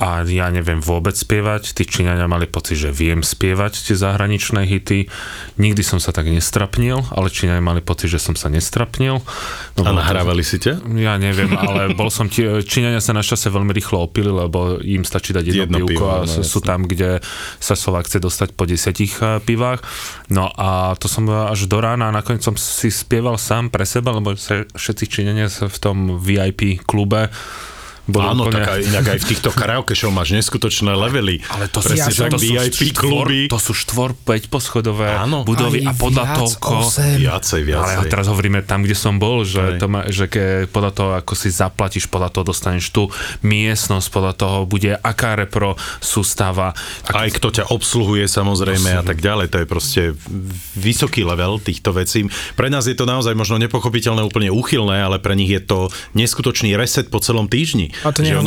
a 0.00 0.24
ja 0.24 0.48
neviem 0.48 0.80
vôbec 0.80 1.12
spievať. 1.12 1.76
Tí 1.76 1.84
Číňania 1.84 2.24
mali 2.24 2.48
pocit, 2.48 2.80
že 2.80 2.88
viem 2.88 3.20
spievať 3.20 3.84
tie 3.84 3.92
zahraničné 3.92 4.64
hity. 4.64 5.12
Nikdy 5.60 5.82
som 5.84 6.00
sa 6.00 6.08
tak 6.08 6.24
nestrapnil, 6.24 7.04
ale 7.12 7.28
Číňania 7.28 7.60
mali 7.60 7.84
pocit, 7.84 8.08
že 8.08 8.16
som 8.16 8.32
sa 8.32 8.48
nestrapnil. 8.48 9.20
No, 9.20 9.80
A 9.84 9.92
bolo 9.92 9.92
to- 9.92 10.00
nahrávali 10.00 10.40
si 10.40 10.56
ťa? 10.56 10.80
Ja 10.96 11.20
neviem, 11.20 11.52
ale 11.52 11.92
bol 12.00 12.08
som 12.08 12.32
tie, 12.32 12.64
Číňania 12.64 13.04
sa 13.04 13.12
našťastie 13.12 13.52
veľmi 13.52 13.76
rýchlo 13.76 14.00
opili, 14.00 14.32
lebo 14.32 14.80
im 14.80 15.04
stačí 15.04 15.36
dať 15.36 15.44
jedno, 15.44 15.60
Jedno 15.68 15.76
pivko 15.84 15.92
pivo, 15.92 16.08
a 16.08 16.16
no, 16.24 16.40
sú, 16.48 16.58
tam, 16.64 16.88
kde 16.88 17.20
sa 17.60 17.76
Slovák 17.76 18.08
chce 18.08 18.24
dostať 18.24 18.48
po 18.56 18.64
desiatich 18.64 19.20
eh, 19.20 19.36
pivách. 19.44 19.84
No 20.32 20.48
a 20.48 20.96
to 20.96 21.12
som 21.12 21.28
až 21.28 21.68
do 21.68 21.76
rána 21.76 22.08
a 22.08 22.16
nakoniec 22.16 22.40
som 22.40 22.56
si 22.56 22.88
spieval 22.88 23.36
sám 23.36 23.68
pre 23.68 23.84
seba, 23.84 24.16
lebo 24.16 24.32
sa 24.40 24.64
všetci 24.64 25.04
Číňania 25.04 25.52
sa 25.52 25.68
v 25.68 25.76
tom 25.76 26.16
VIP 26.16 26.80
klube 26.88 27.28
boli 28.10 28.26
Áno, 28.26 28.46
úplne... 28.46 28.62
tak 28.62 28.68
aj, 28.76 28.80
inak 28.86 29.06
aj 29.16 29.18
v 29.22 29.26
týchto 29.30 29.50
karaoke 29.54 29.94
show 29.94 30.10
máš 30.10 30.34
neskutočné 30.34 30.92
levely. 30.94 31.40
Ale 31.50 31.70
to 31.70 31.80
Presne 31.80 32.10
sú, 32.10 32.22
tak, 32.26 32.30
to, 32.34 32.38
sú 32.38 32.52
VIP 32.52 32.80
štvor, 32.92 33.26
kluby. 33.26 33.40
to 33.46 33.58
sú 33.58 33.72
štvor, 33.72 34.10
5 34.18 34.52
poschodové 34.52 35.08
Áno. 35.14 35.46
budovy 35.46 35.86
Aj 35.86 35.90
a 35.90 35.98
podľa 35.98 36.24
osem. 36.44 37.22
Viacej, 37.22 37.60
viacej. 37.64 37.96
Ale 38.02 38.04
teraz 38.10 38.26
hovoríme 38.26 38.60
tam, 38.66 38.82
kde 38.82 38.96
som 38.98 39.16
bol, 39.16 39.46
že, 39.46 39.78
to 39.78 39.86
má, 39.86 40.06
že 40.10 40.26
ke, 40.26 40.66
podľa 40.68 40.92
toho, 40.92 41.10
ako 41.16 41.32
si 41.38 41.48
zaplatíš, 41.50 42.10
podľa 42.10 42.30
toho 42.34 42.44
dostaneš 42.50 42.90
tú 42.90 43.08
miestnosť, 43.46 44.06
podľa 44.10 44.34
toho 44.34 44.58
bude 44.66 44.92
aká 44.98 45.38
repro 45.38 45.78
sústava. 46.02 46.74
Aj 47.10 47.28
kto 47.30 47.48
ťa 47.54 47.64
obsluhuje 47.70 48.26
samozrejme 48.26 49.00
a 49.00 49.02
tak 49.06 49.22
ďalej. 49.22 49.46
To 49.54 49.58
je 49.62 49.66
proste 49.66 50.02
vysoký 50.74 51.22
level 51.22 51.62
týchto 51.62 51.94
vecí. 51.94 52.26
Pre 52.58 52.68
nás 52.72 52.86
je 52.86 52.96
to 52.96 53.06
naozaj 53.06 53.36
možno 53.36 53.60
nepochopiteľné, 53.60 54.24
úplne 54.24 54.50
úchylné, 54.50 55.00
ale 55.04 55.22
pre 55.22 55.36
nich 55.36 55.50
je 55.50 55.62
to 55.62 55.88
neskutočný 56.16 56.74
reset 56.74 57.08
po 57.12 57.20
celom 57.22 57.46
týždni. 57.46 57.92
A 58.04 58.12
to 58.12 58.24
Že 58.24 58.40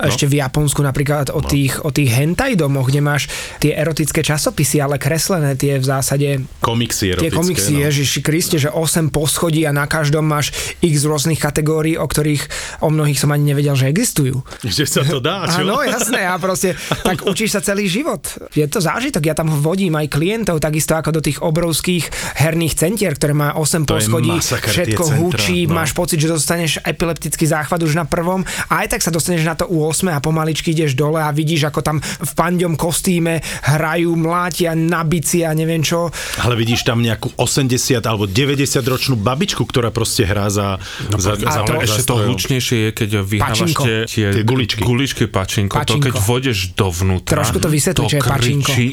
nehovorím 0.00 0.16
ešte 0.16 0.26
v 0.26 0.34
Japonsku 0.40 0.80
napríklad 0.80 1.26
o, 1.32 1.40
tých, 1.44 1.84
o 1.84 1.90
tých 1.92 2.10
hentai 2.12 2.56
domoch, 2.56 2.88
kde 2.88 3.00
máš 3.04 3.28
tie 3.60 3.76
erotické 3.76 4.24
časopisy, 4.24 4.80
ale 4.80 4.96
kreslené 4.96 5.54
tie 5.54 5.76
v 5.76 5.84
zásade 5.84 6.28
Komiksy 6.64 7.12
erotické. 7.12 7.28
Tie 7.28 7.36
komiksy, 7.36 7.72
no. 7.76 7.80
Ježiši 7.88 8.20
Kriste, 8.24 8.56
že 8.56 8.72
8 8.72 9.12
poschodí 9.12 9.68
a 9.68 9.72
na 9.72 9.84
každom 9.84 10.24
máš 10.24 10.52
x 10.80 11.04
rôznych 11.04 11.38
kategórií, 11.38 12.00
o 12.00 12.06
ktorých 12.08 12.48
o 12.80 12.88
mnohých 12.88 13.20
som 13.20 13.30
ani 13.32 13.52
nevedel, 13.52 13.76
že 13.76 13.88
existujú. 13.90 14.40
Že 14.80 14.86
sa 14.86 15.02
to 15.02 15.18
dá, 15.18 15.44
čo? 15.50 15.66
Áno, 15.66 15.82
jasné, 15.88 16.24
a 16.24 16.38
proste 16.38 16.78
tak 17.02 17.26
učíš 17.26 17.58
sa 17.58 17.60
celý 17.60 17.90
život. 17.90 18.22
Je 18.54 18.64
to 18.70 18.78
zážitok, 18.78 19.26
ja 19.26 19.34
tam 19.34 19.50
vodím 19.50 19.98
aj 19.98 20.08
klientov, 20.08 20.62
takisto 20.62 20.94
ako 20.94 21.18
do 21.18 21.20
tých 21.20 21.42
obrovských 21.42 22.06
herných 22.38 22.78
centier, 22.78 23.12
ktoré 23.18 23.34
má 23.34 23.58
8 23.58 23.84
To 23.84 23.98
poschodí, 23.98 24.30
masaker, 24.30 24.72
všetko 24.72 25.04
hučí, 25.20 25.66
no. 25.66 25.82
máš 25.82 25.90
pocit, 25.92 26.22
že 26.22 26.30
dostaneš 26.30 26.80
epileptický 26.86 27.44
záchvat 27.44 27.82
už 27.82 27.98
na 27.98 28.06
prvom 28.06 28.46
a 28.70 28.86
aj 28.86 28.96
tak 28.96 29.00
sa 29.02 29.10
dostaneš 29.10 29.42
na 29.42 29.58
to 29.58 29.66
u 29.66 29.89
8 29.90 30.06
a 30.08 30.20
pomaličky 30.20 30.70
ideš 30.70 30.94
dole 30.94 31.18
a 31.18 31.28
vidíš, 31.28 31.66
ako 31.66 31.80
tam 31.80 31.96
v 31.98 32.32
panďom 32.32 32.74
kostýme 32.74 33.42
hrajú, 33.64 34.14
mlátia 34.14 34.72
na 34.72 35.02
bici 35.02 35.42
a 35.42 35.50
neviem 35.50 35.80
čo. 35.80 36.08
Ale 36.38 36.54
vidíš 36.54 36.82
tam 36.82 37.00
nejakú 37.00 37.34
80 37.34 37.74
alebo 38.00 38.24
90 38.24 38.62
ročnú 38.80 39.16
babičku, 39.16 39.62
ktorá 39.62 39.90
proste 39.90 40.22
hrá 40.22 40.46
za, 40.46 40.78
No, 41.02 41.18
za, 41.18 41.34
a 41.34 41.50
za, 41.50 41.62
to- 41.62 41.74
za 41.74 41.82
ešte 41.82 42.02
to 42.04 42.14
hlučnejšie 42.20 42.76
je, 42.78 42.90
keď 42.92 43.10
vyhrávaš 43.20 43.58
Pačinko. 43.60 43.82
tie, 43.82 43.96
tie, 44.06 44.26
Tie 44.30 44.44
guličky. 44.44 44.80
guličky 44.80 45.24
pačinko, 45.26 45.74
Pačinko. 45.74 45.98
To 45.98 46.06
keď 46.06 46.14
vôjdeš 46.20 46.58
dovnútra. 46.72 47.34
Trošku 47.36 47.58
to 47.58 47.68
vysvetli, 47.68 48.04
čo 48.04 48.16
je 48.16 48.22
pačinko. 48.22 48.70
kričí, 48.70 48.86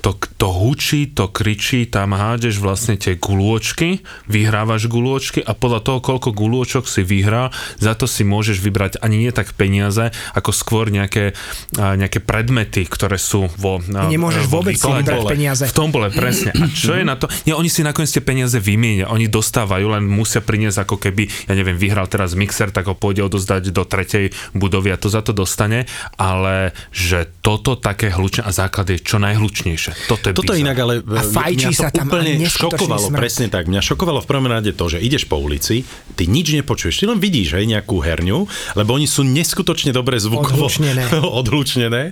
to, 0.00 0.10
to 0.36 0.48
hučí, 0.50 1.00
to 1.08 1.28
kričí, 1.28 1.86
tam 1.86 2.12
hádeš 2.12 2.58
vlastne 2.58 2.96
tie 2.96 3.14
gulôčky, 3.14 4.00
vyhrávaš 4.26 4.86
gulôčky 4.86 5.38
a 5.38 5.52
podľa 5.52 5.80
toho, 5.82 5.98
koľko 6.00 6.32
gulôčok 6.32 6.84
si 6.84 7.02
vyhrá, 7.02 7.50
za 7.76 7.92
to 7.92 8.04
si 8.04 8.22
môžeš 8.22 8.58
vybrať 8.58 8.98
ani 8.98 9.20
nie 9.20 9.30
tak 9.30 9.52
peniaze, 9.52 10.10
ako 10.32 10.50
skôr 10.50 10.88
nejaké, 10.88 11.32
nejaké 11.72 12.18
predmety, 12.18 12.84
ktoré 12.84 13.16
sú 13.16 13.48
vo 13.54 13.78
Nemôžeš 13.82 14.44
vo 14.46 14.60
vôbec 14.60 14.74
si 14.74 14.84
vybrať 14.84 15.22
peniaze. 15.26 15.64
V 15.64 15.74
tom 15.74 15.88
bole, 15.88 16.08
presne. 16.08 16.52
A 16.52 16.68
čo 16.68 16.92
je 16.92 17.02
na 17.02 17.14
to? 17.14 17.26
Nie, 17.44 17.52
oni 17.52 17.66
si 17.66 17.80
nakoniec 17.80 18.08
tie 18.08 18.20
peniaze 18.20 18.56
vymienia. 18.56 19.08
Oni 19.08 19.26
dostávajú, 19.26 19.86
len 19.90 20.04
musia 20.04 20.38
priniesť 20.38 20.82
ako 20.82 20.96
keby, 20.98 21.48
ja 21.48 21.54
neviem, 21.54 21.74
vyhral 21.74 22.06
teraz 22.06 22.32
mixer, 22.32 22.68
tak 22.68 22.86
ho 22.86 22.94
pôjde 22.94 23.22
odozdať 23.22 23.68
do 23.68 23.82
tretej 23.82 24.30
budovy 24.52 24.88
a 24.88 24.96
to 24.96 25.08
za 25.08 25.20
to 25.20 25.32
dostane, 25.32 25.84
ale 26.14 26.70
že 26.90 27.28
toto 27.40 27.74
také 27.74 28.08
hlučné 28.08 28.42
a 28.42 28.50
základ 28.50 28.88
je 28.88 28.98
čo 28.98 29.16
najhlučnejšie. 29.18 30.06
Toto 30.06 30.24
je 30.24 30.32
Toto 30.32 30.52
bizar. 30.52 30.62
inak 30.62 30.76
ale 30.78 30.94
A 30.98 31.22
mňa- 31.22 31.32
fajčí 31.32 31.66
mňa 31.66 31.70
to 31.70 31.78
sa 31.78 31.90
tam 31.90 32.06
úplne 32.06 32.32
šokovalo, 32.42 33.06
smrad. 33.08 33.18
presne 33.18 33.46
tak. 33.48 33.64
Mňa 33.66 33.80
šokovalo 33.80 34.18
v 34.18 34.26
prvom 34.26 34.46
rade 34.46 34.70
to, 34.70 34.84
že 34.86 34.98
ideš 34.98 35.24
po 35.24 35.36
ulici, 35.36 35.84
ty 36.12 36.24
nič 36.24 36.52
nepočuješ, 36.52 36.94
ty 36.94 37.04
len 37.04 37.18
vidíš 37.18 37.54
hej, 37.54 37.66
nejakú 37.66 37.98
herňu, 37.98 38.44
lebo 38.74 38.90
oni 38.92 39.06
sú 39.06 39.22
neskutočne 39.22 39.90
dobre 39.90 40.11
dobre 40.12 40.20
zvukovo 40.20 40.68
Odhlučnené. 40.68 41.02
odhlučnené 41.40 42.02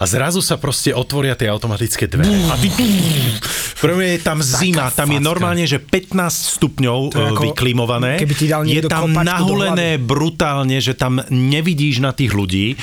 a 0.00 0.04
zrazu 0.08 0.40
sa 0.40 0.56
proste 0.56 0.96
otvoria 0.96 1.36
tie 1.36 1.52
automatické 1.52 2.08
dvere. 2.08 2.32
A 2.48 2.56
ty... 2.56 2.72
Prvé 3.76 4.16
je 4.16 4.20
tam 4.24 4.40
zima, 4.40 4.88
tam 4.92 5.12
je 5.12 5.20
normálne, 5.20 5.64
že 5.68 5.80
15 5.80 6.56
stupňov 6.56 6.98
e, 7.12 7.52
vyklimované. 7.52 8.20
keby 8.20 8.34
ti 8.36 8.46
dal 8.48 8.64
je 8.64 8.84
tam 8.88 9.12
nahulené 9.12 10.00
brutálne, 10.00 10.80
že 10.80 10.96
tam 10.96 11.20
nevidíš 11.28 12.00
na 12.00 12.16
tých 12.16 12.32
ľudí. 12.32 12.76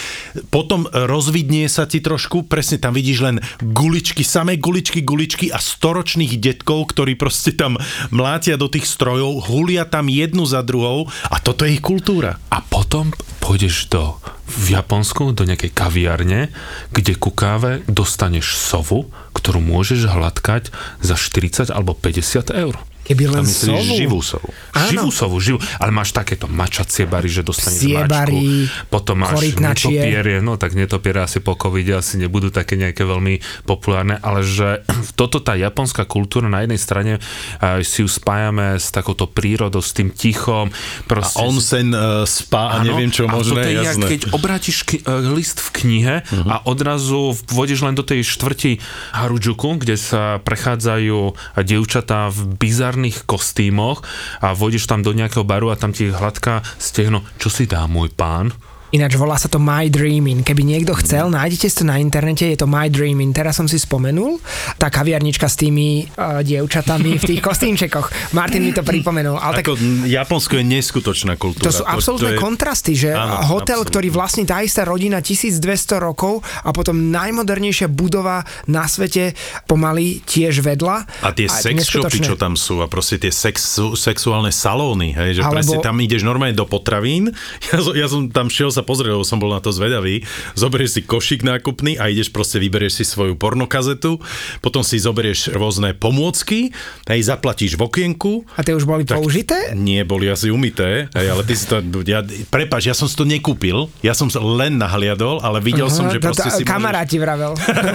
Potom 0.54 0.86
rozvidnie 0.90 1.70
sa 1.70 1.90
ti 1.90 2.02
trošku, 2.02 2.46
presne 2.46 2.82
tam 2.82 2.94
vidíš 2.94 3.18
len 3.26 3.38
guličky, 3.62 4.22
samé 4.22 4.58
guličky, 4.58 5.02
guličky 5.02 5.50
a 5.54 5.62
storočných 5.62 6.38
detkov, 6.38 6.94
ktorí 6.94 7.18
proste 7.18 7.54
tam 7.54 7.78
mlátia 8.10 8.58
do 8.58 8.70
tých 8.70 8.90
strojov, 8.90 9.50
hulia 9.50 9.86
tam 9.86 10.10
jednu 10.10 10.46
za 10.50 10.66
druhou 10.66 11.10
a 11.30 11.38
toto 11.38 11.66
je 11.66 11.78
ich 11.78 11.84
kultúra. 11.84 12.42
A 12.50 12.62
potom 12.66 13.14
pôjdeš 13.48 13.88
do 13.88 14.20
v 14.44 14.76
Japonsku 14.76 15.32
do 15.32 15.48
nejakej 15.48 15.72
kaviarne, 15.72 16.52
kde 16.92 17.16
ku 17.16 17.32
káve 17.32 17.80
dostaneš 17.88 18.60
sovu, 18.60 19.08
ktorú 19.32 19.64
môžeš 19.64 20.12
hladkať 20.12 20.76
za 21.00 21.16
40 21.16 21.72
alebo 21.72 21.96
50 21.96 22.52
eur. 22.52 22.76
Keby 23.08 23.24
len 23.32 23.44
A 23.44 23.48
myslíš 23.48 23.72
sovu. 23.72 23.96
živú 23.96 24.20
sovu. 24.20 24.50
Áno. 24.76 24.92
Živú 24.92 25.10
sovu, 25.16 25.36
živú. 25.40 25.58
Ale 25.80 25.96
máš 25.96 26.12
takéto 26.12 26.52
mačacie 26.52 27.08
bary, 27.08 27.32
že 27.32 27.40
dostaneš 27.40 27.80
Psie 27.80 28.04
bary, 28.04 28.68
mačku. 28.68 28.92
Potom 28.92 29.16
máš 29.24 29.40
netopierie. 29.56 30.44
No 30.44 30.60
tak 30.60 30.76
netopiere 30.76 31.24
asi 31.24 31.40
po 31.40 31.56
covide 31.56 31.96
asi 31.96 32.20
nebudú 32.20 32.52
také 32.52 32.76
nejaké 32.76 33.08
veľmi 33.08 33.64
populárne, 33.64 34.20
ale 34.20 34.44
že 34.44 34.84
toto 35.20 35.40
tá 35.40 35.56
japonská 35.56 36.04
kultúra 36.04 36.52
na 36.52 36.68
jednej 36.68 36.80
strane 36.84 37.14
uh, 37.18 37.80
si 37.80 38.04
ju 38.04 38.10
spájame 38.12 38.76
s 38.76 38.92
takouto 38.92 39.24
prírodou, 39.24 39.80
s 39.80 39.96
tým 39.96 40.12
tichom. 40.12 40.68
Proste, 41.08 41.40
A 41.40 41.48
onsen, 41.48 41.96
uh, 41.96 42.28
spa 42.28 42.76
a 42.76 42.84
Áno, 42.84 42.92
neviem 42.92 43.08
čo 43.08 43.24
a 43.24 43.40
toto 43.40 43.56
možné, 43.56 43.64
je 43.72 43.88
jak, 43.88 43.96
keď 44.04 44.22
obrátiš 44.36 44.78
ki- 44.84 45.04
e, 45.08 45.14
list 45.32 45.64
v 45.64 45.70
knihe 45.80 46.16
uh-huh. 46.28 46.50
a 46.52 46.56
odrazu 46.68 47.32
vôjdeš 47.48 47.88
len 47.88 47.96
do 47.96 48.04
tej 48.04 48.28
štvrti 48.28 48.84
Harajuku, 49.16 49.80
kde 49.80 49.96
sa 49.96 50.44
prechádzajú 50.44 51.38
dievčatá 51.64 52.28
v 52.34 52.40
bizarných 52.60 52.97
kostýmoch 53.26 54.02
a 54.42 54.58
vôjdeš 54.58 54.90
tam 54.90 55.06
do 55.06 55.14
nejakého 55.14 55.46
baru 55.46 55.70
a 55.70 55.80
tam 55.80 55.94
ti 55.94 56.10
hladká 56.10 56.66
stehno, 56.82 57.22
čo 57.38 57.54
si 57.54 57.70
dá 57.70 57.86
môj 57.86 58.12
pán? 58.14 58.54
Ináč 58.88 59.14
volá 59.16 59.36
sa 59.36 59.46
to 59.46 59.60
My 59.60 59.88
Dreaming. 59.88 60.42
Keby 60.42 60.64
niekto 60.64 60.96
chcel, 60.96 61.28
nájdete 61.28 61.68
si 61.68 61.76
to 61.76 61.84
na 61.84 62.00
internete, 62.00 62.48
je 62.48 62.56
to 62.56 62.66
My 62.66 62.88
Dreaming. 62.88 63.30
Teraz 63.30 63.56
som 63.56 63.68
si 63.68 63.76
spomenul, 63.76 64.40
tá 64.76 64.88
kaviarnička 64.88 65.44
s 65.44 65.60
tými 65.60 66.08
uh, 66.08 66.40
dievčatami 66.40 67.20
v 67.20 67.24
tých 67.26 67.42
kostýmčekoch. 67.42 68.32
Martin 68.32 68.64
mi 68.64 68.72
to 68.72 68.82
pripomenul. 68.82 69.36
Ale 69.36 69.60
tak 69.60 69.68
Ako 69.68 69.76
Japonsko 70.04 70.56
je 70.56 70.66
neskutočná 70.66 71.36
kultúra. 71.36 71.68
to 71.68 71.74
sú 71.74 71.84
absolútne 71.84 72.32
je- 72.32 72.40
kontrasty, 72.40 72.96
že 72.96 73.12
Áno, 73.12 73.44
hotel, 73.50 73.76
absolútne. 73.76 73.92
ktorý 73.92 74.08
vlastní 74.10 74.44
tá 74.44 74.64
istá 74.64 74.82
rodina 74.82 75.20
1200 75.20 75.60
rokov 75.98 76.40
a 76.58 76.72
potom 76.72 77.12
najmodernejšia 77.12 77.88
budova 77.88 78.48
na 78.66 78.88
svete 78.88 79.36
pomaly 79.64 80.24
tiež 80.24 80.64
vedľa. 80.64 81.28
A 81.28 81.36
tie 81.36 81.52
sex 81.52 81.84
shopy, 81.84 82.24
čo 82.24 82.40
tam 82.40 82.56
sú 82.56 82.80
a 82.80 82.88
proste 82.88 83.20
tie 83.20 83.36
sex, 83.36 83.60
sexuálne 83.94 84.50
salóny, 84.50 85.12
hej, 85.12 85.30
že 85.34 85.42
Alebo- 85.42 85.60
presne 85.60 85.78
tam 85.84 86.00
ideš 86.00 86.24
normálne 86.24 86.56
do 86.56 86.64
potravín. 86.64 87.36
Ja, 87.68 87.84
ja 87.94 88.08
som 88.08 88.32
tam 88.32 88.48
šiel 88.48 88.72
sa 88.78 88.86
pozrieť, 88.86 89.18
lebo 89.18 89.26
som 89.26 89.42
bol 89.42 89.50
na 89.50 89.58
to 89.58 89.74
zvedavý. 89.74 90.22
Zoberieš 90.54 90.92
si 90.94 91.02
košík 91.02 91.42
nákupný 91.42 91.98
a 91.98 92.14
ideš 92.14 92.30
proste, 92.30 92.62
vyberieš 92.62 93.02
si 93.02 93.04
svoju 93.04 93.34
pornokazetu, 93.34 94.22
potom 94.62 94.86
si 94.86 95.02
zoberieš 95.02 95.50
rôzne 95.58 95.98
pomôcky, 95.98 96.70
hej, 97.10 97.22
zaplatíš 97.26 97.74
v 97.74 97.82
okienku. 97.90 98.46
A 98.54 98.62
tie 98.62 98.78
už 98.78 98.86
boli 98.86 99.02
použité? 99.02 99.74
Nie, 99.74 100.06
boli 100.06 100.30
asi 100.30 100.54
umité, 100.54 101.10
hej, 101.18 101.28
ale 101.32 101.42
ty 101.42 101.58
si 101.58 101.66
to, 101.66 101.82
ja, 102.06 102.22
prepáč, 102.54 102.86
ja 102.86 102.96
som 102.98 103.10
si 103.10 103.18
to 103.18 103.26
nekúpil, 103.26 103.90
ja 104.04 104.12
som 104.14 104.28
sa 104.30 104.38
len 104.44 104.78
nahliadol, 104.78 105.40
ale 105.42 105.64
videl 105.64 105.88
som, 105.88 106.12
že 106.12 106.20
to- 106.20 106.28
proste 106.28 106.50
to- 106.52 106.58
si 106.60 106.64
môžeš- 106.64 106.70
Kamaráti 106.70 107.18
vravel. 107.18 107.54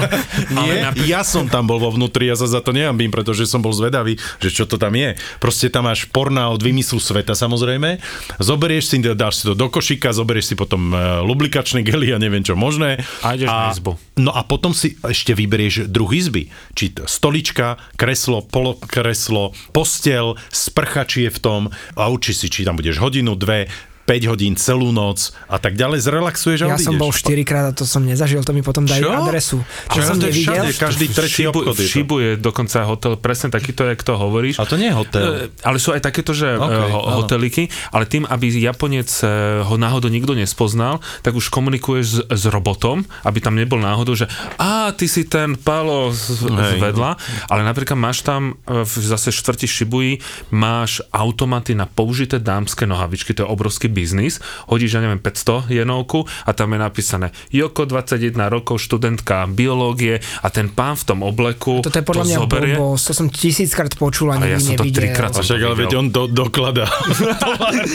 nie, 0.65 0.73
ja 1.05 1.21
som 1.27 1.45
tam 1.47 1.69
bol 1.69 1.77
vo 1.77 1.93
vnútri, 1.93 2.27
ja 2.33 2.37
sa 2.39 2.49
za 2.49 2.65
to 2.65 2.73
neambím, 2.73 3.13
pretože 3.13 3.45
som 3.45 3.61
bol 3.61 3.77
zvedavý, 3.77 4.17
že 4.41 4.49
čo 4.49 4.65
to 4.65 4.81
tam 4.81 4.97
je. 4.97 5.13
Proste 5.37 5.69
tam 5.69 5.85
máš 5.85 6.09
porná 6.09 6.49
od 6.49 6.65
vymyslu 6.65 6.97
sveta 6.97 7.37
samozrejme. 7.37 8.01
Zoberieš 8.41 8.89
si, 8.89 8.97
dáš 9.03 9.43
si 9.43 9.45
to 9.45 9.53
do 9.53 9.69
košíka, 9.69 10.15
zoberieš 10.17 10.53
si 10.53 10.55
potom 10.57 10.72
e, 10.93 10.97
lublikačné 11.27 11.83
gely 11.83 12.15
a 12.15 12.19
neviem 12.23 12.41
čo 12.41 12.57
možné. 12.57 13.03
A 13.21 13.35
ideš 13.37 13.49
na 13.51 13.73
izbu. 13.75 13.99
No 14.17 14.33
a 14.33 14.47
potom 14.47 14.73
si 14.73 14.97
ešte 15.03 15.37
vyberieš 15.37 15.91
druh 15.91 16.09
izby. 16.13 16.49
Či 16.73 16.97
to 16.97 17.05
stolička, 17.05 17.77
kreslo, 17.99 18.45
polokreslo, 18.45 19.53
postel, 19.75 20.39
sprchač 20.49 21.21
je 21.21 21.31
v 21.33 21.39
tom 21.41 21.63
a 21.97 22.03
určí 22.09 22.33
si, 22.37 22.49
či 22.49 22.65
tam 22.65 22.77
budeš 22.79 23.01
hodinu, 23.01 23.37
dve, 23.37 23.69
5 24.03 24.31
hodín, 24.35 24.59
celú 24.59 24.91
noc 24.91 25.31
a 25.47 25.63
tak 25.63 25.79
ďalej, 25.79 26.03
zrelaxuješ 26.03 26.67
a 26.67 26.75
Ja 26.75 26.79
som 26.79 26.99
bol 26.99 27.15
4 27.15 27.39
krát 27.47 27.65
a 27.71 27.73
to 27.73 27.87
som 27.87 28.03
nezažil, 28.03 28.43
to 28.43 28.51
mi 28.51 28.61
potom 28.61 28.83
dajú 28.83 29.07
Čo? 29.07 29.11
adresu. 29.15 29.59
Čo 29.89 29.99
Ale 29.99 30.05
som 30.05 30.17
to 30.19 30.27
nevidel. 30.27 30.43
všade, 30.43 30.71
každý 30.75 31.07
tretí 31.07 31.43
Šibu, 31.47 31.59
obchod 31.63 31.77
je 31.79 31.87
to. 31.87 31.93
Šibu 31.95 32.17
je 32.19 32.31
dokonca 32.35 32.79
hotel, 32.83 33.13
presne 33.15 33.49
takýto, 33.55 33.87
jak 33.87 34.03
to 34.03 34.19
hovoríš. 34.19 34.59
A 34.59 34.67
to 34.67 34.75
nie 34.75 34.91
je 34.91 34.97
hotel. 34.99 35.23
E, 35.23 35.35
Ale 35.63 35.79
sú 35.79 35.95
aj 35.95 36.03
takéto, 36.03 36.35
že 36.35 36.59
Ok, 36.59 36.67
okay, 36.67 36.91
ho, 36.91 37.01
hoteliky, 37.23 37.63
ale 37.95 38.05
tým, 38.11 38.27
aby 38.27 38.51
Japonec 38.51 39.09
e, 39.23 39.27
ho 39.63 39.75
náhodou 39.79 40.11
nikto 40.11 40.35
nespoznal, 40.35 40.99
tak 41.23 41.39
už 41.39 41.47
komunikuješ 41.55 42.07
s, 42.07 42.19
s 42.27 42.43
robotom, 42.51 43.07
aby 43.23 43.39
tam 43.39 43.55
nebol 43.55 43.79
náhodou, 43.79 44.19
že 44.19 44.27
a 44.59 44.91
ty 44.91 45.07
si 45.07 45.31
ten 45.31 45.55
Pálo 45.55 46.11
z, 46.11 46.51
Hej. 46.51 46.81
vedľa, 46.83 47.11
ale 47.47 47.61
napríklad 47.63 47.95
máš 47.95 48.27
tam 48.27 48.59
e, 48.67 48.83
v 48.83 48.93
zase 48.99 49.31
štvrti 49.31 49.71
Shibuji, 49.71 50.19
máš 50.51 51.05
automaty 51.15 51.79
na 51.79 51.87
použité 51.87 52.43
dámske 52.43 52.83
nohavičky, 52.83 53.31
to 53.37 53.47
je 53.47 53.49
obrovský 53.49 53.92
biznis, 53.93 54.41
hodíš, 54.67 54.91
ja 54.91 55.01
neviem, 55.01 55.19
500 55.19 55.69
jenovku 55.71 56.19
a 56.25 56.51
tam 56.51 56.73
je 56.73 56.79
napísané 56.79 57.27
Joko, 57.49 57.85
21 57.85 58.19
rokov, 58.49 58.81
študentka 58.81 59.45
biológie 59.47 60.15
a 60.41 60.49
ten 60.49 60.67
pán 60.67 60.95
v 60.95 61.05
tom 61.05 61.21
obleku 61.21 61.79
Toto 61.81 61.95
je 61.95 62.03
podľa 62.03 62.25
to 62.25 62.27
mňa 62.27 62.39
zoberie. 62.41 62.75
blbosť, 62.75 63.03
to 63.05 63.13
som 63.13 63.27
tisíckrát 63.29 63.93
počul 63.95 64.29
a 64.29 64.41
Ale 64.41 64.49
ja 64.49 64.57
nikdy 64.57 64.65
som 64.65 64.75
to 64.75 64.83
nevidel. 64.83 64.99
trikrát 64.99 65.31
A 65.31 65.41
však, 65.41 65.61
ale 65.61 65.75
veď 65.77 65.91
on 65.95 66.07
do, 66.09 66.23
dokladá. 66.27 66.89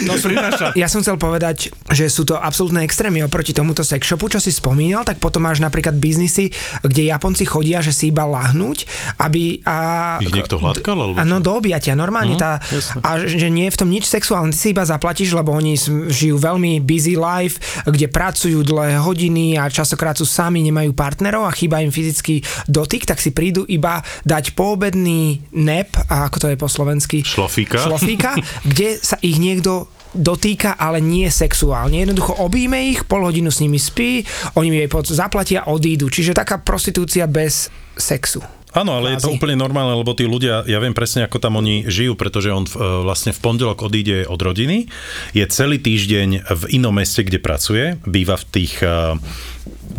No. 0.05 0.13
Ja 0.75 0.87
som 0.87 1.01
chcel 1.01 1.17
povedať, 1.17 1.57
že 1.89 2.05
sú 2.07 2.23
to 2.23 2.37
absolútne 2.37 2.83
extrémy 2.83 3.23
oproti 3.23 3.51
tomuto 3.51 3.81
sex 3.81 4.03
shopu, 4.03 4.27
čo 4.27 4.37
si 4.37 4.51
spomínal, 4.51 5.01
tak 5.01 5.17
potom 5.17 5.41
máš 5.41 5.57
napríklad 5.57 5.95
biznisy, 5.95 6.51
kde 6.81 7.07
Japonci 7.07 7.43
chodia, 7.43 7.79
že 7.79 7.89
si 7.89 8.09
iba 8.09 8.23
lahnúť, 8.23 8.85
aby... 9.17 9.63
A, 9.63 9.75
Ich 10.19 10.29
niekto 10.29 10.57
hladkal, 10.57 10.93
alebo 10.95 11.17
Áno, 11.17 11.39
do 11.39 11.51
objatia, 11.53 11.93
normálne. 11.93 12.35
Mhm, 12.35 12.39
tá, 12.39 12.59
a 12.99 13.09
že 13.19 13.47
nie 13.47 13.65
je 13.65 13.73
v 13.73 13.79
tom 13.79 13.89
nič 13.89 14.05
sexuálne, 14.05 14.51
ty 14.51 14.59
si 14.59 14.67
iba 14.69 14.83
zaplatíš, 14.83 15.33
lebo 15.33 15.51
oni 15.51 15.73
s- 15.73 15.86
žijú 15.89 16.37
veľmi 16.37 16.83
busy 16.83 17.15
life, 17.17 17.57
kde 17.87 18.07
pracujú 18.11 18.61
dlhé 18.61 18.99
hodiny 19.01 19.57
a 19.57 19.71
častokrát 19.71 20.15
sú 20.19 20.27
sami, 20.27 20.63
nemajú 20.63 20.93
partnerov 20.93 21.47
a 21.47 21.55
chýba 21.55 21.81
im 21.81 21.91
fyzický 21.93 22.43
dotyk, 22.67 23.07
tak 23.07 23.23
si 23.23 23.31
prídu 23.31 23.63
iba 23.65 24.03
dať 24.27 24.53
poobedný 24.53 25.41
nep, 25.55 25.95
a 26.07 26.27
ako 26.27 26.37
to 26.43 26.47
je 26.51 26.57
po 26.59 26.69
slovensky? 26.69 27.23
Šlofíka. 27.23 27.81
Šlofíka, 27.81 28.31
kde 28.69 28.99
sa 28.99 29.17
ich 29.23 29.39
niekto 29.39 29.87
dotýka, 30.17 30.75
ale 30.79 31.03
nie 31.03 31.27
sexuálne. 31.27 32.01
Jednoducho 32.01 32.39
objíme 32.41 32.89
ich, 32.89 33.05
pol 33.05 33.27
hodinu 33.27 33.51
s 33.53 33.61
nimi 33.61 33.77
spí, 33.77 34.23
oni 34.57 34.67
mi 34.71 34.77
jej 34.81 34.89
zaplatia 35.13 35.63
a 35.63 35.69
odídu. 35.69 36.09
Čiže 36.09 36.33
taká 36.33 36.57
prostitúcia 36.57 37.27
bez 37.29 37.69
sexu. 37.97 38.41
Áno, 38.77 39.01
ale 39.01 39.17
je 39.17 39.25
to 39.25 39.33
úplne 39.33 39.57
normálne, 39.57 39.97
lebo 39.97 40.13
tí 40.13 40.29
ľudia, 40.29 40.61
ja 40.69 40.77
viem 40.77 40.93
presne, 40.93 41.25
ako 41.25 41.41
tam 41.41 41.57
oni 41.57 41.89
žijú, 41.89 42.13
pretože 42.13 42.53
on 42.53 42.69
e, 42.69 42.73
vlastne 43.01 43.33
v 43.33 43.39
pondelok 43.41 43.81
odíde 43.81 44.29
od 44.29 44.37
rodiny, 44.37 44.85
je 45.33 45.45
celý 45.49 45.81
týždeň 45.81 46.45
v 46.45 46.63
inom 46.77 46.93
meste, 46.93 47.25
kde 47.25 47.41
pracuje, 47.41 47.97
býva 48.05 48.37
v 48.37 48.45
tých... 48.53 48.73
e, 48.85 49.17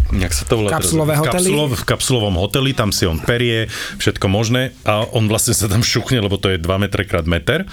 Jak 0.09 0.33
sa 0.33 0.49
to 0.49 0.63
volá? 0.63 0.73
Kapsulové 0.73 1.19
v, 1.19 1.21
hotely? 1.21 1.33
kapsulov, 1.37 1.69
v 1.75 1.85
kapsulovom 1.85 2.35
hoteli, 2.41 2.71
tam 2.73 2.95
si 2.95 3.05
on 3.05 3.21
perie, 3.21 3.69
všetko 4.01 4.25
možné 4.31 4.73
a 4.89 5.05
on 5.05 5.29
vlastne 5.29 5.53
sa 5.53 5.69
tam 5.69 5.85
šuchne, 5.85 6.23
lebo 6.23 6.41
to 6.41 6.49
je 6.49 6.57
2 6.57 6.65
metre 6.81 7.05
krát 7.05 7.29
meter. 7.29 7.69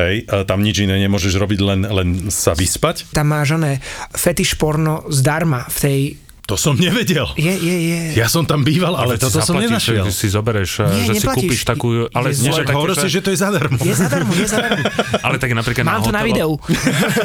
Hej, 0.00 0.24
tam 0.48 0.64
nič 0.64 0.80
iné 0.80 0.96
nemôžeš 1.04 1.36
robiť, 1.36 1.60
len, 1.60 1.80
len 1.84 2.08
sa 2.32 2.56
vyspať. 2.56 3.12
Tam 3.12 3.28
máš 3.28 3.60
oné 3.60 3.84
fetiš 4.16 4.56
porno 4.56 5.04
zdarma 5.12 5.68
v 5.68 5.76
tej... 5.76 6.00
To 6.44 6.54
som 6.54 6.76
nevedel. 6.76 7.24
Je, 7.34 7.48
je, 7.50 7.76
je. 7.88 8.00
Ja 8.14 8.28
som 8.28 8.44
tam 8.44 8.60
býval, 8.60 8.92
ale, 8.92 9.16
si 9.16 9.24
toto 9.24 9.40
som 9.40 9.56
nenašiel. 9.56 10.04
si 10.06 10.28
zoberieš, 10.28 10.84
Nie, 10.84 11.08
že 11.08 11.12
si 11.14 11.24
neplatíš. 11.24 11.40
kúpiš 11.40 11.60
takú, 11.64 11.88
ale 12.06 12.26
Je 12.30 12.36
nie, 12.38 12.52
že 12.52 12.62
hovoril 12.68 12.94
si, 12.94 13.08
že 13.08 13.20
to 13.20 13.30
je 13.30 13.38
zadarmo. 13.38 13.76
Je 13.78 13.94
zadarmo, 13.94 14.28
je 14.30 14.44
zadarmo. 14.44 14.84
ale 15.26 15.36
tak 15.36 15.50
napríklad 15.50 15.82
Mám 15.82 16.02
to 16.02 16.12
na 16.12 16.20
hotelo- 16.20 16.28
videu. 16.28 16.50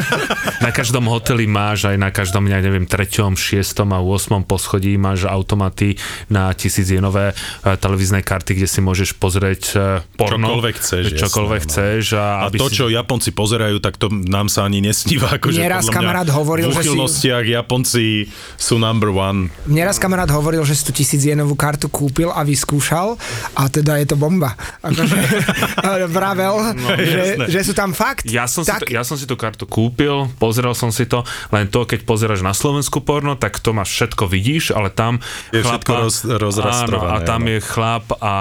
Na 0.60 0.72
každom 0.72 1.08
hoteli 1.08 1.46
máš 1.46 1.84
aj 1.86 1.96
na 1.96 2.10
každom, 2.10 2.44
ja 2.46 2.60
neviem, 2.60 2.84
treťom, 2.84 3.34
šiestom 3.34 3.92
a 3.92 4.00
8. 4.00 4.44
poschodí 4.44 4.96
máš 4.96 5.24
automaty 5.24 5.96
na 6.28 6.52
tisíc 6.52 6.86
jenové 6.86 7.32
e, 7.32 7.34
televízne 7.74 8.20
karty, 8.20 8.54
kde 8.54 8.68
si 8.68 8.80
môžeš 8.80 9.16
pozrieť 9.16 9.64
e, 9.70 9.80
porno. 10.14 10.52
Čokoľvek 10.52 10.76
chceš, 10.76 11.04
Čokoľvek 11.18 11.62
jasné, 11.62 11.68
no. 11.68 11.74
chceš. 11.74 12.04
A, 12.14 12.26
A 12.42 12.48
to, 12.50 12.68
si... 12.68 12.76
čo 12.76 12.86
Japonci 12.88 13.32
pozerajú, 13.32 13.80
tak 13.80 13.96
to 13.96 14.12
nám 14.12 14.48
sa 14.48 14.64
ani 14.64 14.80
nesníva. 14.80 15.32
Akože 15.34 15.60
Nieraz 15.60 15.88
kamarát 15.88 16.28
hovoril, 16.30 16.68
v 16.68 16.72
že 16.72 16.76
si- 16.76 16.80
úchylnostiach 16.86 17.46
Japonci 17.46 18.28
sú 18.56 18.76
number 18.76 19.09
number 19.10 19.14
one. 19.18 19.50
Mne 19.66 19.84
raz 19.90 19.98
kamarát 19.98 20.30
hovoril, 20.30 20.62
že 20.62 20.78
si 20.78 20.84
tú 20.86 20.92
tisíc 20.94 21.26
jenovú 21.26 21.58
kartu 21.58 21.90
kúpil 21.90 22.30
a 22.30 22.46
vyskúšal 22.46 23.18
a 23.58 23.64
teda 23.68 23.98
je 23.98 24.06
to 24.14 24.16
bomba. 24.16 24.54
Akože 24.86 25.18
vravel, 26.16 26.78
no, 26.78 26.88
že, 26.98 27.50
že 27.50 27.60
sú 27.66 27.74
tam 27.74 27.98
fakt. 27.98 28.30
Ja 28.30 28.46
som, 28.46 28.62
tak... 28.62 28.86
si 28.86 28.94
to, 28.94 28.94
ja 28.94 29.02
som 29.02 29.18
si 29.18 29.26
tú 29.26 29.34
kartu 29.34 29.66
kúpil, 29.66 30.30
pozeral 30.38 30.78
som 30.78 30.94
si 30.94 31.10
to, 31.10 31.26
len 31.50 31.66
to, 31.68 31.90
keď 31.90 32.06
pozeráš 32.06 32.46
na 32.46 32.54
Slovensku 32.54 33.02
porno, 33.02 33.34
tak 33.34 33.58
to 33.58 33.74
máš 33.74 33.90
všetko 33.90 34.30
vidíš, 34.30 34.78
ale 34.78 34.94
tam 34.94 35.18
je 35.50 35.66
všetko 35.66 35.92
roz, 35.92 36.16
rozrastrované. 36.26 37.10
Áno, 37.10 37.26
a 37.26 37.28
tam 37.28 37.42
áno. 37.46 37.52
je 37.52 37.60
chlap 37.66 38.06
a 38.22 38.34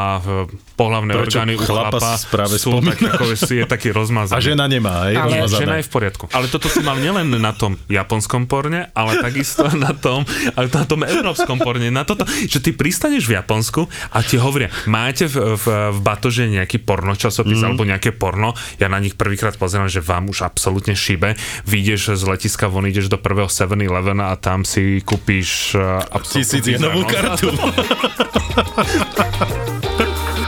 pohlavné 0.78 1.10
Prečo 1.10 1.42
orgány 1.42 1.52
u 1.58 1.60
chlapa, 1.66 1.98
práve 2.30 2.54
sú 2.54 2.78
tak, 2.78 3.02
ako 3.02 3.24
je 3.34 3.66
taký 3.66 3.90
rozmazaný. 3.90 4.38
A 4.38 4.44
žena 4.44 4.70
nemá, 4.70 5.10
aj? 5.10 5.14
Ale 5.18 5.34
žena 5.50 5.74
je 5.82 5.84
v 5.86 5.90
poriadku. 5.90 6.24
Ale 6.30 6.46
toto 6.46 6.70
si 6.70 6.78
mal 6.86 7.02
nielen 7.02 7.26
na 7.34 7.50
tom 7.50 7.74
japonskom 7.90 8.46
porne, 8.46 8.86
ale 8.94 9.18
takisto 9.18 9.66
na 9.74 9.90
tom, 9.90 10.22
ale 10.58 10.66
na 10.74 10.82
tom 10.82 11.06
európskom 11.06 11.62
porne. 11.62 11.86
Na 11.94 12.02
toto, 12.02 12.26
že 12.26 12.58
ty 12.58 12.74
pristaneš 12.74 13.30
v 13.30 13.38
Japonsku 13.38 13.86
a 14.10 14.18
ti 14.26 14.42
hovoria, 14.42 14.66
máte 14.90 15.30
v, 15.30 15.54
v, 15.54 15.94
v 15.94 15.98
batože 16.02 16.50
nejaký 16.50 16.82
porno 16.82 17.14
časopis 17.14 17.62
mm. 17.62 17.66
alebo 17.70 17.86
nejaké 17.86 18.10
porno, 18.10 18.58
ja 18.82 18.90
na 18.90 18.98
nich 18.98 19.14
prvýkrát 19.14 19.54
pozerám, 19.54 19.86
že 19.86 20.02
vám 20.02 20.26
už 20.26 20.42
absolútne 20.42 20.98
šibe, 20.98 21.38
vyjdeš 21.62 22.18
z 22.18 22.22
letiska 22.26 22.66
von, 22.66 22.90
ideš 22.90 23.06
do 23.06 23.22
prvého 23.22 23.46
7-Eleven 23.46 24.18
a 24.18 24.34
tam 24.34 24.66
si 24.66 24.98
kúpiš 25.06 25.78
uh, 25.78 26.02
absolútne 26.10 26.82
novú 26.82 27.06
kartu. 27.06 27.54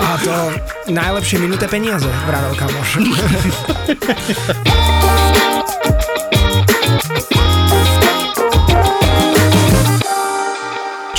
A 0.00 0.18
to 0.18 0.34
najlepšie 0.90 1.38
minuté 1.38 1.70
peniaze, 1.70 2.10
vravel 2.26 2.56
kamoš. 2.58 2.98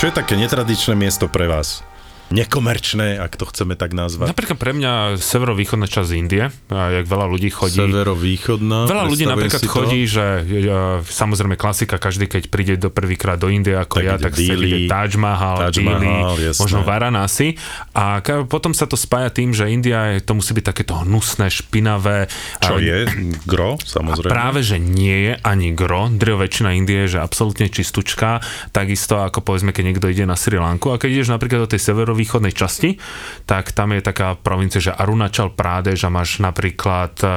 Čo 0.01 0.09
je 0.09 0.17
také 0.17 0.33
netradičné 0.33 0.97
miesto 0.97 1.29
pre 1.29 1.45
vás? 1.45 1.85
Nekomerčné, 2.31 3.19
ak 3.19 3.35
to 3.35 3.45
chceme 3.47 3.75
tak 3.75 3.91
nazvať. 3.91 4.31
Napríklad 4.31 4.57
pre 4.57 4.71
mňa 4.73 5.19
severovýchodná 5.19 5.85
časť 5.85 6.09
Indie, 6.15 6.49
jak 6.71 7.05
veľa 7.05 7.27
ľudí 7.27 7.51
chodí. 7.51 7.77
Severovýchodná? 7.77 8.87
Veľa 8.87 9.05
ľudí 9.05 9.25
napríklad 9.27 9.61
chodí, 9.67 10.07
že 10.07 10.41
ja, 10.47 11.03
samozrejme 11.03 11.59
klasika, 11.59 11.99
každý 12.01 12.31
keď 12.31 12.43
príde 12.47 12.73
do 12.79 12.89
prvýkrát 12.89 13.37
do 13.37 13.51
Indie 13.51 13.75
ako 13.77 14.01
tak 14.01 14.07
ja, 14.07 14.15
tak 14.17 14.33
chce 14.33 14.55
vidieť 14.55 14.83
Taj 14.87 15.19
Mahal, 15.19 15.57
Taj 15.69 15.83
Mahal 15.83 16.35
Dili, 16.39 16.55
možno 16.55 16.79
Varanasi. 16.87 17.59
A 17.93 18.23
potom 18.47 18.71
sa 18.71 18.87
to 18.87 18.95
spája 18.95 19.29
tým, 19.29 19.51
že 19.51 19.67
India 19.67 20.17
to 20.23 20.33
musí 20.33 20.55
byť 20.55 20.65
takéto 20.65 20.97
hnusné, 21.03 21.51
špinavé. 21.51 22.31
Čo 22.63 22.79
a, 22.79 22.81
je? 22.81 22.97
Gro, 23.51 23.77
samozrejme. 23.77 24.31
A 24.31 24.33
práve, 24.33 24.63
že 24.63 24.79
nie 24.79 25.31
je 25.31 25.33
ani 25.43 25.73
gro. 25.75 26.07
Drio 26.07 26.39
väčšina 26.39 26.73
Indie 26.73 27.05
je 27.05 27.17
že 27.17 27.19
absolútne 27.19 27.67
čistúčka. 27.67 28.39
Takisto 28.71 29.19
ako 29.19 29.43
povedzme, 29.43 29.75
keď 29.75 29.83
niekto 29.91 30.07
ide 30.07 30.23
na 30.23 30.39
Sri 30.39 30.55
Lanku 30.55 30.93
a 30.93 30.99
keď 31.01 31.21
ideš 31.21 31.29
napríklad 31.33 31.67
do 31.67 31.71
tej 31.75 31.81
severovýchodnej 31.81 32.20
východnej 32.21 32.53
časti, 32.55 33.01
tak 33.49 33.73
tam 33.73 33.97
je 33.97 34.05
taká 34.05 34.38
provincia, 34.38 34.77
že 34.77 34.93
Arunachal 34.93 35.51
Pradesh 35.51 36.05
a 36.05 36.13
máš 36.13 36.38
napríklad 36.39 37.13
e, 37.19 37.27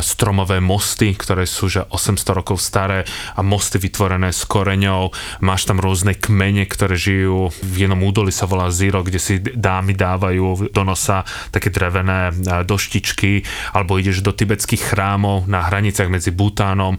stromové 0.00 0.62
mosty, 0.62 1.12
ktoré 1.12 1.44
sú 1.44 1.66
že 1.66 1.82
800 1.90 2.38
rokov 2.38 2.62
staré 2.62 3.02
a 3.36 3.42
mosty 3.42 3.82
vytvorené 3.82 4.30
s 4.30 4.46
koreňou. 4.46 5.12
Máš 5.44 5.68
tam 5.68 5.82
rôzne 5.82 6.16
kmene, 6.16 6.64
ktoré 6.64 6.94
žijú 6.94 7.50
v 7.50 7.74
jednom 7.84 8.00
údoli 8.00 8.30
sa 8.30 8.48
volá 8.48 8.70
Ziro, 8.70 9.04
kde 9.04 9.18
si 9.18 9.42
dámy 9.42 9.98
dávajú 9.98 10.72
do 10.72 10.82
nosa 10.86 11.26
také 11.52 11.68
drevené 11.68 12.30
e, 12.30 12.62
doštičky, 12.64 13.44
alebo 13.76 13.98
ideš 13.98 14.24
do 14.24 14.30
tibetských 14.32 14.94
chrámov 14.94 15.50
na 15.50 15.66
hraniciach 15.66 16.08
medzi 16.08 16.30
Butánom, 16.32 16.96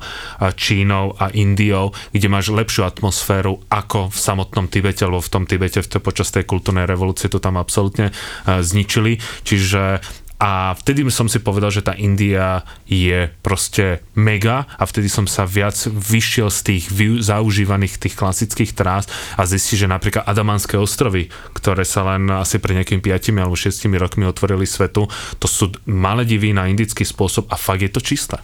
Čínou 0.53 1.15
a 1.17 1.31
Indiou, 1.31 1.95
kde 2.11 2.27
máš 2.27 2.51
lepšiu 2.51 2.83
atmosféru 2.85 3.63
ako 3.71 4.11
v 4.11 4.17
samotnom 4.17 4.67
Tibete, 4.67 5.07
alebo 5.07 5.23
v 5.23 5.31
tom 5.31 5.43
Tibete 5.47 5.79
v 5.79 5.89
počas 6.03 6.33
tej 6.33 6.43
kultúrnej 6.43 6.83
revolúcie 6.83 7.02
revolúcie 7.03 7.27
to 7.27 7.43
tam 7.43 7.59
absolútne 7.59 8.15
e, 8.47 8.63
zničili. 8.63 9.19
Čiže 9.43 9.99
a 10.43 10.75
vtedy 10.75 11.07
som 11.07 11.31
si 11.31 11.39
povedal, 11.39 11.71
že 11.71 11.87
tá 11.87 11.95
India 11.95 12.67
je 12.83 13.31
proste 13.39 14.03
mega 14.11 14.67
a 14.75 14.83
vtedy 14.83 15.07
som 15.07 15.23
sa 15.23 15.47
viac 15.47 15.71
vyšiel 15.87 16.51
z 16.51 16.59
tých 16.67 16.83
zaužívaných 17.23 17.95
tých 17.95 18.19
klasických 18.19 18.75
trás 18.75 19.07
a 19.39 19.47
zistí, 19.47 19.79
že 19.79 19.87
napríklad 19.87 20.27
Adamanské 20.27 20.75
ostrovy, 20.75 21.31
ktoré 21.55 21.87
sa 21.87 22.03
len 22.03 22.27
asi 22.27 22.59
pre 22.59 22.75
nejakými 22.75 22.99
5 22.99 23.39
alebo 23.39 23.55
6 23.55 23.87
rokmi 23.95 24.27
otvorili 24.27 24.67
svetu, 24.67 25.07
to 25.39 25.47
sú 25.47 25.71
malé 25.87 26.27
divy 26.27 26.51
na 26.51 26.67
indický 26.67 27.07
spôsob 27.07 27.47
a 27.47 27.55
fakt 27.55 27.79
je 27.79 27.91
to 27.95 28.03
čisté. 28.03 28.35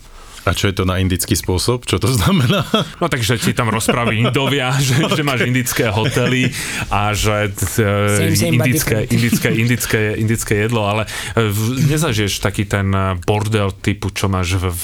A 0.50 0.58
čo 0.58 0.66
je 0.66 0.74
to 0.74 0.84
na 0.90 0.98
indický 0.98 1.38
spôsob? 1.38 1.86
Čo 1.86 2.02
to 2.02 2.10
znamená? 2.18 2.66
No 2.98 3.06
takže 3.06 3.38
ti 3.38 3.54
tam 3.54 3.70
rozprávajú 3.70 4.18
Indovia, 4.18 4.74
že, 4.82 5.06
že 5.14 5.22
máš 5.22 5.46
indické 5.46 5.94
hotely 5.94 6.50
a 6.90 7.14
že 7.14 7.54
same, 7.54 8.34
same, 8.34 8.58
indické, 8.58 9.06
indické, 9.06 9.50
indické, 9.54 10.02
indické 10.18 10.54
jedlo, 10.66 10.90
ale 10.90 11.06
e, 11.38 11.54
nezažiješ 11.86 12.42
taký 12.42 12.66
ten 12.66 12.90
bordel 13.22 13.70
typu, 13.78 14.10
čo 14.10 14.26
máš 14.26 14.58
v, 14.58 14.66
v, 14.74 14.84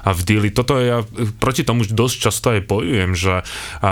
v 0.00 0.20
Dili. 0.24 0.48
Toto 0.48 0.80
ja 0.80 1.04
proti 1.36 1.68
tomu 1.68 1.84
dosť 1.84 2.16
často 2.16 2.46
aj 2.56 2.64
bojujem, 2.64 3.12
že 3.12 3.44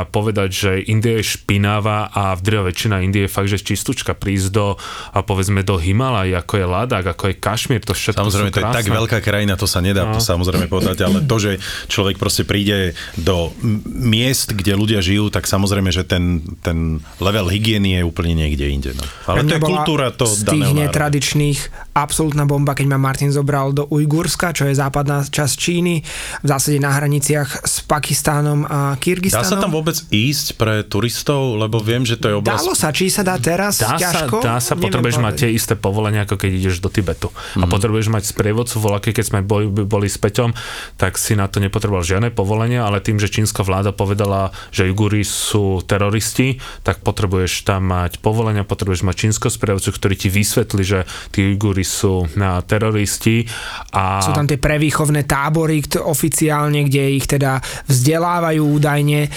povedať, 0.09 0.51
že 0.51 0.71
India 0.89 1.21
je 1.21 1.37
špinavá 1.37 2.09
a 2.09 2.33
v 2.33 2.41
drve 2.41 2.73
väčšina 2.73 3.05
Indie 3.05 3.29
je 3.29 3.31
fakt, 3.31 3.53
že 3.53 3.61
čistúčka 3.61 4.17
prísť 4.17 4.49
do, 4.55 4.67
a 5.13 5.21
povedzme 5.21 5.61
do 5.61 5.77
Himalaj, 5.77 6.33
ako 6.41 6.53
je 6.57 6.67
Ladák, 6.67 7.05
ako 7.13 7.25
je 7.29 7.35
Kašmír, 7.37 7.83
to 7.85 7.93
všetko 7.93 8.25
Samozrejme, 8.25 8.51
to 8.55 8.63
je 8.63 8.71
tak 8.73 8.89
veľká 8.89 9.19
krajina, 9.21 9.59
to 9.59 9.69
sa 9.69 9.85
nedá 9.85 10.09
no. 10.09 10.17
to 10.17 10.21
samozrejme 10.23 10.71
povedať 10.71 11.02
ale 11.03 11.21
to, 11.27 11.37
že 11.39 11.53
človek 11.91 12.17
proste 12.17 12.47
príde 12.47 12.97
do 13.19 13.51
miest, 13.87 14.55
kde 14.55 14.79
ľudia 14.79 15.01
žijú, 15.05 15.29
tak 15.29 15.51
samozrejme, 15.51 15.91
že 15.93 16.07
ten, 16.07 16.43
ten 16.63 17.03
level 17.19 17.51
hygieny 17.51 17.99
je 17.99 18.03
úplne 18.07 18.33
niekde 18.39 18.67
inde. 18.71 18.91
No. 18.95 19.05
Ale 19.27 19.45
to 19.45 19.59
je 19.59 19.63
kultúra 19.63 20.09
to 20.15 20.25
z 20.25 20.49
tých 20.49 20.69
netradičných 20.73 21.92
absolútna 21.93 22.49
bomba, 22.49 22.73
keď 22.73 22.87
ma 22.89 22.99
Martin 22.99 23.29
zobral 23.29 23.77
do 23.77 23.85
Ujgurska, 23.85 24.57
čo 24.57 24.65
je 24.69 24.75
západná 24.77 25.25
časť 25.29 25.55
Číny, 25.55 26.01
v 26.41 26.47
zásade 26.49 26.81
na 26.81 26.89
hraniciach 26.93 27.69
s 27.69 27.85
Pakistánom 27.85 28.65
a 28.65 28.97
Kyrgyzstanom. 28.97 29.45
Dá 29.45 29.53
sa 29.53 29.61
tam 29.61 29.73
vôbec 29.73 29.97
ísť 30.09 30.57
pre 30.57 30.83
turistov, 30.89 31.61
lebo 31.61 31.79
viem, 31.85 32.09
že 32.09 32.17
to 32.17 32.33
je 32.33 32.35
oblasť... 32.41 32.65
Dalo 32.65 32.73
sa, 32.73 32.89
či 32.91 33.13
sa 33.13 33.21
dá 33.21 33.37
teraz 33.37 33.85
dá 33.85 34.01
ťažko? 34.01 34.41
Sa, 34.41 34.45
dá 34.45 34.57
sa, 34.59 34.73
potrebuješ 34.75 35.21
mať 35.21 35.35
tie 35.45 35.51
isté 35.53 35.77
povolenia, 35.77 36.25
ako 36.25 36.41
keď 36.41 36.51
ideš 36.57 36.81
do 36.81 36.89
Tibetu. 36.89 37.29
Mm-hmm. 37.29 37.63
A 37.63 37.65
mhm. 37.69 37.73
potrebuješ 37.73 38.09
mať 38.09 38.23
sprievodcu, 38.25 38.75
voľaké, 38.81 39.11
keď 39.13 39.25
sme 39.29 39.39
boli, 39.45 39.69
boli 39.69 40.09
s 40.09 40.17
Peťom, 40.17 40.57
tak 40.97 41.21
si 41.21 41.37
na 41.37 41.47
to 41.47 41.61
nepotreboval 41.61 42.01
žiadne 42.01 42.33
povolenia, 42.33 42.89
ale 42.89 43.05
tým, 43.05 43.21
že 43.21 43.29
čínska 43.29 43.61
vláda 43.61 43.93
povedala, 43.93 44.51
že 44.73 44.89
Ujguri 44.89 45.21
sú 45.23 45.85
teroristi, 45.85 46.57
tak 46.83 47.05
potrebuješ 47.05 47.69
tam 47.69 47.93
mať 47.93 48.25
povolenia, 48.25 48.65
potrebuješ 48.65 49.05
mať 49.05 49.29
čínsko 49.29 49.53
sprievodcu, 49.53 49.93
ktorý 49.93 50.15
ti 50.17 50.33
vysvetlí, 50.33 50.83
že 50.83 51.05
tí 51.31 51.53
Ujguri 51.53 51.82
sú 51.83 52.27
na 52.39 52.59
teroristi. 52.63 53.47
A... 53.93 54.23
Sú 54.25 54.33
tam 54.33 54.47
tie 54.47 54.59
prevýchovné 54.59 55.27
tábory 55.29 55.85
oficiálne, 56.01 56.87
kde 56.89 57.19
ich 57.19 57.27
teda 57.29 57.61
vzdelávajú 57.91 58.63
údajne. 58.63 59.29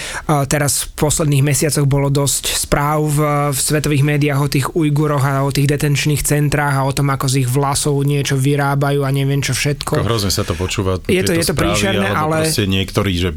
Teraz 0.48 0.88
v 0.88 0.98
posledných 0.98 1.44
mesiacoch 1.44 1.86
bolo 1.86 2.08
dosť 2.08 2.56
správ 2.56 3.06
v, 3.06 3.18
v 3.52 3.58
svetových 3.58 4.04
médiách 4.06 4.40
o 4.40 4.48
tých 4.48 4.66
Ujguroch 4.72 5.22
a 5.22 5.44
o 5.44 5.50
tých 5.50 5.70
detenčných 5.70 6.22
centrách 6.22 6.80
a 6.80 6.86
o 6.86 6.92
tom, 6.94 7.12
ako 7.12 7.26
z 7.28 7.44
ich 7.44 7.48
vlasov 7.50 7.98
niečo 8.06 8.38
vyrábajú 8.38 9.02
a 9.02 9.10
neviem 9.10 9.42
čo 9.42 9.52
všetko. 9.52 10.02
Hrozne 10.02 10.30
sa 10.32 10.46
to 10.46 10.54
počúva. 10.54 10.98
Je 11.06 11.22
to, 11.22 11.34
je 11.34 11.44
to 11.44 11.54
správy, 11.54 11.76
príšerné, 11.76 12.08
ale... 12.08 12.46
Proste 12.46 12.64
niektorí, 12.70 13.12
že 13.18 13.30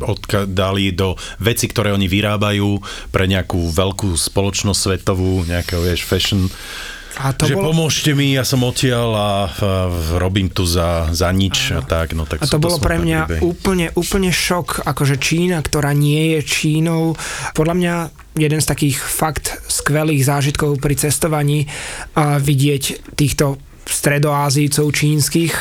dali 0.49 0.93
do 0.93 1.17
veci, 1.41 1.65
ktoré 1.67 1.91
oni 1.91 2.07
vyrábajú 2.07 2.81
pre 3.09 3.25
nejakú 3.27 3.69
veľkú 3.69 4.13
spoločnosť 4.15 4.79
svetovú, 4.79 5.43
nejakého, 5.45 5.81
vieš, 5.83 6.05
fashion 6.05 6.47
a 7.19 7.35
to 7.35 7.51
že 7.51 7.59
bolo... 7.59 7.75
pomôžte 7.75 8.15
mi, 8.15 8.31
ja 8.31 8.47
som 8.47 8.63
odtiaľ 8.63 9.09
a, 9.11 9.31
a 9.51 9.71
robím 10.15 10.47
tu 10.47 10.63
za, 10.63 11.11
za 11.11 11.27
nič 11.35 11.75
a 11.75 11.83
tak. 11.83 12.15
No, 12.15 12.23
tak 12.23 12.39
a 12.39 12.47
to 12.47 12.63
bolo 12.63 12.79
pre 12.79 12.95
mňa 12.95 13.43
úplne, 13.43 13.91
úplne 13.99 14.31
šok, 14.31 14.87
akože 14.87 15.19
Čína, 15.19 15.59
ktorá 15.59 15.91
nie 15.91 16.39
je 16.39 16.39
Čínou, 16.47 17.19
podľa 17.51 17.75
mňa 17.75 17.95
jeden 18.39 18.63
z 18.63 18.69
takých 18.71 18.97
fakt 19.03 19.59
skvelých 19.67 20.23
zážitkov 20.23 20.79
pri 20.79 20.95
cestovaní 20.95 21.67
a 22.15 22.39
vidieť 22.39 23.13
týchto 23.19 23.59
stredoázícov 23.85 24.91
čínskych 24.93 25.53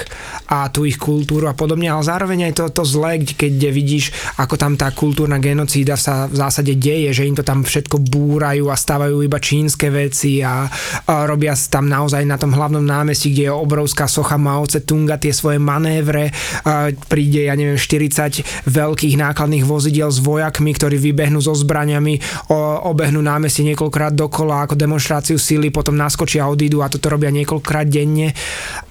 a 0.48 0.72
tú 0.72 0.88
ich 0.88 0.96
kultúru 0.96 1.48
a 1.48 1.56
podobne, 1.56 1.92
ale 1.92 2.04
zároveň 2.04 2.48
aj 2.48 2.52
to, 2.56 2.64
to 2.72 2.84
zlé, 2.88 3.20
keď 3.20 3.68
vidíš, 3.68 4.12
ako 4.40 4.56
tam 4.56 4.80
tá 4.80 4.88
kultúrna 4.96 5.36
genocída 5.36 5.96
sa 5.96 6.24
v 6.24 6.40
zásade 6.40 6.72
deje, 6.72 7.12
že 7.12 7.28
im 7.28 7.36
to 7.36 7.44
tam 7.44 7.64
všetko 7.64 8.00
búrajú 8.00 8.72
a 8.72 8.76
stávajú 8.76 9.20
iba 9.20 9.36
čínske 9.36 9.92
veci 9.92 10.40
a, 10.40 10.64
a 11.04 11.28
robia 11.28 11.52
tam 11.68 11.84
naozaj 11.88 12.24
na 12.24 12.40
tom 12.40 12.56
hlavnom 12.56 12.80
námestí, 12.80 13.36
kde 13.36 13.48
je 13.48 13.52
obrovská 13.52 14.08
socha 14.08 14.40
Mao 14.40 14.64
Tse-tunga, 14.64 15.20
tie 15.20 15.36
svoje 15.36 15.60
manévre, 15.60 16.32
a 16.64 16.88
príde, 17.12 17.44
ja 17.44 17.52
neviem, 17.52 17.76
40 17.76 18.64
veľkých 18.64 19.20
nákladných 19.20 19.68
vozidiel 19.68 20.08
s 20.08 20.24
vojakmi, 20.24 20.72
ktorí 20.72 20.96
vybehnú 20.96 21.44
so 21.44 21.52
zbraniami, 21.52 22.48
o, 22.48 22.56
obehnú 22.88 23.20
námestie 23.20 23.68
niekoľkrát 23.68 24.16
dokola 24.16 24.64
ako 24.64 24.80
demonstráciu 24.80 25.36
síly, 25.36 25.68
potom 25.68 25.92
naskočia 25.92 26.48
a 26.48 26.50
odídu 26.50 26.80
a 26.80 26.88
toto 26.88 27.12
robia 27.12 27.28
niekoľkrát 27.28 27.84
deň 27.84 28.07
denne, 28.08 28.32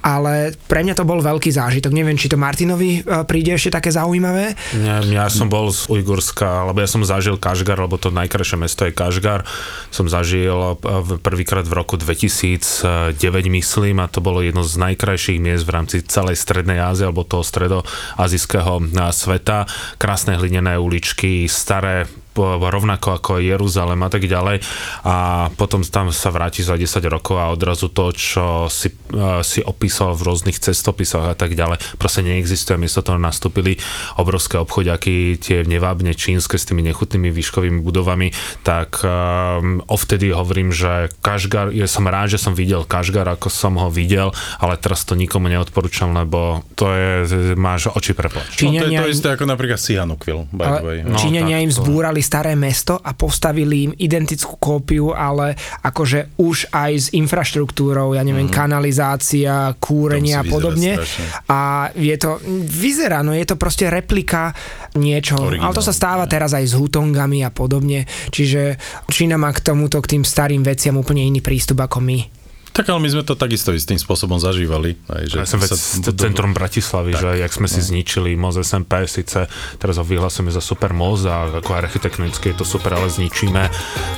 ale 0.06 0.54
pre 0.70 0.86
mňa 0.86 0.94
to 0.94 1.10
bol 1.10 1.18
veľký 1.18 1.50
zážitok. 1.50 1.90
Neviem, 1.90 2.14
či 2.14 2.30
to 2.30 2.38
Martinovi 2.38 3.02
e, 3.02 3.26
príde 3.26 3.58
ešte 3.58 3.74
také 3.74 3.90
zaujímavé. 3.90 4.54
Ja, 4.78 5.02
ja 5.02 5.26
som 5.34 5.50
bol 5.50 5.74
z 5.74 5.90
Ujgurska, 5.90 6.70
lebo 6.70 6.78
ja 6.86 6.88
som 6.88 7.02
zažil 7.02 7.42
Kažgar, 7.42 7.82
lebo 7.82 7.98
to 7.98 8.14
najkrajšie 8.14 8.62
mesto 8.62 8.86
je 8.86 8.94
Kažgar. 8.94 9.42
Som 9.90 10.06
zažil 10.06 10.54
e, 10.54 11.18
prvýkrát 11.18 11.66
v 11.66 11.74
roku 11.74 11.98
2009, 11.98 13.18
myslím, 13.50 14.06
a 14.06 14.06
to 14.06 14.22
bolo 14.22 14.46
jedno 14.46 14.62
z 14.62 14.78
najkrajších 14.78 15.42
miest 15.42 15.66
v 15.66 15.74
rámci 15.74 16.06
celej 16.06 16.38
Strednej 16.38 16.78
Ázie, 16.78 17.10
alebo 17.10 17.26
toho 17.26 17.42
stredoazijského 17.42 18.86
e, 18.86 19.10
sveta. 19.10 19.66
Krásne 19.98 20.38
hlinené 20.38 20.78
uličky, 20.78 21.50
staré 21.50 22.06
rovnako 22.46 23.18
ako 23.18 23.32
Jeruzalem 23.42 24.00
a 24.06 24.10
tak 24.10 24.26
ďalej 24.26 24.62
a 25.04 25.48
potom 25.56 25.82
tam 25.84 26.14
sa 26.14 26.30
vráti 26.30 26.62
za 26.62 26.78
10 26.78 27.02
rokov 27.10 27.40
a 27.40 27.50
odrazu 27.50 27.90
to, 27.90 28.14
čo 28.14 28.68
si, 28.68 28.94
uh, 29.14 29.42
si 29.42 29.64
opísal 29.64 30.14
v 30.14 30.26
rôznych 30.28 30.60
cestopisoch 30.60 31.26
a 31.26 31.36
tak 31.36 31.58
ďalej, 31.58 31.80
proste 31.98 32.22
neexistuje. 32.22 32.78
Miesto 32.78 33.02
toho 33.02 33.18
nastúpili 33.18 33.80
obrovské 34.20 34.60
obchodiaky, 34.62 35.40
tie 35.40 35.64
nevábne 35.64 36.14
čínske 36.14 36.60
s 36.60 36.68
tými 36.68 36.84
nechutnými 36.86 37.30
výškovými 37.32 37.80
budovami, 37.82 38.32
tak 38.62 39.02
um, 39.02 39.82
ovtedy 39.88 40.34
hovorím, 40.34 40.76
že 40.76 41.10
Kašgar, 41.24 41.74
ja 41.74 41.88
som 41.90 42.06
rád, 42.06 42.36
že 42.36 42.40
som 42.42 42.54
videl 42.54 42.84
Kašgar, 42.84 43.28
ako 43.28 43.48
som 43.48 43.80
ho 43.80 43.88
videl, 43.88 44.36
ale 44.60 44.76
teraz 44.78 45.08
to 45.08 45.16
nikomu 45.18 45.48
neodporúčam, 45.48 46.12
lebo 46.14 46.66
to 46.76 46.92
je, 46.92 47.12
máš 47.56 47.90
oči 47.92 48.12
preplač. 48.14 48.60
No, 48.62 48.74
to 48.76 48.86
je 48.90 49.00
to 49.00 49.08
isté 49.08 49.28
ako 49.34 49.46
napríklad 49.48 49.80
Sihanoukvil, 49.80 50.52
by 50.52 50.66
the 50.80 50.86
way. 50.86 50.98
No, 51.02 51.16
Číňania 51.16 51.64
im 51.64 51.72
zbúrali 51.72 52.20
staré 52.28 52.60
mesto 52.60 53.00
a 53.00 53.16
postavili 53.16 53.88
im 53.88 53.92
identickú 53.96 54.60
kópiu, 54.60 55.16
ale 55.16 55.56
akože 55.88 56.36
už 56.36 56.76
aj 56.76 56.92
s 56.92 57.08
infraštruktúrou, 57.16 58.12
ja 58.20 58.28
neviem, 58.28 58.52
mm. 58.52 58.56
kanalizácia, 58.56 59.72
kúrenia 59.80 60.44
a 60.44 60.46
podobne. 60.46 61.00
A 61.48 61.88
je 61.96 62.16
to, 62.20 62.44
vyzerá, 62.68 63.24
no 63.24 63.32
je 63.32 63.48
to 63.48 63.56
proste 63.56 63.88
replika 63.88 64.52
niečo, 65.00 65.40
Originál, 65.40 65.72
ale 65.72 65.78
to 65.80 65.88
sa 65.88 65.96
stáva 65.96 66.28
ne. 66.28 66.32
teraz 66.36 66.52
aj 66.52 66.66
s 66.68 66.74
hutongami 66.76 67.48
a 67.48 67.50
podobne, 67.54 68.04
čiže 68.28 68.76
Čína 69.08 69.40
má 69.40 69.56
k 69.56 69.64
tomuto, 69.64 70.04
k 70.04 70.20
tým 70.20 70.24
starým 70.28 70.66
veciam 70.66 71.00
úplne 71.00 71.24
iný 71.24 71.40
prístup 71.40 71.80
ako 71.80 72.04
my. 72.04 72.37
Tak 72.78 72.94
ale 72.94 73.02
my 73.02 73.10
sme 73.10 73.26
to 73.26 73.34
takisto 73.34 73.74
istým 73.74 73.98
spôsobom 73.98 74.38
zažívali. 74.38 75.02
Aj, 75.10 75.26
že 75.26 75.42
ja 75.42 75.50
som 75.50 75.58
vec 75.58 75.74
budú... 75.74 76.14
centrum 76.14 76.54
Bratislavy, 76.54 77.18
tak, 77.18 77.22
že 77.26 77.30
jak 77.42 77.52
sme 77.58 77.66
no. 77.66 77.74
si 77.74 77.82
zničili 77.82 78.38
Moz 78.38 78.62
SMP, 78.62 79.02
síce 79.10 79.50
teraz 79.82 79.98
ho 79.98 80.06
vyhlasujeme 80.06 80.54
za 80.54 80.62
super 80.62 80.94
Moz 80.94 81.26
a 81.26 81.58
ako 81.58 81.74
architektonicky 81.74 82.54
je 82.54 82.62
to 82.62 82.66
super, 82.70 82.94
ale 82.94 83.10
zničíme 83.10 83.66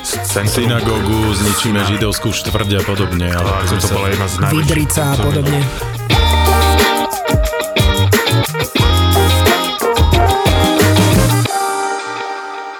centrum. 0.04 0.68
Synagogu, 0.68 1.32
zničíme 1.40 1.88
židovskú 1.88 2.36
štvrť 2.36 2.70
a 2.76 2.82
podobne. 2.84 3.32
Ale 3.32 3.48
to, 3.64 3.80
to 3.80 3.88
bola 3.96 4.12
jedna 4.12 4.28
z 4.28 4.34
najväčších. 4.44 4.60
Vidrica 4.60 5.02
a 5.08 5.16
podobne. 5.16 5.99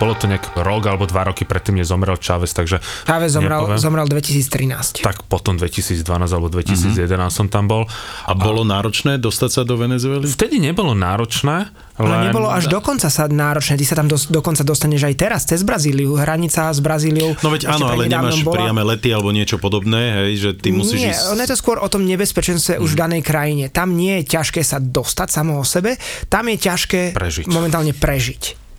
Bolo 0.01 0.17
to 0.17 0.25
nejak 0.25 0.57
rok 0.57 0.89
alebo 0.89 1.05
dva 1.05 1.29
roky 1.29 1.45
predtým, 1.45 1.77
než 1.77 1.93
zomrel 1.93 2.17
Chávez, 2.17 2.57
takže... 2.57 2.81
Chávez 3.05 3.37
zomrel, 3.37 3.77
zomrel 3.77 4.09
2013. 4.09 5.05
Tak 5.05 5.29
potom 5.29 5.61
2012 5.61 6.01
alebo 6.09 6.49
2011 6.49 7.05
mm-hmm. 7.05 7.29
som 7.29 7.47
tam 7.53 7.69
bol. 7.69 7.85
A 8.25 8.33
bolo 8.33 8.65
a... 8.65 8.81
náročné 8.81 9.21
dostať 9.21 9.51
sa 9.53 9.63
do 9.69 9.77
Venezuely? 9.77 10.25
Vtedy 10.25 10.57
nebolo 10.57 10.97
náročné, 10.97 11.69
ale 12.01 12.09
len... 12.09 12.33
nebolo 12.33 12.49
až 12.49 12.73
dokonca 12.73 13.13
sa 13.13 13.29
náročné. 13.29 13.77
Ty 13.77 13.85
sa 13.85 13.97
tam 14.01 14.09
do, 14.09 14.17
dokonca 14.17 14.65
dostaneš 14.65 15.05
aj 15.05 15.15
teraz, 15.21 15.45
cez 15.45 15.61
Brazíliu. 15.61 16.17
Hranica 16.17 16.73
s 16.73 16.81
Brazíliou. 16.81 17.37
No 17.45 17.53
veď 17.53 17.69
áno, 17.69 17.93
ale 17.93 18.09
nemáš 18.09 18.41
bola... 18.41 18.57
priame 18.57 18.81
lety 18.81 19.13
alebo 19.13 19.29
niečo 19.37 19.61
podobné, 19.61 20.25
hej, 20.25 20.33
že 20.41 20.51
ty 20.57 20.73
musíš 20.73 20.97
Nie, 20.97 21.13
ísť... 21.13 21.37
ono 21.37 21.41
je 21.45 21.51
to 21.53 21.59
skôr 21.61 21.77
o 21.77 21.89
tom 21.93 22.09
nebezpečenstve 22.09 22.81
mm. 22.81 22.85
už 22.89 22.91
v 22.93 22.97
mhm. 22.97 23.03
danej 23.05 23.23
krajine. 23.29 23.65
Tam 23.69 23.93
nie 23.93 24.25
je 24.25 24.33
ťažké 24.33 24.65
sa 24.65 24.81
dostať 24.81 25.29
samo 25.29 25.61
o 25.61 25.65
sebe, 25.69 26.01
tam 26.33 26.49
je 26.49 26.57
ťažké 26.57 27.01
prežiť. 27.13 27.45
momentálne 27.53 27.93
prežiť 27.93 28.70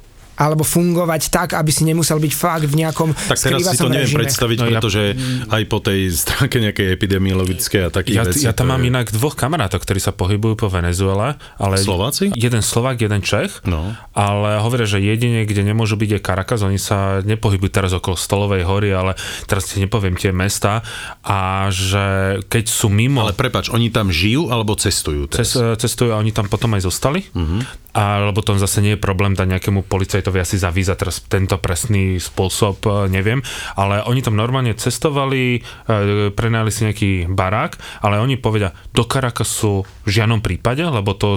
alebo 0.41 0.65
fungovať 0.65 1.29
tak, 1.29 1.53
aby 1.53 1.69
si 1.69 1.85
nemusel 1.85 2.17
byť 2.17 2.33
fakt 2.33 2.65
v 2.65 2.81
nejakom 2.81 3.13
Tak 3.13 3.37
teraz 3.37 3.61
si 3.61 3.77
to 3.77 3.93
neviem 3.93 4.09
režime. 4.09 4.19
predstaviť, 4.25 4.57
no, 4.57 4.65
pretože 4.73 5.01
ja... 5.13 5.53
aj 5.53 5.63
po 5.69 5.77
tej 5.77 5.99
stránke 6.09 6.57
nejakej 6.57 6.87
epidemiologické 6.97 7.77
a 7.85 7.89
takých 7.93 8.17
ja, 8.17 8.23
vecí. 8.25 8.45
Ja 8.49 8.53
tam 8.57 8.73
mám 8.73 8.81
je... 8.81 8.89
inak 8.89 9.13
dvoch 9.13 9.37
kamarátov, 9.37 9.85
ktorí 9.85 10.01
sa 10.01 10.09
pohybujú 10.09 10.57
po 10.57 10.67
Venezuele. 10.73 11.37
Ale 11.61 11.77
Slováci? 11.77 12.33
Jeden 12.33 12.65
Slovák, 12.65 12.97
jeden 12.97 13.21
Čech. 13.21 13.61
No. 13.69 13.93
Ale 14.17 14.57
hovoria, 14.65 14.89
že 14.89 14.97
jedine, 14.97 15.45
kde 15.45 15.61
nemôžu 15.61 15.93
byť 16.01 16.09
je 16.17 16.19
Caracas, 16.25 16.65
oni 16.65 16.81
sa 16.81 17.21
nepohybujú 17.21 17.69
teraz 17.69 17.93
okolo 17.93 18.17
Stolovej 18.17 18.65
hory, 18.65 18.89
ale 18.89 19.13
teraz 19.45 19.69
ti 19.69 19.77
nepoviem 19.77 20.17
tie 20.17 20.33
mesta 20.33 20.81
a 21.21 21.69
že 21.69 22.41
keď 22.49 22.65
sú 22.65 22.89
mimo... 22.89 23.21
Ale 23.21 23.37
prepač, 23.37 23.69
oni 23.69 23.93
tam 23.93 24.09
žijú 24.09 24.49
alebo 24.49 24.73
cestujú? 24.73 25.29
Teraz? 25.29 25.53
cestujú 25.53 26.15
a 26.15 26.17
oni 26.17 26.33
tam 26.33 26.49
potom 26.49 26.73
aj 26.73 26.81
zostali. 26.87 27.27
Uh-huh 27.35 27.61
alebo 27.91 28.39
to 28.39 28.55
zase 28.55 28.79
nie 28.79 28.95
je 28.95 29.03
problém 29.03 29.35
dať 29.35 29.47
nejakému 29.51 29.83
policajtovi 29.83 30.30
asi 30.39 30.55
za 30.55 30.71
víza, 30.71 30.95
teraz 30.95 31.19
tento 31.27 31.59
presný 31.59 32.21
spôsob 32.21 32.77
e, 32.87 32.89
neviem, 33.11 33.43
ale 33.75 33.99
oni 34.07 34.23
tam 34.23 34.39
normálne 34.39 34.71
cestovali, 34.77 35.59
e, 35.59 36.29
prenajali 36.31 36.71
si 36.71 36.81
nejaký 36.87 37.11
barák, 37.27 37.75
ale 38.05 38.23
oni 38.23 38.39
povedia, 38.39 38.71
do 38.95 39.03
Caracasu 39.03 39.83
v 40.05 40.09
žiadnom 40.09 40.39
prípade, 40.39 40.85
lebo 40.85 41.11
to 41.11 41.35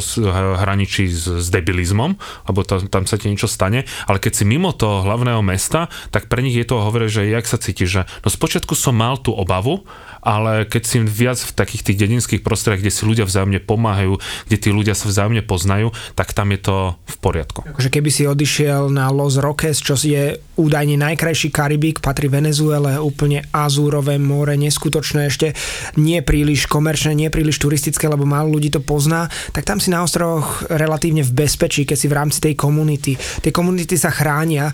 hraničí 0.60 1.10
s, 1.10 1.26
s 1.26 1.46
debilizmom, 1.50 2.14
lebo 2.46 2.60
to, 2.62 2.84
tam 2.86 3.08
sa 3.08 3.18
ti 3.18 3.26
niečo 3.26 3.50
stane, 3.50 3.88
ale 4.06 4.22
keď 4.22 4.32
si 4.38 4.44
mimo 4.46 4.70
toho 4.70 5.02
hlavného 5.02 5.42
mesta, 5.42 5.88
tak 6.14 6.30
pre 6.30 6.44
nich 6.44 6.54
je 6.54 6.66
to 6.68 6.78
hovorí, 6.78 7.10
že 7.10 7.26
jak 7.26 7.48
sa 7.48 7.58
cíti, 7.58 7.88
že 7.88 8.04
no 8.22 8.28
spočiatku 8.28 8.76
som 8.76 8.94
mal 8.94 9.16
tú 9.18 9.32
obavu, 9.32 9.86
ale 10.24 10.64
keď 10.64 10.82
si 10.82 10.96
viac 11.04 11.36
v 11.36 11.52
takých 11.52 11.92
tých 11.92 12.00
dedinských 12.00 12.40
prostrediach, 12.40 12.80
kde 12.80 12.92
si 12.92 13.04
ľudia 13.04 13.28
vzájomne 13.28 13.60
pomáhajú, 13.60 14.16
kde 14.48 14.56
tí 14.56 14.72
ľudia 14.72 14.96
sa 14.96 15.12
vzájomne 15.12 15.44
poznajú, 15.44 15.92
tak 16.16 16.32
tam 16.32 16.50
je 16.56 16.60
to 16.64 16.76
v 16.96 17.16
poriadku. 17.20 17.60
Takže 17.68 17.92
keby 17.92 18.10
si 18.10 18.24
odišiel 18.24 18.88
na 18.88 19.12
Los 19.12 19.36
Roques, 19.36 19.84
čo 19.84 19.94
je 20.00 20.40
údajne 20.56 20.96
najkrajší 20.96 21.52
Karibík, 21.52 22.00
patrí 22.00 22.32
Venezuele, 22.32 22.96
úplne 22.96 23.44
azúrové 23.52 24.16
more, 24.16 24.56
neskutočné 24.56 25.28
ešte, 25.28 25.52
nie 26.00 26.22
príliš 26.24 26.70
komerčné, 26.70 27.12
nie 27.12 27.28
príliš 27.28 27.60
turistické, 27.60 28.06
lebo 28.08 28.24
málo 28.24 28.56
ľudí 28.56 28.72
to 28.72 28.80
pozná, 28.80 29.28
tak 29.52 29.66
tam 29.66 29.82
si 29.82 29.90
na 29.90 30.00
ostrovoch 30.00 30.64
relatívne 30.72 31.26
v 31.26 31.44
bezpečí, 31.44 31.84
keď 31.84 31.96
si 31.98 32.06
v 32.06 32.16
rámci 32.16 32.38
tej 32.40 32.54
komunity. 32.56 33.18
Tie 33.18 33.52
komunity 33.52 33.98
sa 33.98 34.14
chránia 34.14 34.70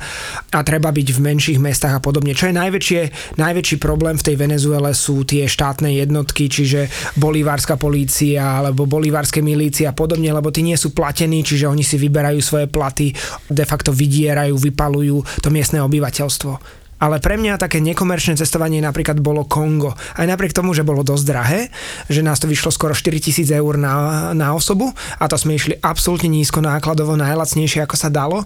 a 0.53 0.59
treba 0.63 0.93
byť 0.93 1.09
v 1.17 1.19
menších 1.33 1.59
mestách 1.59 1.97
a 1.97 2.05
podobne. 2.05 2.37
Čo 2.37 2.53
je 2.53 2.61
najväčšie, 2.61 3.01
najväčší 3.41 3.77
problém 3.81 4.21
v 4.21 4.27
tej 4.31 4.37
Venezuele 4.37 4.93
sú 4.93 5.25
tie 5.25 5.40
tie 5.41 5.49
štátne 5.49 5.89
jednotky, 5.97 6.53
čiže 6.53 6.93
bolívárska 7.17 7.81
polícia 7.81 8.61
alebo 8.61 8.85
bolívárske 8.85 9.41
milície 9.41 9.89
a 9.89 9.97
podobne, 9.97 10.29
lebo 10.29 10.53
tí 10.53 10.61
nie 10.61 10.77
sú 10.77 10.93
platení, 10.93 11.41
čiže 11.41 11.65
oni 11.65 11.81
si 11.81 11.97
vyberajú 11.97 12.45
svoje 12.45 12.69
platy, 12.69 13.17
de 13.49 13.65
facto 13.65 13.89
vydierajú, 13.89 14.53
vypalujú 14.53 15.41
to 15.41 15.49
miestne 15.49 15.81
obyvateľstvo. 15.81 16.81
Ale 17.01 17.17
pre 17.17 17.41
mňa 17.41 17.57
také 17.57 17.81
nekomerčné 17.81 18.37
cestovanie 18.37 18.85
napríklad 18.85 19.25
bolo 19.25 19.49
Kongo. 19.49 19.97
Aj 19.97 20.29
napriek 20.29 20.53
tomu, 20.53 20.77
že 20.77 20.85
bolo 20.85 21.01
dosť 21.01 21.25
drahé, 21.25 21.61
že 22.13 22.21
nás 22.21 22.37
to 22.37 22.45
vyšlo 22.45 22.69
skoro 22.69 22.93
4000 22.93 23.49
eur 23.57 23.81
na, 23.81 23.95
na 24.37 24.53
osobu 24.53 24.93
a 25.17 25.25
to 25.25 25.41
sme 25.41 25.57
išli 25.57 25.81
absolútne 25.81 26.29
nízko 26.29 26.61
nákladovo, 26.61 27.17
najlacnejšie 27.17 27.89
ako 27.89 27.97
sa 27.97 28.13
dalo 28.13 28.45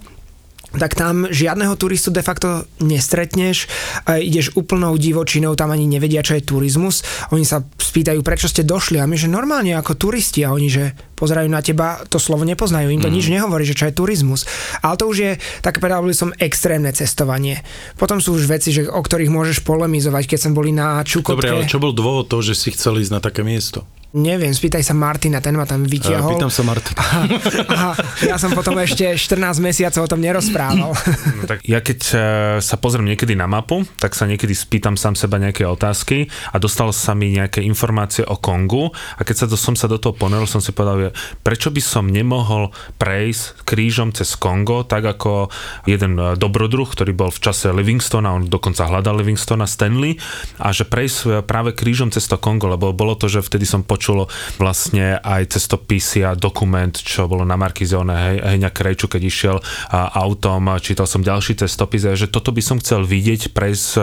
tak 0.73 0.97
tam 0.97 1.29
žiadneho 1.29 1.77
turistu 1.77 2.11
de 2.11 2.25
facto 2.25 2.65
nestretneš, 2.81 3.69
ideš 4.09 4.57
úplnou 4.59 4.97
divočinou, 4.99 5.55
tam 5.55 5.71
ani 5.71 5.87
nevedia, 5.87 6.25
čo 6.25 6.35
je 6.35 6.47
turizmus. 6.47 7.05
Oni 7.31 7.47
sa 7.47 7.63
spýtajú, 7.63 8.25
prečo 8.27 8.51
ste 8.51 8.67
došli 8.67 8.99
a 8.99 9.07
my, 9.07 9.15
že 9.15 9.31
normálne 9.31 9.77
ako 9.77 9.95
turisti 9.95 10.43
a 10.43 10.51
oni, 10.51 10.67
že 10.67 10.97
pozerajú 11.15 11.49
na 11.51 11.63
teba, 11.63 12.03
to 12.07 12.19
slovo 12.19 12.47
nepoznajú, 12.47 12.91
im 12.91 13.03
to 13.03 13.11
mm. 13.11 13.15
nič 13.15 13.27
nehovorí, 13.31 13.65
že 13.67 13.79
čo 13.79 13.89
je 13.89 13.95
turizmus. 13.95 14.47
Ale 14.83 14.99
to 14.99 15.09
už 15.09 15.17
je, 15.17 15.33
tak 15.63 15.79
povedal 15.79 16.05
by 16.05 16.15
som, 16.15 16.31
extrémne 16.39 16.91
cestovanie. 16.91 17.63
Potom 17.97 18.19
sú 18.19 18.35
už 18.37 18.51
veci, 18.51 18.75
že, 18.75 18.87
o 18.87 19.01
ktorých 19.01 19.31
môžeš 19.31 19.63
polemizovať, 19.63 20.29
keď 20.29 20.39
sme 20.39 20.53
boli 20.53 20.71
na 20.75 21.01
Čukotke. 21.03 21.39
Dobre, 21.39 21.51
ale 21.51 21.71
čo 21.71 21.83
bol 21.83 21.97
dôvod 21.97 22.29
toho, 22.29 22.43
že 22.43 22.59
si 22.59 22.75
chcel 22.75 23.01
ísť 23.01 23.13
na 23.15 23.21
také 23.23 23.47
miesto? 23.47 23.87
Neviem, 24.15 24.55
spýtaj 24.55 24.87
sa 24.87 24.95
Martina, 24.95 25.43
ten 25.43 25.59
ma 25.59 25.67
tam 25.67 25.83
vytiahol. 25.83 26.39
Pýtam 26.39 26.47
sa 26.47 26.63
Martina. 26.63 27.03
A, 27.03 27.19
a 27.67 27.79
ja 28.23 28.39
som 28.39 28.55
potom 28.55 28.79
ešte 28.79 29.19
14 29.19 29.59
mesiacov 29.59 30.07
o 30.07 30.11
tom 30.11 30.23
nerozprával. 30.23 30.95
No, 30.95 31.43
tak 31.51 31.67
ja 31.67 31.83
keď 31.83 31.99
e, 32.15 32.17
sa 32.63 32.79
pozriem 32.79 33.11
niekedy 33.11 33.35
na 33.35 33.51
mapu, 33.51 33.83
tak 33.99 34.15
sa 34.15 34.31
niekedy 34.31 34.55
spýtam 34.55 34.95
sám 34.95 35.19
seba 35.19 35.43
nejaké 35.43 35.67
otázky 35.67 36.31
a 36.55 36.63
dostal 36.63 36.95
sa 36.95 37.11
mi 37.19 37.35
nejaké 37.35 37.59
informácie 37.67 38.23
o 38.23 38.39
Kongu 38.39 38.95
a 38.95 39.21
keď 39.27 39.35
sa 39.35 39.47
to, 39.51 39.59
som 39.59 39.75
sa 39.75 39.91
do 39.91 39.99
toho 39.99 40.15
ponoril, 40.15 40.47
som 40.47 40.63
si 40.63 40.71
povedal, 40.71 41.04
ja 41.05 41.11
je, 41.11 41.17
prečo 41.45 41.69
by 41.69 41.83
som 41.85 42.09
nemohol 42.09 42.73
prejsť 42.97 43.67
krížom 43.69 44.17
cez 44.17 44.35
Kongo, 44.41 44.85
tak 44.89 45.05
ako 45.05 45.53
jeden 45.85 46.17
e, 46.17 46.25
dobrodruh, 46.41 46.89
ktorý 46.89 47.13
bol 47.13 47.29
v 47.29 47.43
čase 47.45 47.71
Livingstona, 47.71 48.33
on 48.33 48.49
dokonca 48.49 48.89
hľadal 48.89 49.21
Livingstona 49.21 49.69
Stanley, 49.69 50.17
a 50.61 50.73
že 50.73 50.89
prejsť 50.89 51.19
e, 51.25 51.29
práve 51.45 51.77
krížom 51.77 52.09
cez 52.09 52.25
to 52.25 52.41
Kongo, 52.41 52.73
lebo 52.73 52.97
bolo 52.97 53.15
to, 53.19 53.29
že 53.29 53.45
vtedy 53.45 53.69
som 53.69 53.85
počul 53.85 54.27
vlastne 54.57 55.21
aj 55.21 55.57
cestopisy 55.59 56.25
a 56.25 56.33
dokument, 56.39 56.93
čo 56.95 57.29
bolo 57.29 57.45
na 57.45 57.61
Markizione 57.61 58.15
hej, 58.15 58.37
Heňa 58.57 58.71
Krejču, 58.73 59.07
keď 59.11 59.23
išiel 59.23 59.57
autom, 59.93 60.73
čítal 60.81 61.05
som 61.05 61.21
ďalší 61.21 61.59
cestopis, 61.59 62.07
že 62.17 62.31
toto 62.31 62.55
by 62.55 62.63
som 62.63 62.81
chcel 62.81 63.05
vidieť, 63.05 63.53
prejsť 63.53 63.89
e, 63.99 64.03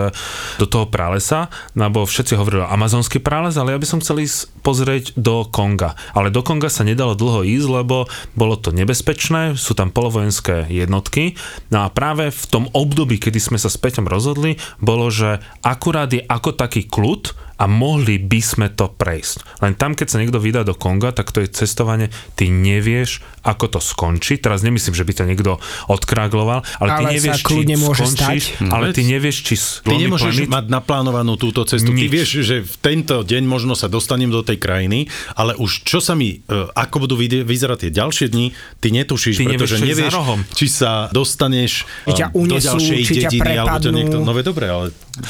do 0.61 0.65
toho 0.67 0.85
pralesa, 0.87 1.47
lebo 1.73 2.05
všetci 2.05 2.37
hovorili 2.37 2.65
amazonský 2.67 3.23
prales, 3.23 3.55
ale 3.55 3.73
ja 3.73 3.79
by 3.79 3.87
som 3.87 3.99
chcel 4.03 4.21
ísť 4.21 4.51
pozrieť 4.61 5.05
do 5.17 5.47
Konga. 5.47 5.97
Ale 6.13 6.29
do 6.29 6.45
Konga 6.45 6.69
sa 6.69 6.85
nedalo 6.91 7.15
dlho 7.15 7.47
ísť, 7.47 7.67
lebo 7.81 8.11
bolo 8.35 8.55
to 8.59 8.75
nebezpečné, 8.75 9.55
sú 9.55 9.73
tam 9.73 9.89
polovojenské 9.89 10.67
jednotky. 10.67 11.39
No 11.71 11.87
a 11.87 11.93
práve 11.93 12.29
v 12.29 12.43
tom 12.51 12.67
období, 12.75 13.17
kedy 13.17 13.39
sme 13.39 13.57
sa 13.57 13.71
s 13.71 13.79
Peťom 13.79 14.07
rozhodli, 14.07 14.59
bolo, 14.83 15.07
že 15.07 15.39
akurát 15.63 16.11
je 16.11 16.21
ako 16.23 16.53
taký 16.55 16.87
kľud 16.87 17.50
a 17.61 17.69
mohli 17.69 18.17
by 18.17 18.41
sme 18.41 18.67
to 18.73 18.89
prejsť. 18.89 19.61
Len 19.61 19.77
tam, 19.77 19.93
keď 19.93 20.07
sa 20.09 20.17
niekto 20.17 20.41
vydá 20.41 20.65
do 20.65 20.73
Konga, 20.73 21.13
tak 21.13 21.29
to 21.29 21.45
je 21.45 21.47
cestovanie, 21.53 22.09
ty 22.33 22.49
nevieš, 22.49 23.21
ako 23.45 23.77
to 23.77 23.79
skončí. 23.79 24.41
Teraz 24.41 24.65
nemyslím, 24.65 24.97
že 24.97 25.05
by 25.05 25.13
ťa 25.13 25.25
niekto 25.29 25.61
odkrágloval, 25.85 26.65
ale, 26.81 26.89
ale 26.89 26.97
ty 26.97 27.03
nevieš, 27.21 27.45
či 27.45 27.77
môže 27.77 28.03
skončíš, 28.09 28.43
stať. 28.57 28.73
ale 28.73 28.85
ty 28.97 29.01
nevieš, 29.05 29.37
či 29.45 29.55
Ty 29.85 29.93
nemôžeš 29.93 30.33
planet... 30.45 30.49
mať 30.49 30.65
naplánovanú 30.73 31.37
túto 31.37 31.61
cestu. 31.69 31.93
Nič. 31.93 32.01
Ty 32.01 32.07
vieš, 32.09 32.29
že 32.41 32.55
v 32.65 32.75
tento 32.81 33.21
deň 33.21 33.43
možno 33.45 33.77
sa 33.77 33.85
dostanem 33.85 34.33
do 34.33 34.41
tej 34.41 34.57
krajiny, 34.57 35.05
ale 35.37 35.53
už 35.61 35.85
čo 35.85 36.01
sa 36.01 36.17
mi, 36.17 36.41
e, 36.41 36.65
ako 36.73 37.05
budú 37.05 37.13
vyzerať 37.21 37.87
tie 37.87 37.91
ďalšie 37.93 38.25
dni, 38.33 38.57
ty 38.81 38.87
netušíš, 38.89 39.37
ty 39.37 39.45
pretože 39.45 39.77
nevieš, 39.85 40.17
či 40.57 40.65
sa 40.65 41.13
dostaneš 41.13 41.85
či 42.09 42.13
ťa 42.17 42.33
unesú, 42.33 42.49
do 42.49 42.57
ďalšej 42.57 42.99
či 43.05 43.13
dediny, 43.21 43.53
alebo 43.61 43.77
ťa 43.77 43.91
niekto... 43.93 44.17
No 44.25 44.33
dobre, 44.41 44.65
ale 44.65 44.85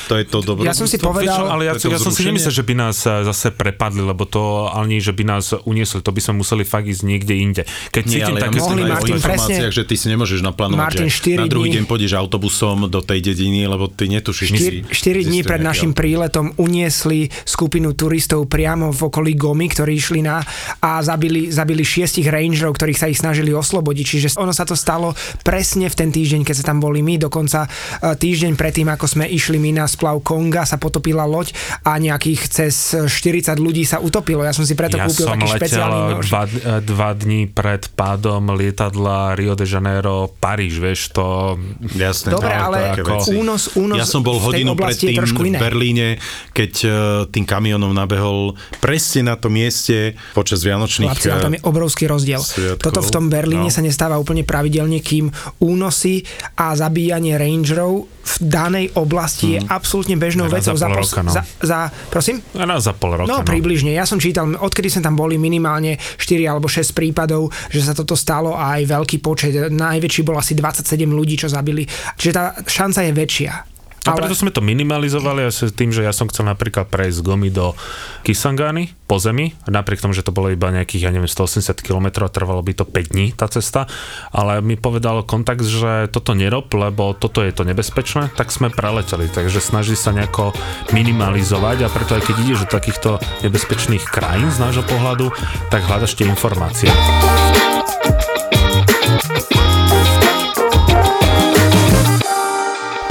to 0.08 0.14
je 0.16 0.26
to 0.30 0.40
dobré. 0.40 0.72
Ja 0.72 0.78
som 0.78 0.88
si 0.88 0.96
povedal... 0.96 1.44
ale 1.52 1.68
ja, 1.68 1.74
ja 1.76 2.00
som 2.00 2.14
si 2.14 2.21
nemyslel, 2.30 2.54
že 2.54 2.66
by 2.68 2.74
nás 2.78 2.98
eh, 3.08 3.26
zase 3.26 3.50
prepadli, 3.50 4.04
lebo 4.06 4.28
to 4.30 4.70
ani, 4.70 5.02
že 5.02 5.16
by 5.16 5.24
nás 5.26 5.56
uniesli, 5.66 6.06
to 6.06 6.14
by 6.14 6.22
sme 6.22 6.46
museli 6.46 6.64
fakt 6.68 6.86
ísť 6.86 7.04
niekde 7.08 7.34
inde. 7.34 7.64
Keď 7.90 8.04
Nie, 8.06 8.14
cítim 8.22 8.36
také 8.38 8.60
ja 8.60 8.62
mohli, 8.62 8.82
Martin, 8.86 9.16
informáciách, 9.18 9.74
že 9.74 9.84
ty 9.88 9.96
si 9.98 10.08
nemôžeš 10.12 10.40
naplánovať, 10.46 10.82
Martin, 10.82 11.10
že 11.10 11.40
na 11.40 11.48
druhý 11.50 11.74
deň 11.74 11.84
pôjdeš 11.90 12.14
autobusom 12.18 12.92
do 12.92 13.00
tej 13.02 13.20
dediny, 13.22 13.66
lebo 13.66 13.90
ty 13.90 14.12
netušíš. 14.12 14.50
4, 14.54 14.92
4 14.92 15.30
dní 15.30 15.40
pred 15.42 15.62
našim 15.62 15.92
príletom 15.96 16.54
uniesli 16.58 17.32
skupinu 17.46 17.94
turistov 17.98 18.46
priamo 18.46 18.92
v 18.92 19.02
okolí 19.08 19.34
Gomy, 19.38 19.72
ktorí 19.72 19.98
išli 19.98 20.22
na 20.26 20.44
a 20.82 21.00
zabili, 21.02 21.50
zabili 21.50 21.86
šiestich 21.86 22.28
rangerov, 22.28 22.76
ktorých 22.76 23.00
sa 23.00 23.08
ich 23.08 23.20
snažili 23.22 23.54
oslobodiť. 23.54 24.06
Čiže 24.06 24.28
ono 24.42 24.52
sa 24.52 24.66
to 24.66 24.74
stalo 24.74 25.14
presne 25.46 25.88
v 25.88 25.96
ten 25.96 26.10
týždeň, 26.10 26.42
keď 26.44 26.56
sa 26.62 26.66
tam 26.74 26.82
boli 26.82 27.06
my, 27.06 27.22
dokonca 27.22 27.66
eh, 27.66 28.16
týždeň 28.16 28.54
predtým, 28.58 28.88
ako 28.90 29.06
sme 29.06 29.26
išli 29.30 29.58
my 29.62 29.84
na 29.84 29.86
splav 29.86 30.20
Konga, 30.26 30.66
sa 30.66 30.82
potopila 30.82 31.24
loď 31.26 31.54
a 31.86 31.98
nejakých 32.12 32.42
cez 32.52 32.76
40 33.08 33.56
ľudí 33.56 33.88
sa 33.88 34.04
utopilo. 34.04 34.44
Ja 34.44 34.52
som 34.52 34.68
si 34.68 34.76
preto 34.76 35.00
ja 35.00 35.08
kúpil 35.08 35.26
taký 35.26 35.48
špeciálny 35.48 36.00
nož. 36.20 36.28
Dva, 36.28 36.44
dva 36.84 37.10
dní 37.16 37.48
pred 37.48 37.88
pádom 37.96 38.52
lietadla 38.52 39.40
Rio 39.40 39.56
de 39.56 39.64
Janeiro 39.64 40.28
Paríž, 40.38 40.78
vieš, 40.78 41.16
to... 41.16 41.56
Jasné, 41.96 42.36
Dobre, 42.36 42.52
no, 42.52 42.68
ale 42.68 42.78
ako... 43.00 43.32
únos, 43.32 43.64
únos 43.80 43.98
Ja 43.98 44.06
som 44.06 44.22
bol 44.22 44.38
hodinu 44.38 44.76
predtým 44.76 45.24
v 45.24 45.56
Berlíne, 45.56 46.20
keď 46.52 46.72
uh, 46.84 46.92
tým 47.32 47.48
kamionom 47.48 47.96
nabehol 47.96 48.60
presne 48.84 49.32
na 49.32 49.36
tom 49.40 49.56
mieste 49.56 50.20
počas 50.36 50.66
Vianočných 50.66 51.16
Chlapci, 51.16 51.28
ale 51.32 51.42
tam 51.42 51.56
je 51.56 51.62
obrovský 51.64 52.10
rozdiel. 52.10 52.42
Sviatkov. 52.42 52.84
Toto 52.84 53.00
v 53.00 53.12
tom 53.14 53.26
Berlíne 53.32 53.70
no. 53.70 53.74
sa 53.74 53.80
nestáva 53.80 54.18
úplne 54.18 54.44
pravidelne, 54.44 55.00
kým 55.00 55.32
únosy 55.62 56.26
a 56.58 56.74
zabíjanie 56.74 57.38
rangerov 57.38 58.10
v 58.22 58.34
danej 58.42 58.86
oblasti 58.94 59.46
mm. 59.48 59.54
je 59.54 59.60
absolútne 59.70 60.16
bežnou 60.18 60.46
Raz 60.48 60.62
vecou. 60.62 60.76
Za, 60.78 60.88
pol 60.88 60.98
roka, 61.02 61.22
no. 61.26 61.32
za, 61.34 61.42
za, 61.62 61.80
prosím? 62.10 62.44
Raz 62.54 62.88
za 62.88 62.94
pol 62.94 63.18
roka. 63.18 63.30
No, 63.30 63.42
no, 63.42 63.48
približne. 63.48 63.96
Ja 63.96 64.04
som 64.04 64.18
čítal, 64.18 64.48
odkedy 64.48 64.92
sme 64.92 65.02
tam 65.06 65.16
boli 65.16 65.40
minimálne 65.40 65.98
4 65.98 66.44
alebo 66.46 66.68
6 66.68 66.92
prípadov, 66.92 67.50
že 67.72 67.82
sa 67.86 67.96
toto 67.96 68.18
stalo 68.18 68.54
a 68.54 68.80
aj 68.80 68.92
veľký 68.92 69.18
počet. 69.24 69.54
Najväčší 69.72 70.22
bol 70.28 70.38
asi 70.38 70.58
27 70.58 71.08
ľudí, 71.08 71.40
čo 71.40 71.48
zabili. 71.48 71.88
Čiže 72.18 72.32
tá 72.34 72.56
šanca 72.66 73.08
je 73.08 73.12
väčšia. 73.16 73.71
A 74.02 74.18
preto 74.18 74.34
sme 74.34 74.50
to 74.50 74.66
minimalizovali 74.66 75.46
s 75.46 75.62
tým, 75.78 75.94
že 75.94 76.02
ja 76.02 76.10
som 76.10 76.26
chcel 76.26 76.50
napríklad 76.50 76.90
prejsť 76.90 77.22
z 77.22 77.26
Gomy 77.26 77.54
do 77.54 77.78
Kisangany 78.26 78.98
po 79.06 79.22
zemi, 79.22 79.54
napriek 79.70 80.02
tomu, 80.02 80.18
že 80.18 80.26
to 80.26 80.34
bolo 80.34 80.50
iba 80.50 80.74
nejakých, 80.74 81.06
ja 81.06 81.14
neviem, 81.14 81.30
180 81.30 81.86
km 81.86 82.26
a 82.26 82.34
trvalo 82.34 82.66
by 82.66 82.74
to 82.74 82.86
5 82.90 83.14
dní 83.14 83.30
tá 83.38 83.46
cesta, 83.46 83.86
ale 84.34 84.58
mi 84.66 84.74
povedal 84.74 85.22
kontakt, 85.22 85.62
že 85.62 86.10
toto 86.10 86.34
nerob, 86.34 86.74
lebo 86.74 87.14
toto 87.14 87.46
je 87.46 87.54
to 87.54 87.62
nebezpečné, 87.62 88.34
tak 88.34 88.50
sme 88.50 88.74
preleteli, 88.74 89.30
takže 89.30 89.62
snaží 89.62 89.94
sa 89.94 90.10
nejako 90.10 90.50
minimalizovať. 90.90 91.86
A 91.86 91.94
preto 91.94 92.18
aj 92.18 92.26
keď 92.26 92.36
ideš 92.42 92.66
do 92.66 92.74
takýchto 92.74 93.22
nebezpečných 93.46 94.02
krajín 94.10 94.50
z 94.50 94.66
nášho 94.66 94.82
pohľadu, 94.82 95.30
tak 95.70 95.86
hľadaš 95.86 96.18
tie 96.18 96.26
informácie. 96.26 96.90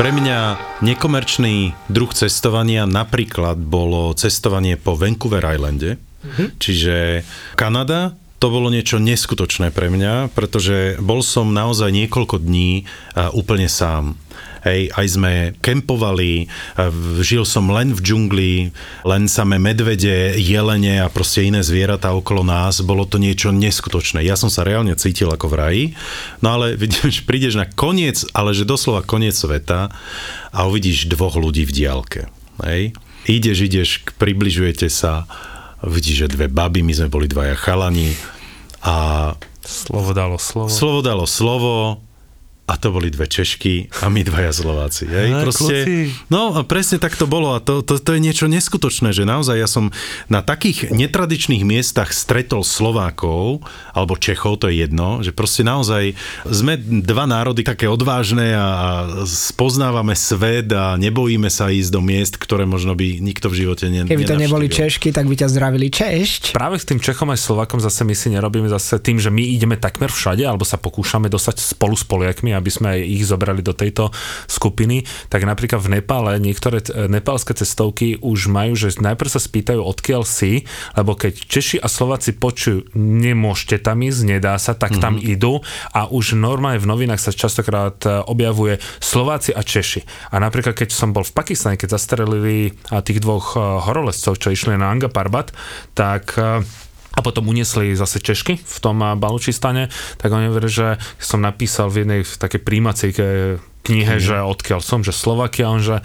Pre 0.01 0.17
mňa 0.17 0.57
nekomerčný 0.81 1.77
druh 1.93 2.09
cestovania 2.17 2.89
napríklad 2.89 3.61
bolo 3.61 4.17
cestovanie 4.17 4.81
po 4.81 4.97
Vancouver 4.97 5.45
Islande, 5.45 6.01
mm-hmm. 6.01 6.57
čiže 6.57 7.21
Kanada, 7.53 8.17
to 8.41 8.49
bolo 8.49 8.73
niečo 8.73 8.97
neskutočné 8.97 9.69
pre 9.69 9.93
mňa, 9.93 10.33
pretože 10.33 10.97
bol 11.05 11.21
som 11.21 11.53
naozaj 11.53 11.93
niekoľko 11.93 12.41
dní 12.41 12.89
úplne 13.37 13.69
sám. 13.69 14.17
Hej, 14.61 14.93
aj 14.93 15.07
sme 15.09 15.33
kempovali, 15.65 16.49
žil 17.25 17.49
som 17.49 17.73
len 17.73 17.97
v 17.97 18.01
džungli, 18.01 18.55
len 19.09 19.23
samé 19.25 19.57
medvede, 19.57 20.37
jelene 20.37 21.01
a 21.01 21.09
proste 21.09 21.49
iné 21.49 21.65
zvieratá 21.65 22.13
okolo 22.13 22.45
nás. 22.45 22.85
Bolo 22.85 23.09
to 23.09 23.17
niečo 23.17 23.57
neskutočné. 23.57 24.21
Ja 24.21 24.37
som 24.37 24.53
sa 24.53 24.65
reálne 24.65 24.93
cítil 25.01 25.33
ako 25.33 25.47
v 25.49 25.55
raji, 25.57 25.85
no 26.45 26.61
ale 26.61 26.77
vidíš, 26.83 27.25
prídeš 27.25 27.57
na 27.57 27.65
koniec, 27.65 28.25
ale 28.37 28.53
že 28.53 28.69
doslova 28.69 29.01
koniec 29.01 29.33
sveta 29.33 29.89
a 30.53 30.59
uvidíš 30.69 31.09
dvoch 31.09 31.41
ľudí 31.41 31.65
v 31.65 31.73
diálke. 31.73 32.21
Hej. 32.61 32.93
Ideš, 33.29 33.59
ideš, 33.65 33.89
približujete 34.17 34.89
sa, 34.93 35.25
vidíš, 35.81 36.29
že 36.29 36.33
dve 36.37 36.47
baby, 36.49 36.85
my 36.85 36.93
sme 36.93 37.09
boli 37.13 37.29
dvaja 37.29 37.57
chalani 37.57 38.13
a 38.85 39.33
Slovo 39.61 40.17
dalo 40.17 40.41
slovo. 40.41 40.73
Slovo 40.73 41.01
dalo 41.05 41.25
slovo, 41.29 42.01
a 42.71 42.79
to 42.79 42.95
boli 42.95 43.11
dve 43.11 43.27
Češky 43.27 43.91
a 43.99 44.07
my 44.07 44.23
dvaja 44.23 44.55
Slováci. 44.55 45.11
Hej? 45.11 45.29
Aj, 45.35 45.43
Proste, 45.43 45.77
no 46.31 46.55
a 46.55 46.63
presne 46.63 47.03
tak 47.03 47.19
to 47.19 47.27
bolo 47.27 47.59
a 47.59 47.59
to, 47.59 47.83
to, 47.83 47.99
to 47.99 48.15
je 48.15 48.23
niečo 48.23 48.47
neskutočné, 48.47 49.11
že 49.11 49.27
naozaj 49.27 49.59
ja 49.59 49.67
som 49.67 49.91
na 50.31 50.39
takých 50.39 50.95
netradičných 50.95 51.67
miestach 51.67 52.15
stretol 52.15 52.63
Slovákov 52.63 53.67
alebo 53.91 54.15
Čechov, 54.15 54.63
to 54.63 54.71
je 54.71 54.87
jedno, 54.87 55.19
že 55.27 55.35
proste 55.35 55.67
naozaj 55.67 56.15
sme 56.47 56.79
dva 57.03 57.27
národy 57.27 57.67
také 57.67 57.91
odvážne 57.91 58.55
a 58.55 58.69
spoznávame 59.27 60.15
svet 60.15 60.71
a 60.71 60.95
nebojíme 60.95 61.51
sa 61.51 61.75
ísť 61.75 61.91
do 61.91 61.99
miest, 61.99 62.39
ktoré 62.39 62.71
možno 62.71 62.95
by 62.95 63.19
nikto 63.19 63.51
v 63.51 63.67
živote 63.67 63.91
ne, 63.91 64.07
Keby 64.07 64.31
to 64.31 64.39
neboli 64.39 64.71
Češky, 64.71 65.11
tak 65.11 65.27
by 65.27 65.35
ťa 65.35 65.51
zdravili 65.51 65.91
Češť. 65.91 66.55
Práve 66.55 66.79
s 66.79 66.87
tým 66.87 67.03
Čechom 67.03 67.35
aj 67.35 67.43
Slovakom 67.43 67.83
zase 67.83 68.07
my 68.07 68.15
si 68.15 68.31
nerobíme 68.31 68.71
zase 68.71 69.03
tým, 69.03 69.19
že 69.19 69.35
my 69.35 69.43
ideme 69.43 69.75
takmer 69.75 70.15
všade 70.15 70.47
alebo 70.47 70.63
sa 70.63 70.79
pokúšame 70.79 71.27
dostať 71.27 71.59
spolu 71.59 71.99
s 71.99 72.07
Poliakmi 72.07 72.60
aby 72.61 72.71
sme 72.71 72.89
aj 72.95 73.01
ich 73.01 73.25
zobrali 73.25 73.65
do 73.65 73.73
tejto 73.73 74.13
skupiny, 74.47 75.09
tak 75.33 75.49
napríklad 75.49 75.81
v 75.81 75.99
Nepále 75.99 76.37
niektoré 76.37 76.85
nepálske 77.09 77.57
cestovky 77.57 78.21
už 78.21 78.53
majú, 78.53 78.77
že 78.77 79.01
najprv 79.01 79.31
sa 79.33 79.41
spýtajú, 79.41 79.81
odkiaľ 79.81 80.23
si, 80.29 80.69
lebo 80.95 81.17
keď 81.17 81.35
Češi 81.49 81.77
a 81.81 81.89
Slováci 81.89 82.37
počujú, 82.37 82.93
nemôžete 82.95 83.81
tam 83.81 84.05
ísť, 84.05 84.21
nedá 84.29 84.55
sa, 84.61 84.77
tak 84.77 84.97
mm-hmm. 84.97 85.05
tam 85.05 85.15
mhm. 85.17 85.23
idú 85.25 85.55
a 85.97 86.07
už 86.07 86.37
normálne 86.37 86.83
v 86.83 86.91
novinách 86.91 87.21
sa 87.21 87.33
častokrát 87.33 87.97
e, 88.05 88.21
objavuje 88.29 88.79
Slováci 89.01 89.57
a 89.57 89.65
Češi. 89.65 90.33
A 90.35 90.39
napríklad, 90.39 90.77
keď 90.77 90.93
som 90.93 91.17
bol 91.17 91.25
v 91.25 91.33
Pakistane, 91.33 91.81
keď 91.81 91.97
zastrelili 91.97 92.77
tých 93.05 93.19
dvoch 93.23 93.57
e, 93.57 93.61
horolezcov, 93.61 94.37
čo 94.37 94.53
išli 94.53 94.77
na 94.77 94.93
Anga 94.93 95.09
Parbat, 95.09 95.55
tak 95.97 96.37
e, 96.37 96.65
a 97.11 97.19
potom 97.27 97.51
uniesli 97.51 97.99
zase 97.99 98.23
Češky 98.23 98.61
v 98.63 98.79
tom 98.79 99.03
Balučistane, 99.19 99.91
tak 100.17 100.31
oni 100.31 100.47
hovorí, 100.47 100.71
že 100.71 100.97
som 101.19 101.43
napísal 101.43 101.91
v 101.91 102.07
jednej 102.07 102.21
v 102.23 102.35
takej 102.39 102.61
príjmacej 102.63 103.11
knihe, 103.83 104.15
mm. 104.17 104.23
že 104.23 104.37
odkiaľ 104.45 104.81
som, 104.85 105.03
že 105.03 105.11
Slovakia, 105.11 105.73
on 105.73 105.83
že 105.83 106.05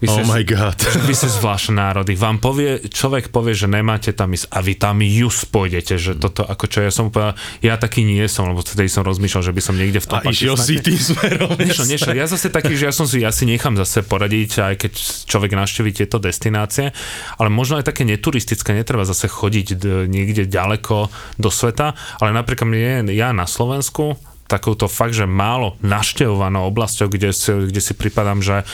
Vy 0.00 0.08
Oh 0.08 0.16
ste, 0.16 0.22
my 0.24 0.42
god. 0.48 0.80
vy 1.08 1.12
ste 1.12 1.28
zvláštne 1.28 1.76
národy. 1.76 2.16
Vám 2.16 2.40
povie, 2.40 2.80
človek 2.88 3.28
povie, 3.28 3.52
že 3.52 3.68
nemáte 3.68 4.16
tam 4.16 4.32
ísť 4.32 4.48
a 4.48 4.58
vy 4.64 4.74
tam 4.80 5.04
just 5.04 5.52
pôjdete, 5.52 6.00
že 6.00 6.16
toto, 6.16 6.40
ako 6.40 6.64
čo 6.64 6.80
ja 6.80 6.88
som 6.88 7.12
povedal, 7.12 7.36
ja 7.60 7.76
taký 7.76 8.08
nie 8.08 8.24
som, 8.24 8.48
lebo 8.48 8.64
vtedy 8.64 8.88
som 8.88 9.04
rozmýšľal, 9.04 9.52
že 9.52 9.52
by 9.52 9.60
som 9.60 9.74
niekde 9.76 10.00
v 10.00 10.06
tom 10.08 10.18
A 10.24 10.32
išiel 10.32 10.56
si 10.56 10.80
tým 10.80 10.96
smerom. 10.96 11.52
Nešiel, 11.60 11.84
nešiel. 11.84 12.16
Ja 12.16 12.24
zase 12.24 12.48
taký, 12.48 12.80
že 12.80 12.88
ja 12.88 12.94
som 12.96 13.04
si, 13.04 13.20
ja 13.20 13.28
si 13.28 13.44
nechám 13.44 13.76
zase 13.76 14.00
poradiť, 14.00 14.50
aj 14.72 14.74
keď 14.80 14.92
človek 15.28 15.52
navštíví 15.52 15.92
tieto 15.92 16.16
destinácie, 16.16 16.96
ale 17.36 17.48
možno 17.52 17.76
aj 17.76 17.92
také 17.92 18.08
neturistické, 18.08 18.72
netreba 18.72 19.04
zase 19.04 19.28
chodiť 19.28 19.66
d- 19.76 20.08
niekde 20.08 20.48
ďaleko 20.48 21.12
do 21.36 21.50
sveta, 21.52 21.92
ale 22.24 22.32
napríklad 22.32 22.64
mne, 22.64 23.12
ja 23.12 23.36
na 23.36 23.44
Slovensku, 23.44 24.16
takouto 24.50 24.90
fakt, 24.90 25.14
že 25.14 25.30
málo 25.30 25.78
naštevovanou 25.78 26.66
oblasťou, 26.66 27.06
kde 27.06 27.30
si, 27.30 27.52
kde 27.70 27.78
si 27.78 27.94
pripadám, 27.94 28.42
že 28.42 28.66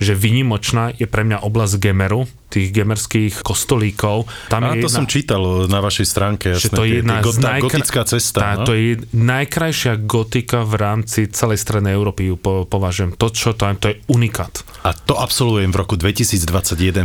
že 0.00 0.12
vynimočná 0.14 0.92
je 0.96 1.06
pre 1.08 1.24
mňa 1.24 1.42
oblasť 1.44 1.80
Gemeru, 1.80 2.28
tých 2.56 2.68
gemerských 2.70 3.34
kostolíkov. 3.40 4.24
Tam 4.46 4.64
A 4.64 4.72
je 4.72 4.80
to 4.80 4.88
jedna- 4.88 4.96
som 4.96 5.04
čítal 5.04 5.38
na 5.66 5.78
vašej 5.78 6.06
stránke, 6.06 6.46
že 6.52 6.66
jasné, 6.66 6.72
to 6.72 6.82
je 6.82 6.92
jedna 6.96 7.16
gota, 7.20 7.48
najkra- 7.52 7.64
gotická 7.68 8.00
cesta. 8.06 8.38
Tá, 8.38 8.50
no? 8.56 8.64
To 8.64 8.72
je 8.72 8.90
najkrajšia 9.12 9.92
gotika 10.00 10.62
v 10.62 10.74
rámci 10.74 11.28
celej 11.28 11.58
strednej 11.58 11.92
Európy, 11.92 12.26
ju 12.26 12.36
po, 12.36 12.64
považujem. 12.64 13.12
To, 13.14 13.28
čo 13.28 13.52
tam, 13.52 13.74
to 13.74 13.90
je 13.90 14.00
unikát. 14.06 14.52
A 14.80 14.92
to 14.92 15.14
absolvujem 15.14 15.68
v 15.68 15.76
roku 15.76 15.94
2021, 15.94 16.48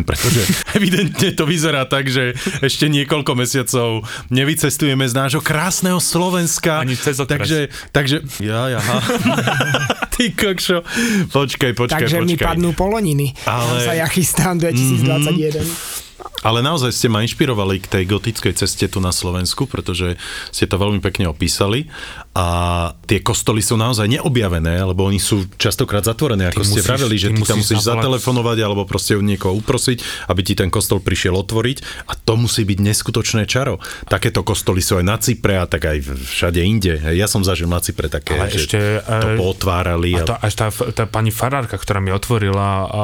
pretože 0.01 0.39
evidentne 0.77 1.31
to 1.31 1.43
vyzerá 1.43 1.83
tak, 1.83 2.07
že 2.07 2.31
ešte 2.59 2.87
niekoľko 2.87 3.31
mesiacov 3.33 3.89
nevycestujeme 4.29 5.03
z 5.03 5.13
nášho 5.13 5.41
krásneho 5.41 5.97
Slovenska. 5.97 6.79
Ani 6.79 6.95
cez 6.95 7.17
okres. 7.17 7.41
Takže, 7.41 7.59
takže, 7.91 8.17
ja, 8.39 8.71
aha. 8.71 8.97
Ty 10.13 10.29
kokšo. 10.29 10.85
Počkaj, 11.29 11.71
počkaj, 11.73 11.97
Takže 11.97 12.17
mi 12.21 12.35
počkaj. 12.35 12.45
padnú 12.45 12.69
poloniny. 12.71 13.33
Ale- 13.43 13.59
Ale... 13.71 13.79
sa 13.81 13.93
ja 13.95 14.05
chystám 14.05 14.55
2021. 14.55 15.40
y 15.41 15.49
人 15.49 15.65
Ale 16.41 16.65
naozaj 16.65 16.89
ste 16.89 17.05
ma 17.05 17.21
inšpirovali 17.21 17.77
k 17.77 17.87
tej 17.87 18.03
gotickej 18.09 18.53
ceste 18.57 18.89
tu 18.89 18.97
na 18.97 19.13
Slovensku, 19.13 19.69
pretože 19.69 20.17
ste 20.49 20.65
to 20.65 20.81
veľmi 20.81 20.97
pekne 20.97 21.29
opísali 21.29 21.85
a 22.33 22.45
tie 23.05 23.21
kostoly 23.21 23.61
sú 23.61 23.77
naozaj 23.77 24.09
neobjavené, 24.09 24.81
lebo 24.81 25.05
oni 25.05 25.21
sú 25.21 25.45
častokrát 25.61 26.01
zatvorené, 26.01 26.49
ako 26.49 26.61
Ty 26.61 26.67
ste 26.67 26.73
musíš- 26.81 26.89
vraveli, 26.89 27.15
že 27.17 27.27
ty 27.29 27.35
ty, 27.37 27.41
tam 27.45 27.57
musíš 27.61 27.79
zavolať- 27.81 27.89
zatelefonovať 28.01 28.57
alebo 28.61 28.81
proste 28.89 29.13
u 29.13 29.21
niekoho 29.21 29.53
uprosiť, 29.61 29.97
aby 30.33 30.41
ti 30.41 30.53
ten 30.57 30.73
kostol 30.73 30.97
prišiel 30.97 31.37
otvoriť 31.37 32.07
a 32.09 32.13
to 32.17 32.33
musí 32.37 32.65
byť 32.65 32.79
neskutočné 32.81 33.45
čaro. 33.45 33.77
Takéto 34.09 34.41
kostoly 34.41 34.81
sú 34.81 34.97
aj 34.97 35.05
na 35.05 35.17
Cypre 35.21 35.61
a 35.61 35.69
tak 35.69 35.85
aj 35.85 35.97
všade 36.09 36.61
inde. 36.61 36.97
Ja 37.13 37.29
som 37.29 37.45
zažil 37.45 37.69
na 37.69 37.81
Cypre 37.81 38.09
také, 38.09 38.37
Ale 38.37 38.49
že 38.49 38.65
ešte, 38.65 38.79
to 39.05 39.27
eh, 39.29 39.37
pootvárali. 39.37 40.09
A 40.17 40.25
to, 40.25 40.35
až 40.37 40.53
tá, 40.57 40.67
tá 40.69 41.05
pani 41.05 41.29
farárka, 41.29 41.77
ktorá 41.77 42.01
mi 42.01 42.09
otvorila 42.09 42.67
a, 42.67 43.03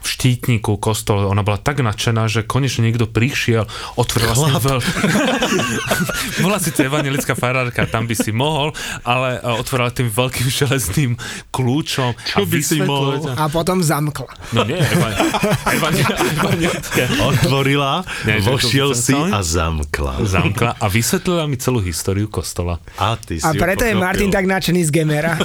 v 0.00 0.06
štítniku 0.06 0.78
kostol, 0.78 1.26
ona 1.26 1.42
bola 1.42 1.58
tak 1.58 1.80
nadšená, 1.82 2.28
že 2.30 2.47
konečne 2.48 2.88
niekto 2.88 3.04
prišiel, 3.04 3.68
otvorila 4.00 4.32
si 4.32 4.48
veľ... 4.48 4.78
Bola 6.44 6.56
síce 6.56 6.88
evangelická 6.88 7.36
farárka, 7.36 7.84
tam 7.84 8.08
by 8.08 8.16
si 8.16 8.32
mohol, 8.32 8.72
ale 9.04 9.36
a, 9.38 9.60
otvorila 9.60 9.92
tým 9.92 10.08
veľkým 10.08 10.48
železným 10.48 11.12
kľúčom. 11.52 12.16
Čo 12.24 12.48
by 12.48 12.58
si 12.64 12.80
mohol? 12.80 13.28
A 13.36 13.52
potom 13.52 13.84
zamkla. 13.84 14.32
No 14.56 14.64
nie, 14.64 14.80
evan, 14.80 15.12
evan, 15.76 15.92
evangelické. 15.92 17.04
Otvorila, 17.20 18.02
Nie, 18.24 18.40
vošiel 18.40 18.96
si 18.96 19.12
a 19.12 19.44
zamkla. 19.44 20.24
Zamkla 20.24 20.80
a 20.80 20.86
vysvetlila 20.88 21.44
mi 21.44 21.60
celú 21.60 21.84
históriu 21.84 22.30
kostola. 22.30 22.80
A, 22.96 23.18
ty 23.20 23.36
si 23.36 23.44
A 23.44 23.52
preto 23.52 23.84
je. 23.84 23.92
Martin 23.98 24.30
tak 24.32 24.46
nadšený 24.48 24.88
z 24.88 24.90
Gemera. 24.94 25.36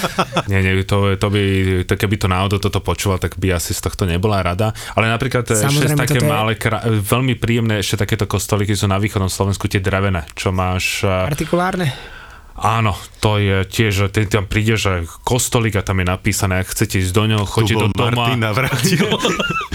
Nie, 0.50 0.62
nie, 0.62 0.78
to, 0.86 1.18
to 1.18 1.26
by, 1.26 1.42
to 1.84 1.94
keby 1.98 2.16
to 2.20 2.30
náhodou 2.30 2.62
toto 2.62 2.78
počúval, 2.78 3.18
tak 3.18 3.34
by 3.34 3.58
asi 3.58 3.74
z 3.74 3.82
tohto 3.82 4.06
nebola 4.06 4.40
rada. 4.46 4.70
Ale 4.94 5.10
napríklad 5.10 5.42
ešte 5.42 5.66
Samozrejme, 5.66 5.98
také 5.98 6.22
toto 6.22 6.30
malé, 6.46 6.54
kra- 6.54 6.86
veľmi 6.86 7.34
príjemné 7.34 7.82
ešte 7.82 7.98
takéto 7.98 8.30
kostolíky 8.30 8.78
sú 8.78 8.86
na 8.86 9.02
východnom 9.02 9.26
Slovensku 9.26 9.66
tie 9.66 9.82
drevené, 9.82 10.22
čo 10.38 10.54
máš... 10.54 11.02
eh, 11.02 11.10
Artikulárne. 11.26 11.90
Áno, 12.56 12.96
to 13.20 13.36
je 13.36 13.68
tiež, 13.68 13.92
že 13.92 14.06
ty 14.08 14.24
tam 14.24 14.48
príde, 14.48 14.80
že 14.80 15.04
kostolík 15.28 15.76
a 15.76 15.84
tam 15.84 16.00
je 16.00 16.08
napísané, 16.08 16.64
ak 16.64 16.72
chcete 16.72 17.04
ísť 17.04 17.12
do 17.12 17.24
ňoho, 17.28 17.44
choďte 17.44 17.76
do 17.76 17.88
doma. 17.92 18.32
Martin 18.32 18.40
navrátil. 18.40 19.04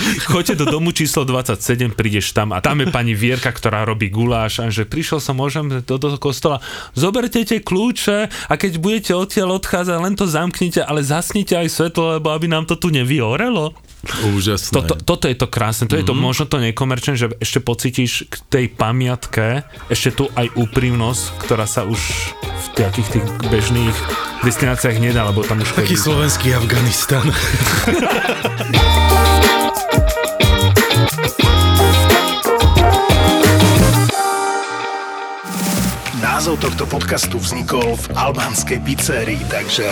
Choďte 0.01 0.57
do 0.57 0.65
domu 0.65 0.89
číslo 0.91 1.24
27, 1.24 1.93
prídeš 1.93 2.34
tam 2.34 2.51
a 2.51 2.59
tam 2.59 2.82
je 2.82 2.89
pani 2.89 3.13
Vierka, 3.13 3.53
ktorá 3.53 3.86
robí 3.86 4.09
guláš 4.09 4.59
a 4.59 4.67
že 4.67 4.84
prišiel 4.84 5.22
som, 5.22 5.38
môžem 5.38 5.69
do 5.86 5.95
toho 6.01 6.17
kostola, 6.17 6.57
zoberte 6.97 7.38
tie 7.45 7.61
kľúče 7.61 8.17
a 8.49 8.53
keď 8.57 8.82
budete 8.82 9.11
odtiaľ 9.13 9.61
odchádzať, 9.61 9.97
len 10.01 10.17
to 10.17 10.26
zamknite, 10.26 10.82
ale 10.82 11.05
zasnite 11.05 11.53
aj 11.53 11.69
svetlo, 11.69 12.17
lebo 12.17 12.34
aby 12.34 12.49
nám 12.49 12.65
to 12.65 12.76
tu 12.76 12.89
nevyorelo. 12.89 13.78
Úžasné. 14.34 14.74
Toto, 14.74 14.93
toto 14.97 15.26
je 15.30 15.38
to 15.38 15.45
krásne, 15.45 15.86
to 15.86 15.93
je 15.93 16.02
to 16.02 16.18
možno 16.18 16.49
to 16.49 16.58
nekomerčné, 16.58 17.14
že 17.14 17.30
ešte 17.38 17.62
pocítiš 17.62 18.26
k 18.26 18.36
tej 18.49 18.66
pamiatke 18.74 19.62
ešte 19.93 20.10
tu 20.10 20.24
aj 20.34 20.49
úprimnosť, 20.58 21.22
ktorá 21.45 21.70
sa 21.70 21.86
už 21.86 22.02
v 22.41 22.68
takých 22.74 23.20
tých 23.20 23.26
bežných 23.45 23.93
destináciách 24.41 24.97
nedá, 24.97 25.30
lebo 25.30 25.45
tam 25.45 25.62
už 25.62 25.78
Taký 25.78 25.93
chodí. 25.93 26.02
slovenský 26.02 26.47
Afganistan. 26.58 27.26
Názov 36.52 36.68
tohto 36.68 36.99
podcastu 36.99 37.39
vznikol 37.39 37.95
v 37.95 38.06
albánskej 38.12 38.84
pizzerii, 38.84 39.39
takže... 39.47 39.88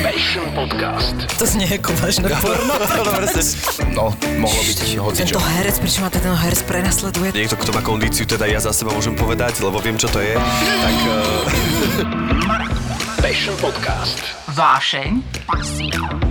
Passion 0.00 0.48
Podcast. 0.56 1.12
To 1.36 1.44
znie 1.44 1.76
ako 1.76 1.92
vážne 2.00 2.32
porno. 2.40 2.72
No, 3.92 4.16
mohlo 4.40 4.60
byť 4.64 4.96
hocičo. 4.96 5.36
Tento 5.36 5.44
herec, 5.60 5.76
prečo 5.76 6.00
ma 6.00 6.08
ten 6.08 6.24
herec 6.24 6.64
prenasleduje? 6.64 7.36
Niekto, 7.36 7.60
kto 7.60 7.70
má 7.76 7.84
kondíciu, 7.84 8.24
teda 8.24 8.48
ja 8.48 8.64
za 8.64 8.72
seba 8.72 8.96
môžem 8.96 9.12
povedať, 9.12 9.60
lebo 9.60 9.76
viem, 9.76 10.00
čo 10.00 10.08
to 10.08 10.24
je, 10.24 10.40
tak... 10.40 10.96
Uh, 11.04 12.80
Passion 13.02 13.58
Podcast. 13.58 14.22
Vášeň, 14.54 15.26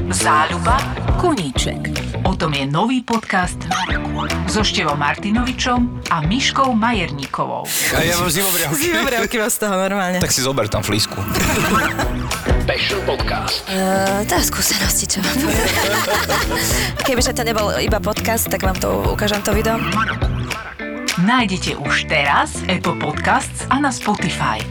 záľuba, 0.07 0.79
koníček. 1.19 1.91
O 2.23 2.31
tom 2.39 2.55
je 2.55 2.63
nový 2.63 3.03
podcast 3.03 3.59
so 4.47 4.63
Števom 4.63 4.95
Martinovičom 4.95 6.07
a 6.07 6.23
Miškou 6.23 6.71
Majerníkovou. 6.71 7.67
a 7.67 7.99
ja 8.07 8.15
mám 8.15 8.31
zimobriavky. 8.31 8.87
Zimobriavky 8.87 9.35
vás 9.35 9.59
z 9.59 9.67
toho 9.67 9.75
normálne. 9.75 10.23
Tak 10.23 10.31
si 10.31 10.39
zober 10.39 10.71
tam 10.71 10.79
flísku. 10.79 11.19
Passion 12.63 13.03
Podcast. 13.03 13.67
Uh, 13.67 14.23
to 14.23 14.39
je 14.39 14.43
skúsenosti, 14.47 15.11
čo 15.11 15.19
poviem. 15.19 15.51
Kebyže 17.05 17.35
to 17.35 17.43
nebol 17.43 17.67
iba 17.83 17.99
podcast, 17.99 18.47
tak 18.47 18.63
vám 18.63 18.79
to 18.79 19.11
ukážem 19.11 19.43
to 19.43 19.51
video. 19.51 19.75
Nájdete 21.19 21.75
už 21.75 22.07
teraz 22.07 22.55
Apple 22.71 22.95
Podcasts 22.95 23.67
a 23.67 23.75
na 23.83 23.91
Spotify. 23.91 24.63